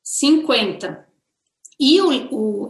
50. 0.03 1.07
E, 1.79 1.99
o, 1.99 2.09
o 2.31 2.69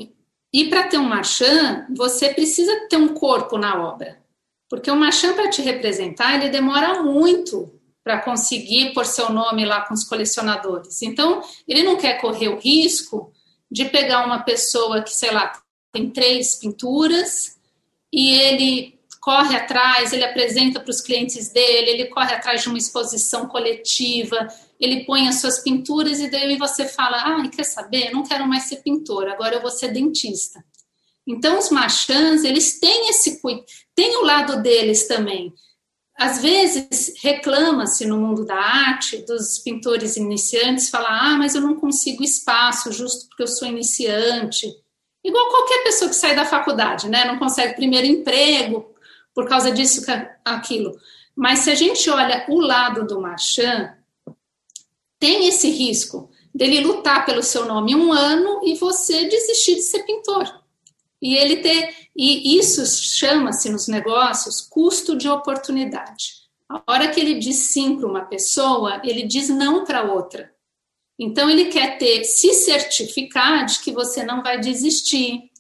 e 0.54 0.70
para 0.70 0.88
ter 0.88 0.98
um 0.98 1.04
Marchand, 1.04 1.88
você 1.96 2.34
precisa 2.34 2.88
ter 2.88 2.98
um 2.98 3.14
corpo 3.14 3.58
na 3.58 3.84
obra. 3.84 4.22
Porque 4.70 4.90
o 4.90 4.96
Marchand, 4.96 5.34
para 5.34 5.50
te 5.50 5.62
representar, 5.62 6.36
ele 6.36 6.50
demora 6.50 7.04
muito 7.04 7.80
para 8.04 8.22
conseguir 8.22 8.94
pôr 8.94 9.06
seu 9.06 9.30
nome 9.30 9.66
lá 9.66 9.82
com 9.82 9.94
os 9.94 10.04
colecionadores. 10.04 11.02
Então, 11.02 11.42
ele 11.68 11.84
não 11.84 11.98
quer 11.98 12.20
correr 12.20 12.50
o 12.50 12.60
risco 12.60 13.32
de 13.72 13.86
pegar 13.86 14.26
uma 14.26 14.44
pessoa 14.44 15.02
que, 15.02 15.12
sei 15.12 15.32
lá, 15.32 15.52
tem 15.92 16.10
três 16.10 16.56
pinturas 16.56 17.58
e 18.12 18.32
ele 18.34 19.00
corre 19.24 19.56
atrás, 19.56 20.12
ele 20.12 20.26
apresenta 20.26 20.82
para 20.82 20.92
os 20.92 21.00
clientes 21.00 21.50
dele, 21.50 21.92
ele 21.92 22.06
corre 22.08 22.34
atrás 22.34 22.62
de 22.62 22.68
uma 22.68 22.78
exposição 22.78 23.48
coletiva, 23.48 24.50
ele 24.78 25.06
põe 25.06 25.30
as 25.30 25.40
suas 25.40 25.60
pinturas 25.60 26.20
e 26.20 26.30
daí 26.30 26.58
você 26.58 26.86
fala: 26.86 27.16
ah, 27.18 27.50
quer 27.50 27.64
saber? 27.64 28.12
Não 28.12 28.24
quero 28.24 28.46
mais 28.46 28.64
ser 28.64 28.78
pintor, 28.84 29.30
agora 29.30 29.56
eu 29.56 29.62
vou 29.62 29.72
ser 29.72 29.94
dentista. 29.94 30.62
Então, 31.26 31.58
os 31.58 31.70
marchands, 31.70 32.44
eles 32.44 32.82
têm 32.82 33.10
esse 33.10 33.40
tem 33.96 34.18
o 34.18 34.26
lado 34.26 34.62
deles 34.62 35.08
também. 35.08 35.54
Às 36.18 36.42
vezes 36.42 37.14
reclama-se 37.24 38.06
no 38.06 38.18
mundo 38.18 38.46
da 38.46 38.56
arte 38.56 39.20
dos 39.26 39.58
pintores 39.60 40.18
iniciantes, 40.18 40.90
falar: 40.90 41.32
"Ah, 41.32 41.38
mas 41.38 41.56
eu 41.56 41.62
não 41.62 41.80
consigo 41.80 42.22
espaço 42.24 42.92
justo 42.92 43.30
porque 43.30 43.44
eu 43.44 43.48
sou 43.48 43.70
iniciante". 43.70 44.68
Igual 45.24 45.50
qualquer 45.50 45.84
pessoa 45.86 46.10
que 46.10 46.16
sai 46.18 46.36
da 46.36 46.44
faculdade, 46.44 47.08
né? 47.08 47.24
Não 47.24 47.40
consegue 47.40 47.76
primeiro 47.76 48.06
emprego 48.06 48.93
por 49.34 49.48
causa 49.48 49.72
disso 49.72 50.06
aquilo. 50.46 50.98
Mas 51.36 51.60
se 51.60 51.72
a 51.72 51.76
gente 51.76 52.10
olha 52.10 52.46
o 52.48 52.60
lado 52.60 53.06
do 53.08 53.20
marchand, 53.20 53.96
tem 55.20 55.48
esse 55.48 55.70
risco 55.70 56.30
dele 56.54 56.82
lutar 56.82 57.26
pelo 57.26 57.42
seu 57.42 57.66
nome 57.66 57.96
um 57.96 58.12
ano 58.12 58.62
e 58.64 58.76
você 58.76 59.26
desistir 59.26 59.76
de 59.76 59.82
ser 59.82 60.04
pintor. 60.04 60.62
E 61.22 61.36
ele 61.36 61.58
ter 61.58 62.04
e 62.16 62.60
isso 62.60 62.86
chama-se 62.86 63.70
nos 63.70 63.88
negócios 63.88 64.62
custo 64.62 65.18
de 65.18 65.28
oportunidade. 65.28 66.44
A 66.70 66.84
hora 66.88 67.08
que 67.08 67.20
ele 67.20 67.36
diz 67.36 67.58
sim 67.58 67.98
para 67.98 68.08
uma 68.08 68.26
pessoa, 68.26 69.02
ele 69.04 69.24
diz 69.24 69.50
não 69.50 69.84
para 69.84 70.04
outra. 70.04 70.54
Então 71.18 71.50
ele 71.50 71.66
quer 71.66 71.98
ter 71.98 72.24
se 72.24 72.54
certificar 72.54 73.66
de 73.66 73.80
que 73.80 73.92
você 73.92 74.24
não 74.24 74.44
vai 74.44 74.60
desistir, 74.60 75.52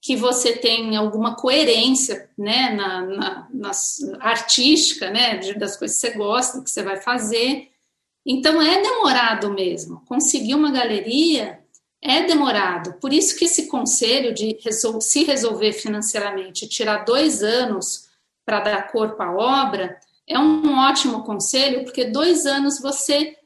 que 0.00 0.16
você 0.16 0.56
tem 0.56 0.96
alguma 0.96 1.36
coerência, 1.36 2.30
né, 2.36 2.70
na, 2.70 3.02
na, 3.02 3.48
na 3.52 3.70
artística, 4.20 5.10
né, 5.10 5.38
das 5.54 5.76
coisas 5.76 6.00
que 6.00 6.08
você 6.08 6.16
gosta, 6.16 6.62
que 6.62 6.70
você 6.70 6.82
vai 6.82 6.96
fazer. 6.96 7.68
Então 8.24 8.62
é 8.62 8.80
demorado 8.80 9.52
mesmo. 9.52 10.02
Conseguir 10.06 10.54
uma 10.54 10.70
galeria 10.70 11.60
é 12.02 12.22
demorado. 12.22 12.94
Por 12.94 13.12
isso 13.12 13.36
que 13.36 13.44
esse 13.44 13.66
conselho 13.66 14.32
de 14.32 14.58
resol 14.64 15.00
se 15.02 15.22
resolver 15.24 15.72
financeiramente, 15.74 16.66
tirar 16.66 17.04
dois 17.04 17.42
anos 17.42 18.08
para 18.44 18.60
dar 18.60 18.90
corpo 18.90 19.22
à 19.22 19.30
obra, 19.32 20.00
é 20.26 20.38
um 20.38 20.78
ótimo 20.78 21.24
conselho, 21.24 21.84
porque 21.84 22.06
dois 22.06 22.46
anos 22.46 22.80
você 22.80 23.36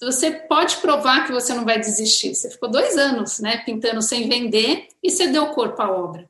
você 0.00 0.30
pode 0.30 0.76
provar 0.78 1.26
que 1.26 1.32
você 1.32 1.54
não 1.54 1.64
vai 1.64 1.78
desistir. 1.78 2.34
Você 2.34 2.50
ficou 2.50 2.70
dois 2.70 2.96
anos, 2.96 3.38
né, 3.40 3.58
pintando 3.58 4.00
sem 4.00 4.28
vender 4.28 4.88
e 5.02 5.10
você 5.10 5.28
deu 5.28 5.48
corpo 5.48 5.80
à 5.82 5.90
obra. 5.90 6.28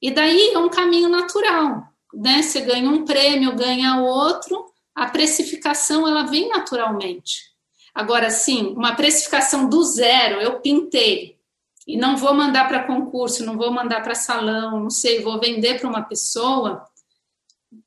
E 0.00 0.10
daí 0.10 0.52
é 0.52 0.58
um 0.58 0.68
caminho 0.68 1.08
natural, 1.08 1.82
né? 2.14 2.42
Você 2.42 2.60
ganha 2.60 2.88
um 2.88 3.04
prêmio, 3.04 3.54
ganha 3.54 4.00
outro, 4.00 4.64
a 4.94 5.06
precificação 5.06 6.08
ela 6.08 6.22
vem 6.22 6.48
naturalmente. 6.48 7.50
Agora, 7.94 8.30
sim, 8.30 8.74
uma 8.76 8.94
precificação 8.94 9.68
do 9.68 9.82
zero, 9.82 10.40
eu 10.40 10.60
pintei 10.60 11.38
e 11.86 11.96
não 11.96 12.16
vou 12.16 12.32
mandar 12.32 12.68
para 12.68 12.86
concurso, 12.86 13.44
não 13.44 13.56
vou 13.56 13.70
mandar 13.72 14.02
para 14.02 14.14
salão, 14.14 14.80
não 14.80 14.90
sei, 14.90 15.22
vou 15.22 15.40
vender 15.40 15.78
para 15.78 15.88
uma 15.88 16.02
pessoa. 16.02 16.84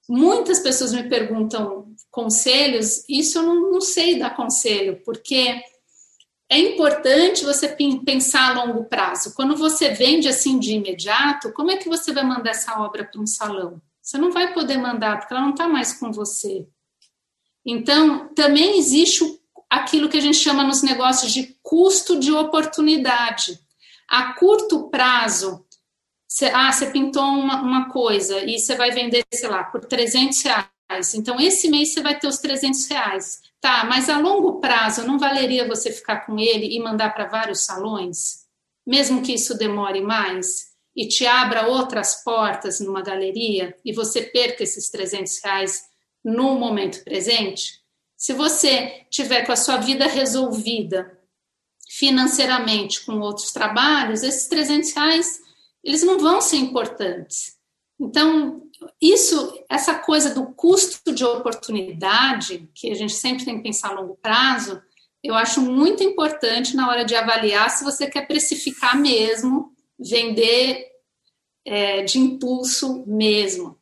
Muitas 0.07 0.59
pessoas 0.59 0.93
me 0.93 1.07
perguntam 1.07 1.92
conselhos, 2.13 3.03
isso 3.09 3.39
eu 3.39 3.43
não, 3.43 3.71
não 3.71 3.81
sei 3.81 4.19
dar 4.19 4.35
conselho, 4.35 5.01
porque 5.03 5.59
é 6.47 6.59
importante 6.59 7.43
você 7.43 7.75
pensar 8.05 8.51
a 8.51 8.63
longo 8.63 8.83
prazo. 8.83 9.33
Quando 9.33 9.57
você 9.57 9.89
vende 9.89 10.27
assim 10.27 10.59
de 10.59 10.73
imediato, 10.73 11.51
como 11.51 11.71
é 11.71 11.77
que 11.77 11.89
você 11.89 12.13
vai 12.13 12.23
mandar 12.23 12.51
essa 12.51 12.79
obra 12.79 13.03
para 13.03 13.19
um 13.19 13.25
salão? 13.25 13.81
Você 13.99 14.19
não 14.19 14.31
vai 14.31 14.53
poder 14.53 14.77
mandar, 14.77 15.17
porque 15.17 15.33
ela 15.33 15.41
não 15.41 15.53
está 15.53 15.67
mais 15.67 15.93
com 15.93 16.11
você. 16.11 16.67
Então, 17.65 18.31
também 18.35 18.77
existe 18.77 19.23
aquilo 19.67 20.07
que 20.07 20.17
a 20.17 20.21
gente 20.21 20.37
chama 20.37 20.63
nos 20.63 20.83
negócios 20.83 21.33
de 21.33 21.57
custo 21.63 22.19
de 22.19 22.31
oportunidade. 22.31 23.59
A 24.07 24.33
curto 24.33 24.87
prazo, 24.87 25.65
você, 26.27 26.45
ah, 26.53 26.71
você 26.71 26.91
pintou 26.91 27.23
uma, 27.23 27.59
uma 27.59 27.89
coisa 27.89 28.39
e 28.45 28.59
você 28.59 28.75
vai 28.75 28.91
vender, 28.91 29.25
sei 29.33 29.49
lá, 29.49 29.63
por 29.63 29.83
300 29.83 30.39
reais. 30.43 30.72
Então, 31.13 31.39
esse 31.39 31.69
mês 31.69 31.93
você 31.93 32.01
vai 32.01 32.19
ter 32.19 32.27
os 32.27 32.39
300 32.39 32.87
reais. 32.87 33.41
Tá, 33.59 33.85
mas 33.85 34.09
a 34.09 34.19
longo 34.19 34.59
prazo 34.59 35.07
não 35.07 35.17
valeria 35.17 35.67
você 35.67 35.91
ficar 35.91 36.25
com 36.25 36.37
ele 36.37 36.75
e 36.75 36.79
mandar 36.79 37.13
para 37.13 37.27
vários 37.27 37.61
salões? 37.61 38.43
Mesmo 38.85 39.21
que 39.21 39.33
isso 39.33 39.57
demore 39.57 40.01
mais 40.01 40.73
e 40.95 41.07
te 41.07 41.25
abra 41.25 41.67
outras 41.67 42.23
portas 42.23 42.79
numa 42.81 43.01
galeria 43.01 43.75
e 43.85 43.93
você 43.93 44.21
perca 44.21 44.63
esses 44.63 44.89
300 44.89 45.41
reais 45.43 45.81
no 46.23 46.55
momento 46.55 47.03
presente? 47.03 47.81
Se 48.17 48.33
você 48.33 49.05
tiver 49.09 49.45
com 49.45 49.51
a 49.53 49.57
sua 49.57 49.77
vida 49.77 50.07
resolvida 50.07 51.17
financeiramente 51.89 53.05
com 53.05 53.19
outros 53.19 53.51
trabalhos, 53.51 54.23
esses 54.23 54.47
300 54.47 54.93
reais 54.93 55.41
eles 55.83 56.03
não 56.03 56.17
vão 56.17 56.41
ser 56.41 56.57
importantes. 56.57 57.57
Então, 57.99 58.62
isso, 59.01 59.63
essa 59.69 59.95
coisa 59.95 60.33
do 60.33 60.47
custo 60.47 61.11
de 61.13 61.23
oportunidade, 61.23 62.69
que 62.73 62.91
a 62.91 62.95
gente 62.95 63.13
sempre 63.13 63.45
tem 63.45 63.57
que 63.57 63.63
pensar 63.63 63.89
a 63.89 63.93
longo 63.93 64.17
prazo, 64.21 64.81
eu 65.23 65.35
acho 65.35 65.61
muito 65.61 66.03
importante 66.03 66.75
na 66.75 66.89
hora 66.89 67.05
de 67.05 67.15
avaliar 67.15 67.69
se 67.69 67.83
você 67.83 68.07
quer 68.07 68.27
precificar 68.27 68.99
mesmo, 68.99 69.71
vender 69.97 70.85
é, 71.65 72.03
de 72.03 72.19
impulso 72.19 73.03
mesmo. 73.07 73.77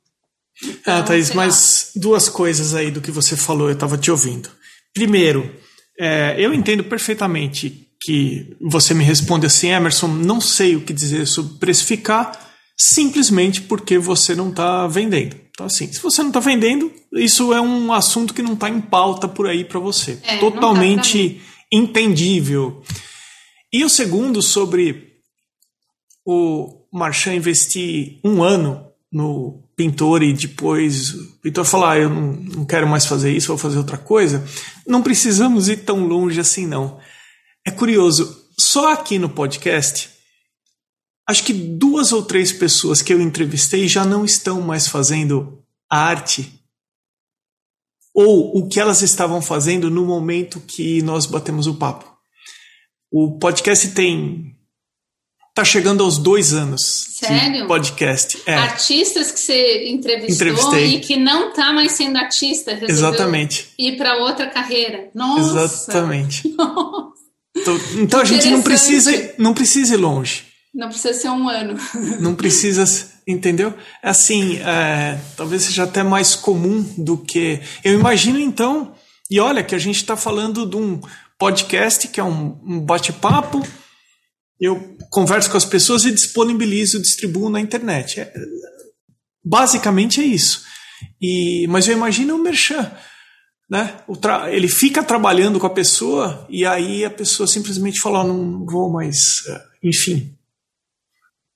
Então, 0.64 0.98
ah, 0.98 1.04
Thaís, 1.04 1.34
mas 1.34 1.92
duas 1.96 2.30
coisas 2.30 2.76
aí 2.76 2.92
do 2.92 3.02
que 3.02 3.10
você 3.10 3.36
falou, 3.36 3.68
eu 3.68 3.74
estava 3.74 3.98
te 3.98 4.12
ouvindo. 4.12 4.50
Primeiro, 4.94 5.56
é, 6.00 6.36
eu 6.38 6.54
entendo 6.54 6.84
perfeitamente 6.84 7.88
que 8.04 8.56
você 8.60 8.94
me 8.94 9.04
responde 9.04 9.46
assim, 9.46 9.70
Emerson, 9.70 10.08
não 10.08 10.42
sei 10.42 10.76
o 10.76 10.82
que 10.82 10.94
dizer 10.94 11.26
sobre 11.26 11.58
precificar, 11.60 12.51
simplesmente 12.84 13.62
porque 13.62 14.00
você 14.00 14.34
não 14.34 14.50
está 14.50 14.88
vendendo. 14.88 15.36
Então, 15.52 15.68
assim, 15.68 15.92
se 15.92 16.02
você 16.02 16.24
não 16.24 16.30
está 16.30 16.40
vendendo, 16.40 16.92
isso 17.14 17.54
é 17.54 17.62
um 17.62 17.94
assunto 17.94 18.34
que 18.34 18.42
não 18.42 18.54
está 18.54 18.68
em 18.68 18.82
pauta 18.82 19.28
por 19.28 19.48
aí 19.48 19.64
para 19.64 19.80
você. 19.80 20.18
É, 20.24 20.34
tá 20.34 20.40
Totalmente 20.40 21.30
tá 21.30 21.42
entendível. 21.72 22.82
E 23.72 23.84
o 23.86 23.90
segundo, 23.90 24.42
sobre 24.42 25.12
o 26.26 26.88
Marchand 26.92 27.36
investir 27.36 28.20
um 28.24 28.42
ano 28.42 28.88
no 29.12 29.64
pintor 29.76 30.24
e 30.24 30.34
depois 30.34 31.14
o 31.14 31.40
pintor 31.40 31.66
falar, 31.66 31.92
ah, 31.92 32.00
eu 32.00 32.10
não, 32.10 32.34
não 32.34 32.66
quero 32.66 32.88
mais 32.88 33.06
fazer 33.06 33.32
isso, 33.32 33.50
vou 33.50 33.58
fazer 33.58 33.78
outra 33.78 33.98
coisa, 33.98 34.44
não 34.88 35.04
precisamos 35.04 35.70
ir 35.70 35.78
tão 35.78 36.08
longe 36.08 36.40
assim, 36.40 36.66
não. 36.66 37.00
É 37.66 37.70
curioso, 37.70 38.44
só 38.58 38.92
aqui 38.92 39.20
no 39.20 39.30
podcast, 39.30 40.10
acho 41.32 41.44
que 41.44 41.54
duas 41.54 42.12
ou 42.12 42.22
três 42.24 42.52
pessoas 42.52 43.02
que 43.02 43.14
eu 43.14 43.22
entrevistei 43.22 43.88
já 43.88 44.06
não 44.06 44.24
estão 44.24 44.62
mais 44.62 44.88
fazendo 44.88 45.64
arte 45.90 46.62
ou 48.14 48.58
o 48.58 48.68
que 48.68 48.80
elas 48.80 49.02
estavam 49.02 49.42
fazendo 49.42 49.90
no 49.90 50.06
momento 50.06 50.60
que 50.60 51.02
nós 51.02 51.26
batemos 51.26 51.66
o 51.66 51.76
papo. 51.76 52.06
O 53.10 53.40
podcast 53.40 53.90
tem 53.92 54.56
Tá 55.54 55.66
chegando 55.66 56.02
aos 56.02 56.18
dois 56.18 56.54
anos 56.54 57.18
Sério? 57.20 57.68
podcast. 57.68 58.42
É. 58.46 58.54
Artistas 58.54 59.34
que 59.34 59.40
você 59.40 59.90
entrevistou 59.90 60.34
Entrevistei. 60.34 60.96
e 60.96 61.00
que 61.02 61.18
não 61.18 61.52
tá 61.52 61.74
mais 61.74 61.92
sendo 61.92 62.18
artista, 62.18 62.72
Exatamente. 62.88 63.68
ir 63.78 63.98
para 63.98 64.16
outra 64.16 64.50
carreira. 64.50 65.10
Nossa. 65.14 65.64
Exatamente. 65.64 66.48
Nossa. 66.56 67.22
Então, 67.56 67.80
então 67.98 68.20
a 68.22 68.24
gente 68.24 68.50
não 68.50 68.62
precisa, 68.62 69.34
não 69.38 69.54
precisa 69.54 69.94
ir 69.94 69.98
longe. 69.98 70.51
Não 70.74 70.88
precisa 70.88 71.14
ser 71.14 71.30
um 71.30 71.50
ano. 71.50 71.78
Não 72.20 72.36
precisa, 72.36 72.84
entendeu? 73.28 73.74
Assim, 74.02 74.58
é, 74.58 75.20
talvez 75.36 75.64
seja 75.64 75.84
até 75.84 76.04
mais 76.04 76.36
comum 76.36 76.82
do 76.98 77.18
que. 77.18 77.60
Eu 77.84 77.94
imagino 77.94 78.40
então, 78.40 78.94
e 79.30 79.40
olha 79.40 79.64
que 79.64 79.76
a 79.76 79.80
gente 79.80 79.98
está 79.98 80.16
falando 80.16 80.66
de 80.66 80.78
um 80.78 81.02
podcast 81.38 82.08
que 82.08 82.20
é 82.20 82.24
um, 82.24 82.60
um 82.64 82.80
bate-papo 82.80 83.62
eu 84.62 84.96
converso 85.10 85.50
com 85.50 85.58
as 85.58 85.66
pessoas 85.66 86.06
e 86.06 86.12
disponibilizo, 86.12 87.02
distribuo 87.02 87.50
na 87.50 87.60
internet. 87.60 88.20
É, 88.20 88.32
basicamente 89.44 90.22
é 90.22 90.24
isso. 90.24 90.64
E, 91.20 91.66
mas 91.68 91.88
eu 91.88 91.98
imagino 91.98 92.36
o 92.36 92.44
merchan. 92.44 92.92
Né? 93.68 94.04
ele 94.52 94.68
fica 94.68 95.02
trabalhando 95.02 95.58
com 95.58 95.66
a 95.66 95.70
pessoa 95.70 96.46
e 96.50 96.66
aí 96.66 97.06
a 97.06 97.10
pessoa 97.10 97.48
simplesmente 97.48 98.00
fala: 98.00 98.24
não 98.24 98.66
vou 98.66 98.92
mais. 98.92 99.48
É, 99.48 99.62
enfim. 99.84 100.38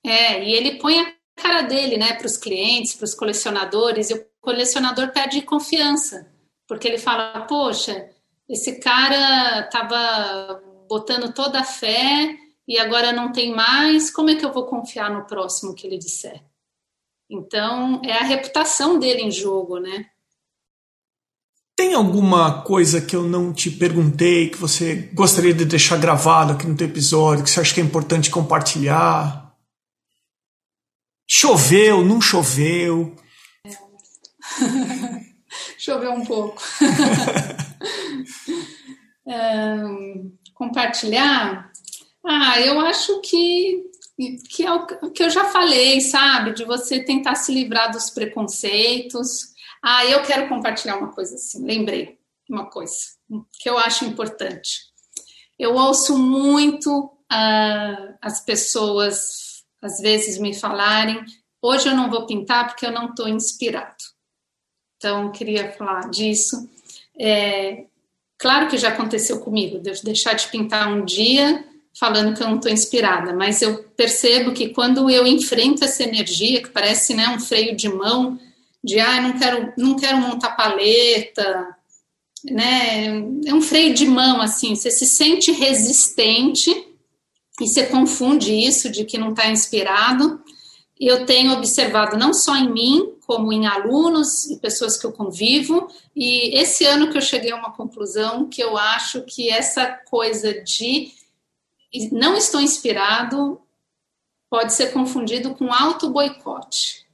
É, 0.06 0.43
e 0.43 0.53
ele 0.53 0.78
põe 0.78 0.99
a 0.99 1.14
cara 1.36 1.64
dele 1.64 1.97
né, 1.97 2.14
para 2.14 2.28
os 2.28 2.38
clientes, 2.38 2.93
para 2.93 3.06
os 3.06 3.16
colecionadores, 3.16 4.10
e 4.10 4.14
o 4.14 4.26
colecionador 4.39 5.12
perde 5.12 5.41
confiança, 5.41 6.32
porque 6.68 6.88
ele 6.88 6.99
fala: 6.99 7.41
poxa, 7.41 8.10
esse 8.47 8.80
cara 8.80 9.62
estava 9.62 10.62
botando 10.88 11.34
toda 11.34 11.60
a 11.60 11.64
fé 11.64 12.38
e 12.68 12.78
agora 12.78 13.12
não 13.12 13.32
tem 13.32 13.53
mais, 13.53 14.12
como 14.12 14.30
é 14.30 14.36
que 14.36 14.45
eu 14.45 14.53
vou 14.53 14.66
confiar 14.66 15.12
no 15.12 15.26
próximo 15.26 15.74
que 15.74 15.88
ele 15.88 15.97
disser? 15.97 16.43
Então, 17.30 18.01
é 18.06 18.14
a 18.14 18.24
reputação 18.24 18.99
dele 18.99 19.24
em 19.24 19.32
jogo, 19.32 19.80
né? 19.80 20.06
Tem 21.76 21.93
alguma 21.93 22.62
coisa 22.62 23.01
que 23.01 23.16
eu 23.16 23.24
não 23.24 23.51
te 23.51 23.70
perguntei 23.70 24.49
que 24.49 24.58
você 24.58 25.10
gostaria 25.14 25.53
de 25.53 25.66
deixar 25.66 25.97
gravado 25.97 26.53
aqui 26.53 26.66
no 26.66 26.78
teu 26.78 26.88
episódio, 26.88 27.43
que 27.43 27.49
você 27.49 27.60
acha 27.60 27.74
que 27.74 27.82
é 27.82 27.84
importante 27.84 28.30
compartilhar? 28.30 29.45
Choveu, 31.28 32.03
não 32.03 32.21
choveu? 32.21 33.15
Choveu 35.78 36.11
um 36.11 36.26
pouco. 36.26 36.61
é, 39.28 39.76
compartilhar? 40.53 41.71
Ah, 42.23 42.59
eu 42.59 42.80
acho 42.80 43.21
que 43.21 43.84
que 44.49 44.65
é 44.65 44.71
o 44.71 45.11
que 45.11 45.23
eu 45.23 45.30
já 45.30 45.45
falei, 45.45 45.99
sabe? 45.99 46.53
De 46.53 46.63
você 46.63 47.03
tentar 47.03 47.36
se 47.36 47.53
livrar 47.53 47.91
dos 47.91 48.09
preconceitos. 48.09 49.53
Ah, 49.84 50.05
eu 50.05 50.23
quero 50.23 50.47
compartilhar 50.47 50.97
uma 50.97 51.11
coisa 51.11 51.36
assim, 51.36 51.65
lembrei 51.65 52.17
uma 52.49 52.69
coisa 52.69 52.95
que 53.59 53.69
eu 53.69 53.78
acho 53.78 54.05
importante. 54.05 54.93
Eu 55.57 55.76
ouço 55.76 56.17
muito 56.17 57.05
uh, 57.05 58.15
as 58.21 58.43
pessoas, 58.43 59.45
às 59.86 59.99
vezes, 59.99 60.38
me 60.38 60.53
falarem: 60.53 61.23
hoje 61.61 61.88
eu 61.88 61.95
não 61.95 62.09
vou 62.09 62.25
pintar 62.25 62.67
porque 62.67 62.86
eu 62.86 62.91
não 62.91 63.09
estou 63.09 63.27
inspirado. 63.27 64.03
Então, 64.97 65.31
queria 65.31 65.71
falar 65.73 66.09
disso. 66.09 66.69
É, 67.17 67.86
claro 68.38 68.67
que 68.67 68.77
já 68.77 68.89
aconteceu 68.89 69.39
comigo, 69.39 69.79
de 69.79 70.03
deixar 70.03 70.33
de 70.33 70.47
pintar 70.47 70.91
um 70.91 71.05
dia 71.05 71.63
falando 71.97 72.36
que 72.36 72.43
eu 72.43 72.47
não 72.47 72.57
estou 72.57 72.71
inspirada, 72.71 73.33
mas 73.33 73.61
eu 73.61 73.83
percebo 73.95 74.51
que 74.51 74.69
quando 74.69 75.09
eu 75.09 75.25
enfrento 75.25 75.86
essa 75.86 76.03
energia, 76.03 76.61
que 76.61 76.69
parece 76.69 77.13
né, 77.13 77.29
um 77.29 77.39
freio 77.39 77.75
de 77.75 77.88
mão, 77.88 78.38
de 78.83 78.99
ah, 78.99 79.21
não 79.21 79.39
quero, 79.39 79.73
não 79.77 79.95
quero 79.95 80.17
montar 80.17 80.51
paleta, 80.51 81.75
né? 82.43 83.07
É 83.45 83.53
um 83.53 83.61
freio 83.61 83.93
de 83.93 84.05
mão, 84.05 84.41
assim, 84.41 84.75
você 84.75 84.91
se 84.91 85.05
sente 85.05 85.51
resistente 85.51 86.95
e 87.60 87.68
você 87.68 87.86
confunde 87.86 88.53
isso 88.53 88.89
de 88.89 89.06
que 89.06 89.18
não 89.18 89.32
está 89.32 89.49
inspirado. 89.49 90.41
Eu 90.99 91.26
tenho 91.26 91.53
observado 91.53 92.18
não 92.18 92.34
só 92.34 92.56
em 92.56 92.72
mim, 92.72 93.14
como 93.26 93.51
em 93.51 93.66
alunos 93.66 94.45
e 94.45 94.58
pessoas 94.58 94.97
que 94.97 95.06
eu 95.06 95.12
convivo, 95.12 95.88
e 96.16 96.58
esse 96.58 96.86
ano 96.86 97.12
que 97.12 97.18
eu 97.18 97.22
cheguei 97.22 97.51
a 97.51 97.56
uma 97.56 97.74
conclusão 97.74 98.47
que 98.47 98.62
eu 98.62 98.78
acho 98.78 99.22
que 99.24 99.49
essa 99.49 99.86
coisa 100.10 100.53
de 100.64 101.12
não 102.12 102.36
estou 102.36 102.62
inspirado 102.62 103.60
pode 104.49 104.74
ser 104.74 104.93
confundido 104.93 105.56
com 105.56 105.74
auto-boicote. 105.74 107.06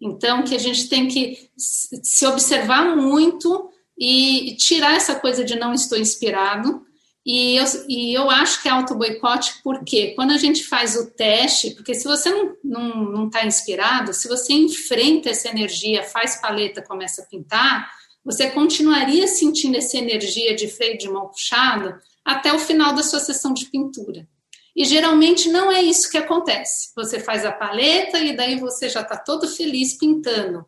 Então, 0.00 0.42
que 0.44 0.54
a 0.54 0.58
gente 0.58 0.88
tem 0.88 1.08
que 1.08 1.50
se 1.56 2.26
observar 2.26 2.96
muito 2.96 3.70
e 3.98 4.54
tirar 4.56 4.94
essa 4.94 5.14
coisa 5.14 5.44
de 5.44 5.56
não 5.56 5.72
estou 5.72 5.98
inspirado. 5.98 6.85
E 7.26 7.56
eu, 7.56 7.64
e 7.88 8.14
eu 8.16 8.30
acho 8.30 8.62
que 8.62 8.68
é 8.68 8.70
auto-boicote 8.70 9.54
porque 9.64 10.12
quando 10.14 10.30
a 10.30 10.38
gente 10.38 10.62
faz 10.62 10.94
o 10.94 11.10
teste, 11.10 11.72
porque 11.72 11.92
se 11.92 12.04
você 12.04 12.30
não 12.30 12.44
está 12.44 12.58
não, 12.62 13.04
não 13.04 13.28
tá 13.28 13.44
inspirado, 13.44 14.14
se 14.14 14.28
você 14.28 14.52
enfrenta 14.52 15.30
essa 15.30 15.48
energia, 15.48 16.04
faz 16.04 16.40
paleta, 16.40 16.80
começa 16.80 17.22
a 17.22 17.26
pintar, 17.26 17.90
você 18.24 18.48
continuaria 18.50 19.26
sentindo 19.26 19.76
essa 19.76 19.98
energia 19.98 20.54
de 20.54 20.68
freio 20.68 20.96
de 20.96 21.08
mão 21.08 21.26
puxado 21.26 21.96
até 22.24 22.52
o 22.52 22.60
final 22.60 22.94
da 22.94 23.02
sua 23.02 23.18
sessão 23.18 23.52
de 23.52 23.66
pintura. 23.66 24.28
E 24.76 24.84
geralmente 24.84 25.48
não 25.48 25.72
é 25.72 25.82
isso 25.82 26.08
que 26.08 26.18
acontece. 26.18 26.92
Você 26.94 27.18
faz 27.18 27.44
a 27.44 27.50
paleta 27.50 28.20
e 28.20 28.36
daí 28.36 28.60
você 28.60 28.88
já 28.88 29.00
está 29.00 29.16
todo 29.16 29.48
feliz 29.48 29.98
pintando. 29.98 30.64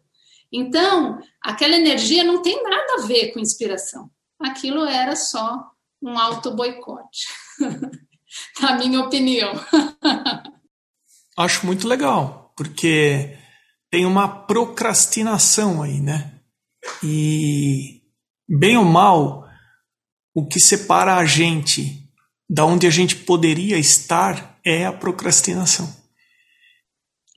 Então, 0.51 1.21
aquela 1.41 1.77
energia 1.77 2.25
não 2.25 2.43
tem 2.43 2.65
nada 2.65 2.95
a 2.99 3.07
ver 3.07 3.33
com 3.33 3.39
inspiração. 3.39 4.11
Aquilo 4.41 4.85
era 4.85 5.15
só 5.15 5.71
um 6.03 6.19
auto-boicote, 6.19 7.27
na 8.61 8.77
minha 8.77 9.01
opinião. 9.01 9.53
Acho 11.37 11.67
muito 11.67 11.87
legal, 11.87 12.53
porque 12.57 13.37
tem 13.91 14.05
uma 14.05 14.29
procrastinação 14.29 15.83
aí, 15.83 16.01
né? 16.01 16.41
E, 17.03 18.03
bem 18.49 18.77
ou 18.77 18.85
mal, 18.85 19.49
o 20.35 20.47
que 20.47 20.61
separa 20.61 21.17
a 21.17 21.25
gente 21.25 22.09
da 22.49 22.65
onde 22.65 22.87
a 22.87 22.91
gente 22.91 23.15
poderia 23.15 23.79
estar 23.79 24.59
é 24.65 24.87
a 24.87 24.93
procrastinação. 24.93 25.95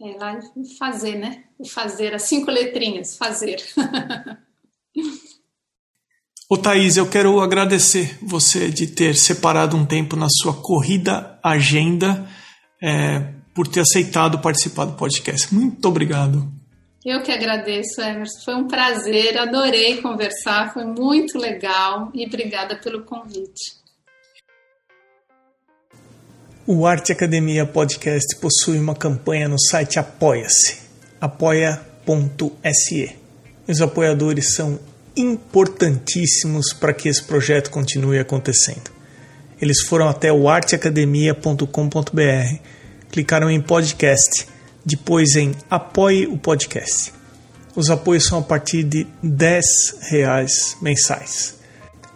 É 0.01 0.17
lá 0.17 0.39
fazer, 0.79 1.15
né? 1.15 1.43
O 1.59 1.67
fazer, 1.67 2.13
as 2.15 2.23
cinco 2.23 2.49
letrinhas, 2.49 3.17
fazer. 3.17 3.61
Ô 6.53 6.57
Thaís, 6.57 6.97
eu 6.97 7.07
quero 7.07 7.39
agradecer 7.39 8.17
você 8.21 8.69
de 8.69 8.85
ter 8.85 9.15
separado 9.15 9.77
um 9.77 9.85
tempo 9.85 10.17
na 10.17 10.27
sua 10.29 10.53
corrida 10.53 11.39
agenda 11.41 12.27
é, 12.83 13.25
por 13.55 13.69
ter 13.69 13.79
aceitado 13.79 14.37
participar 14.39 14.83
do 14.83 14.97
podcast. 14.97 15.55
Muito 15.55 15.87
obrigado. 15.87 16.51
Eu 17.05 17.23
que 17.23 17.31
agradeço, 17.31 18.01
Emerson. 18.01 18.41
Foi 18.43 18.55
um 18.55 18.67
prazer, 18.67 19.37
adorei 19.37 20.01
conversar, 20.01 20.73
foi 20.73 20.83
muito 20.83 21.37
legal 21.37 22.11
e 22.13 22.27
obrigada 22.27 22.75
pelo 22.75 23.05
convite. 23.05 23.71
O 26.67 26.85
Arte 26.85 27.13
Academia 27.13 27.65
Podcast 27.65 28.35
possui 28.41 28.77
uma 28.77 28.93
campanha 28.93 29.47
no 29.47 29.57
site 29.57 29.99
Apoia-se, 29.99 30.81
apoia.se. 31.21 33.15
Os 33.65 33.81
apoiadores 33.81 34.53
são 34.53 34.91
importantíssimos 35.15 36.73
para 36.73 36.93
que 36.93 37.09
esse 37.09 37.23
projeto 37.23 37.69
continue 37.69 38.19
acontecendo. 38.19 38.91
Eles 39.61 39.81
foram 39.81 40.09
até 40.09 40.31
o 40.31 40.49
arteacademia.com.br, 40.49 42.59
clicaram 43.11 43.49
em 43.49 43.61
podcast 43.61 44.47
depois 44.83 45.35
em 45.35 45.53
Apoie 45.69 46.25
o 46.25 46.37
Podcast. 46.37 47.13
Os 47.75 47.89
apoios 47.89 48.25
são 48.25 48.39
a 48.39 48.41
partir 48.41 48.83
de 48.83 49.07
R$ 49.23 49.61
reais 50.09 50.75
mensais. 50.81 51.55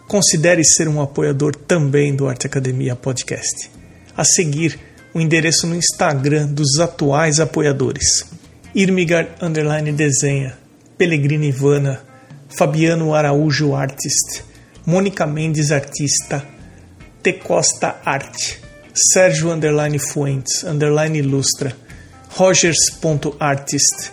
Considere 0.06 0.64
ser 0.64 0.88
um 0.88 1.00
apoiador 1.00 1.54
também 1.54 2.14
do 2.14 2.28
Arte 2.28 2.46
Academia 2.46 2.94
Podcast. 2.94 3.70
A 4.16 4.24
seguir, 4.24 4.78
o 5.14 5.20
endereço 5.20 5.66
no 5.66 5.74
Instagram 5.74 6.46
dos 6.46 6.78
atuais 6.78 7.40
apoiadores. 7.40 8.24
Irmigar 8.74 9.28
Desenha, 9.94 10.58
Pellegrini 10.98 11.48
Ivana, 11.48 12.02
Fabiano 12.48 13.14
Araújo 13.14 13.74
Artist, 13.74 14.42
Mônica 14.86 15.26
Mendes 15.26 15.70
Artista, 15.70 16.44
T. 17.22 17.32
Costa 17.34 18.00
Arte, 18.04 18.60
Sérgio 18.94 19.50
Underline 19.52 19.98
Fuentes, 19.98 20.62
Underline 20.62 21.18
Ilustra, 21.18 21.74
Rogers.artist, 22.38 24.12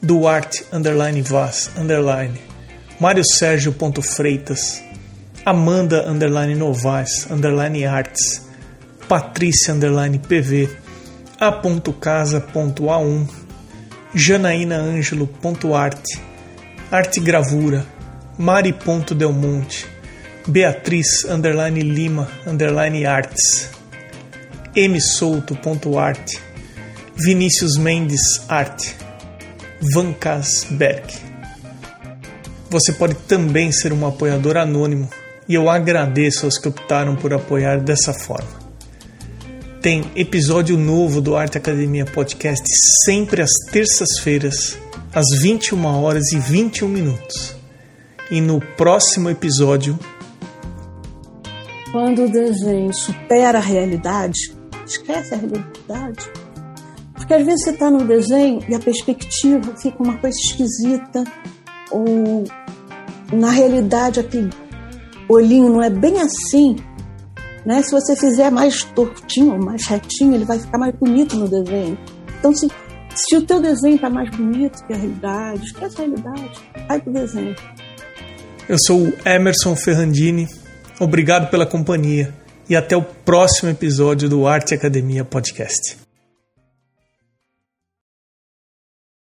Duarte 0.00 0.66
underline 0.70 1.22
Vaz 1.22 1.70
underline, 1.78 2.38
Mário 3.00 3.24
Sérgio.freitas, 3.24 4.82
Amanda 5.46 6.06
underline 6.06 6.54
Novaes 6.54 7.26
underline 7.30 7.86
Arts, 7.86 8.42
Patrícia 9.08 9.72
underline 9.72 10.18
PV, 10.18 10.68
A.casa.a1, 11.40 13.28
Janaína 14.14 14.76
Ângelo.arte, 14.76 16.20
Arte 16.90 17.20
Gravura, 17.20 17.84
Mari.delmonte, 18.38 19.86
Beatriz 20.46 21.24
underline 21.24 21.80
Lima 21.80 22.28
underline 22.46 23.06
Arts, 23.06 23.70
M 24.76 25.00
Souto.arte, 25.00 26.40
Vinícius 27.16 27.76
Mendes 27.76 28.42
Arte, 28.48 28.94
Van 29.92 30.12
Kasberg. 30.12 31.14
Você 32.70 32.92
pode 32.92 33.14
também 33.14 33.70
ser 33.70 33.92
um 33.92 34.06
apoiador 34.06 34.56
anônimo 34.56 35.08
e 35.48 35.54
eu 35.54 35.70
agradeço 35.70 36.44
aos 36.44 36.58
que 36.58 36.68
optaram 36.68 37.14
por 37.16 37.32
apoiar 37.32 37.78
dessa 37.80 38.12
forma. 38.12 38.64
Tem 39.80 40.02
episódio 40.16 40.78
novo 40.78 41.20
do 41.20 41.36
Arte 41.36 41.58
Academia 41.58 42.06
Podcast 42.06 42.64
sempre 43.04 43.42
às 43.42 43.50
terças-feiras, 43.70 44.78
às 45.14 45.26
21 45.40 45.84
horas 45.84 46.32
e 46.32 46.38
21 46.38 46.88
minutos. 46.88 47.54
E 48.30 48.40
no 48.40 48.60
próximo 48.60 49.30
episódio. 49.30 49.98
Quando 51.92 52.24
o 52.24 52.28
desenho 52.28 52.92
supera 52.92 53.58
a 53.58 53.62
realidade, 53.62 54.54
esquece 54.86 55.34
a 55.34 55.36
realidade 55.36 56.44
porque 57.24 57.32
às 57.32 57.46
vezes 57.46 57.64
você 57.64 57.70
está 57.70 57.90
no 57.90 58.04
desenho 58.06 58.60
e 58.68 58.74
a 58.74 58.78
perspectiva 58.78 59.74
fica 59.76 60.02
uma 60.02 60.18
coisa 60.18 60.36
esquisita, 60.38 61.24
ou 61.90 62.44
na 63.32 63.50
realidade 63.50 64.20
aquele 64.20 64.50
olhinho 65.26 65.70
não 65.70 65.82
é 65.82 65.88
bem 65.88 66.20
assim. 66.20 66.76
Né? 67.64 67.82
Se 67.82 67.92
você 67.92 68.14
fizer 68.14 68.50
mais 68.50 68.84
tortinho, 68.84 69.58
mais 69.58 69.86
retinho, 69.86 70.34
ele 70.34 70.44
vai 70.44 70.58
ficar 70.58 70.76
mais 70.76 70.94
bonito 70.96 71.34
no 71.36 71.48
desenho. 71.48 71.96
Então, 72.38 72.54
se 72.54 72.68
Se 73.14 73.36
o 73.36 73.42
teu 73.42 73.60
desenho 73.60 73.94
está 73.94 74.10
mais 74.10 74.28
bonito 74.30 74.84
que 74.86 74.92
a 74.92 74.96
realidade, 74.96 75.64
esquece 75.64 75.96
a 75.96 76.04
realidade, 76.04 76.60
vai 76.88 77.00
pro 77.00 77.12
desenho. 77.12 77.54
Eu 78.68 78.76
sou 78.78 79.08
o 79.08 79.14
Emerson 79.24 79.76
Ferrandini, 79.76 80.48
obrigado 80.98 81.48
pela 81.48 81.64
companhia 81.64 82.34
e 82.68 82.74
até 82.74 82.96
o 82.96 83.02
próximo 83.02 83.70
episódio 83.70 84.28
do 84.28 84.48
Arte 84.48 84.74
Academia 84.74 85.24
Podcast. 85.24 86.03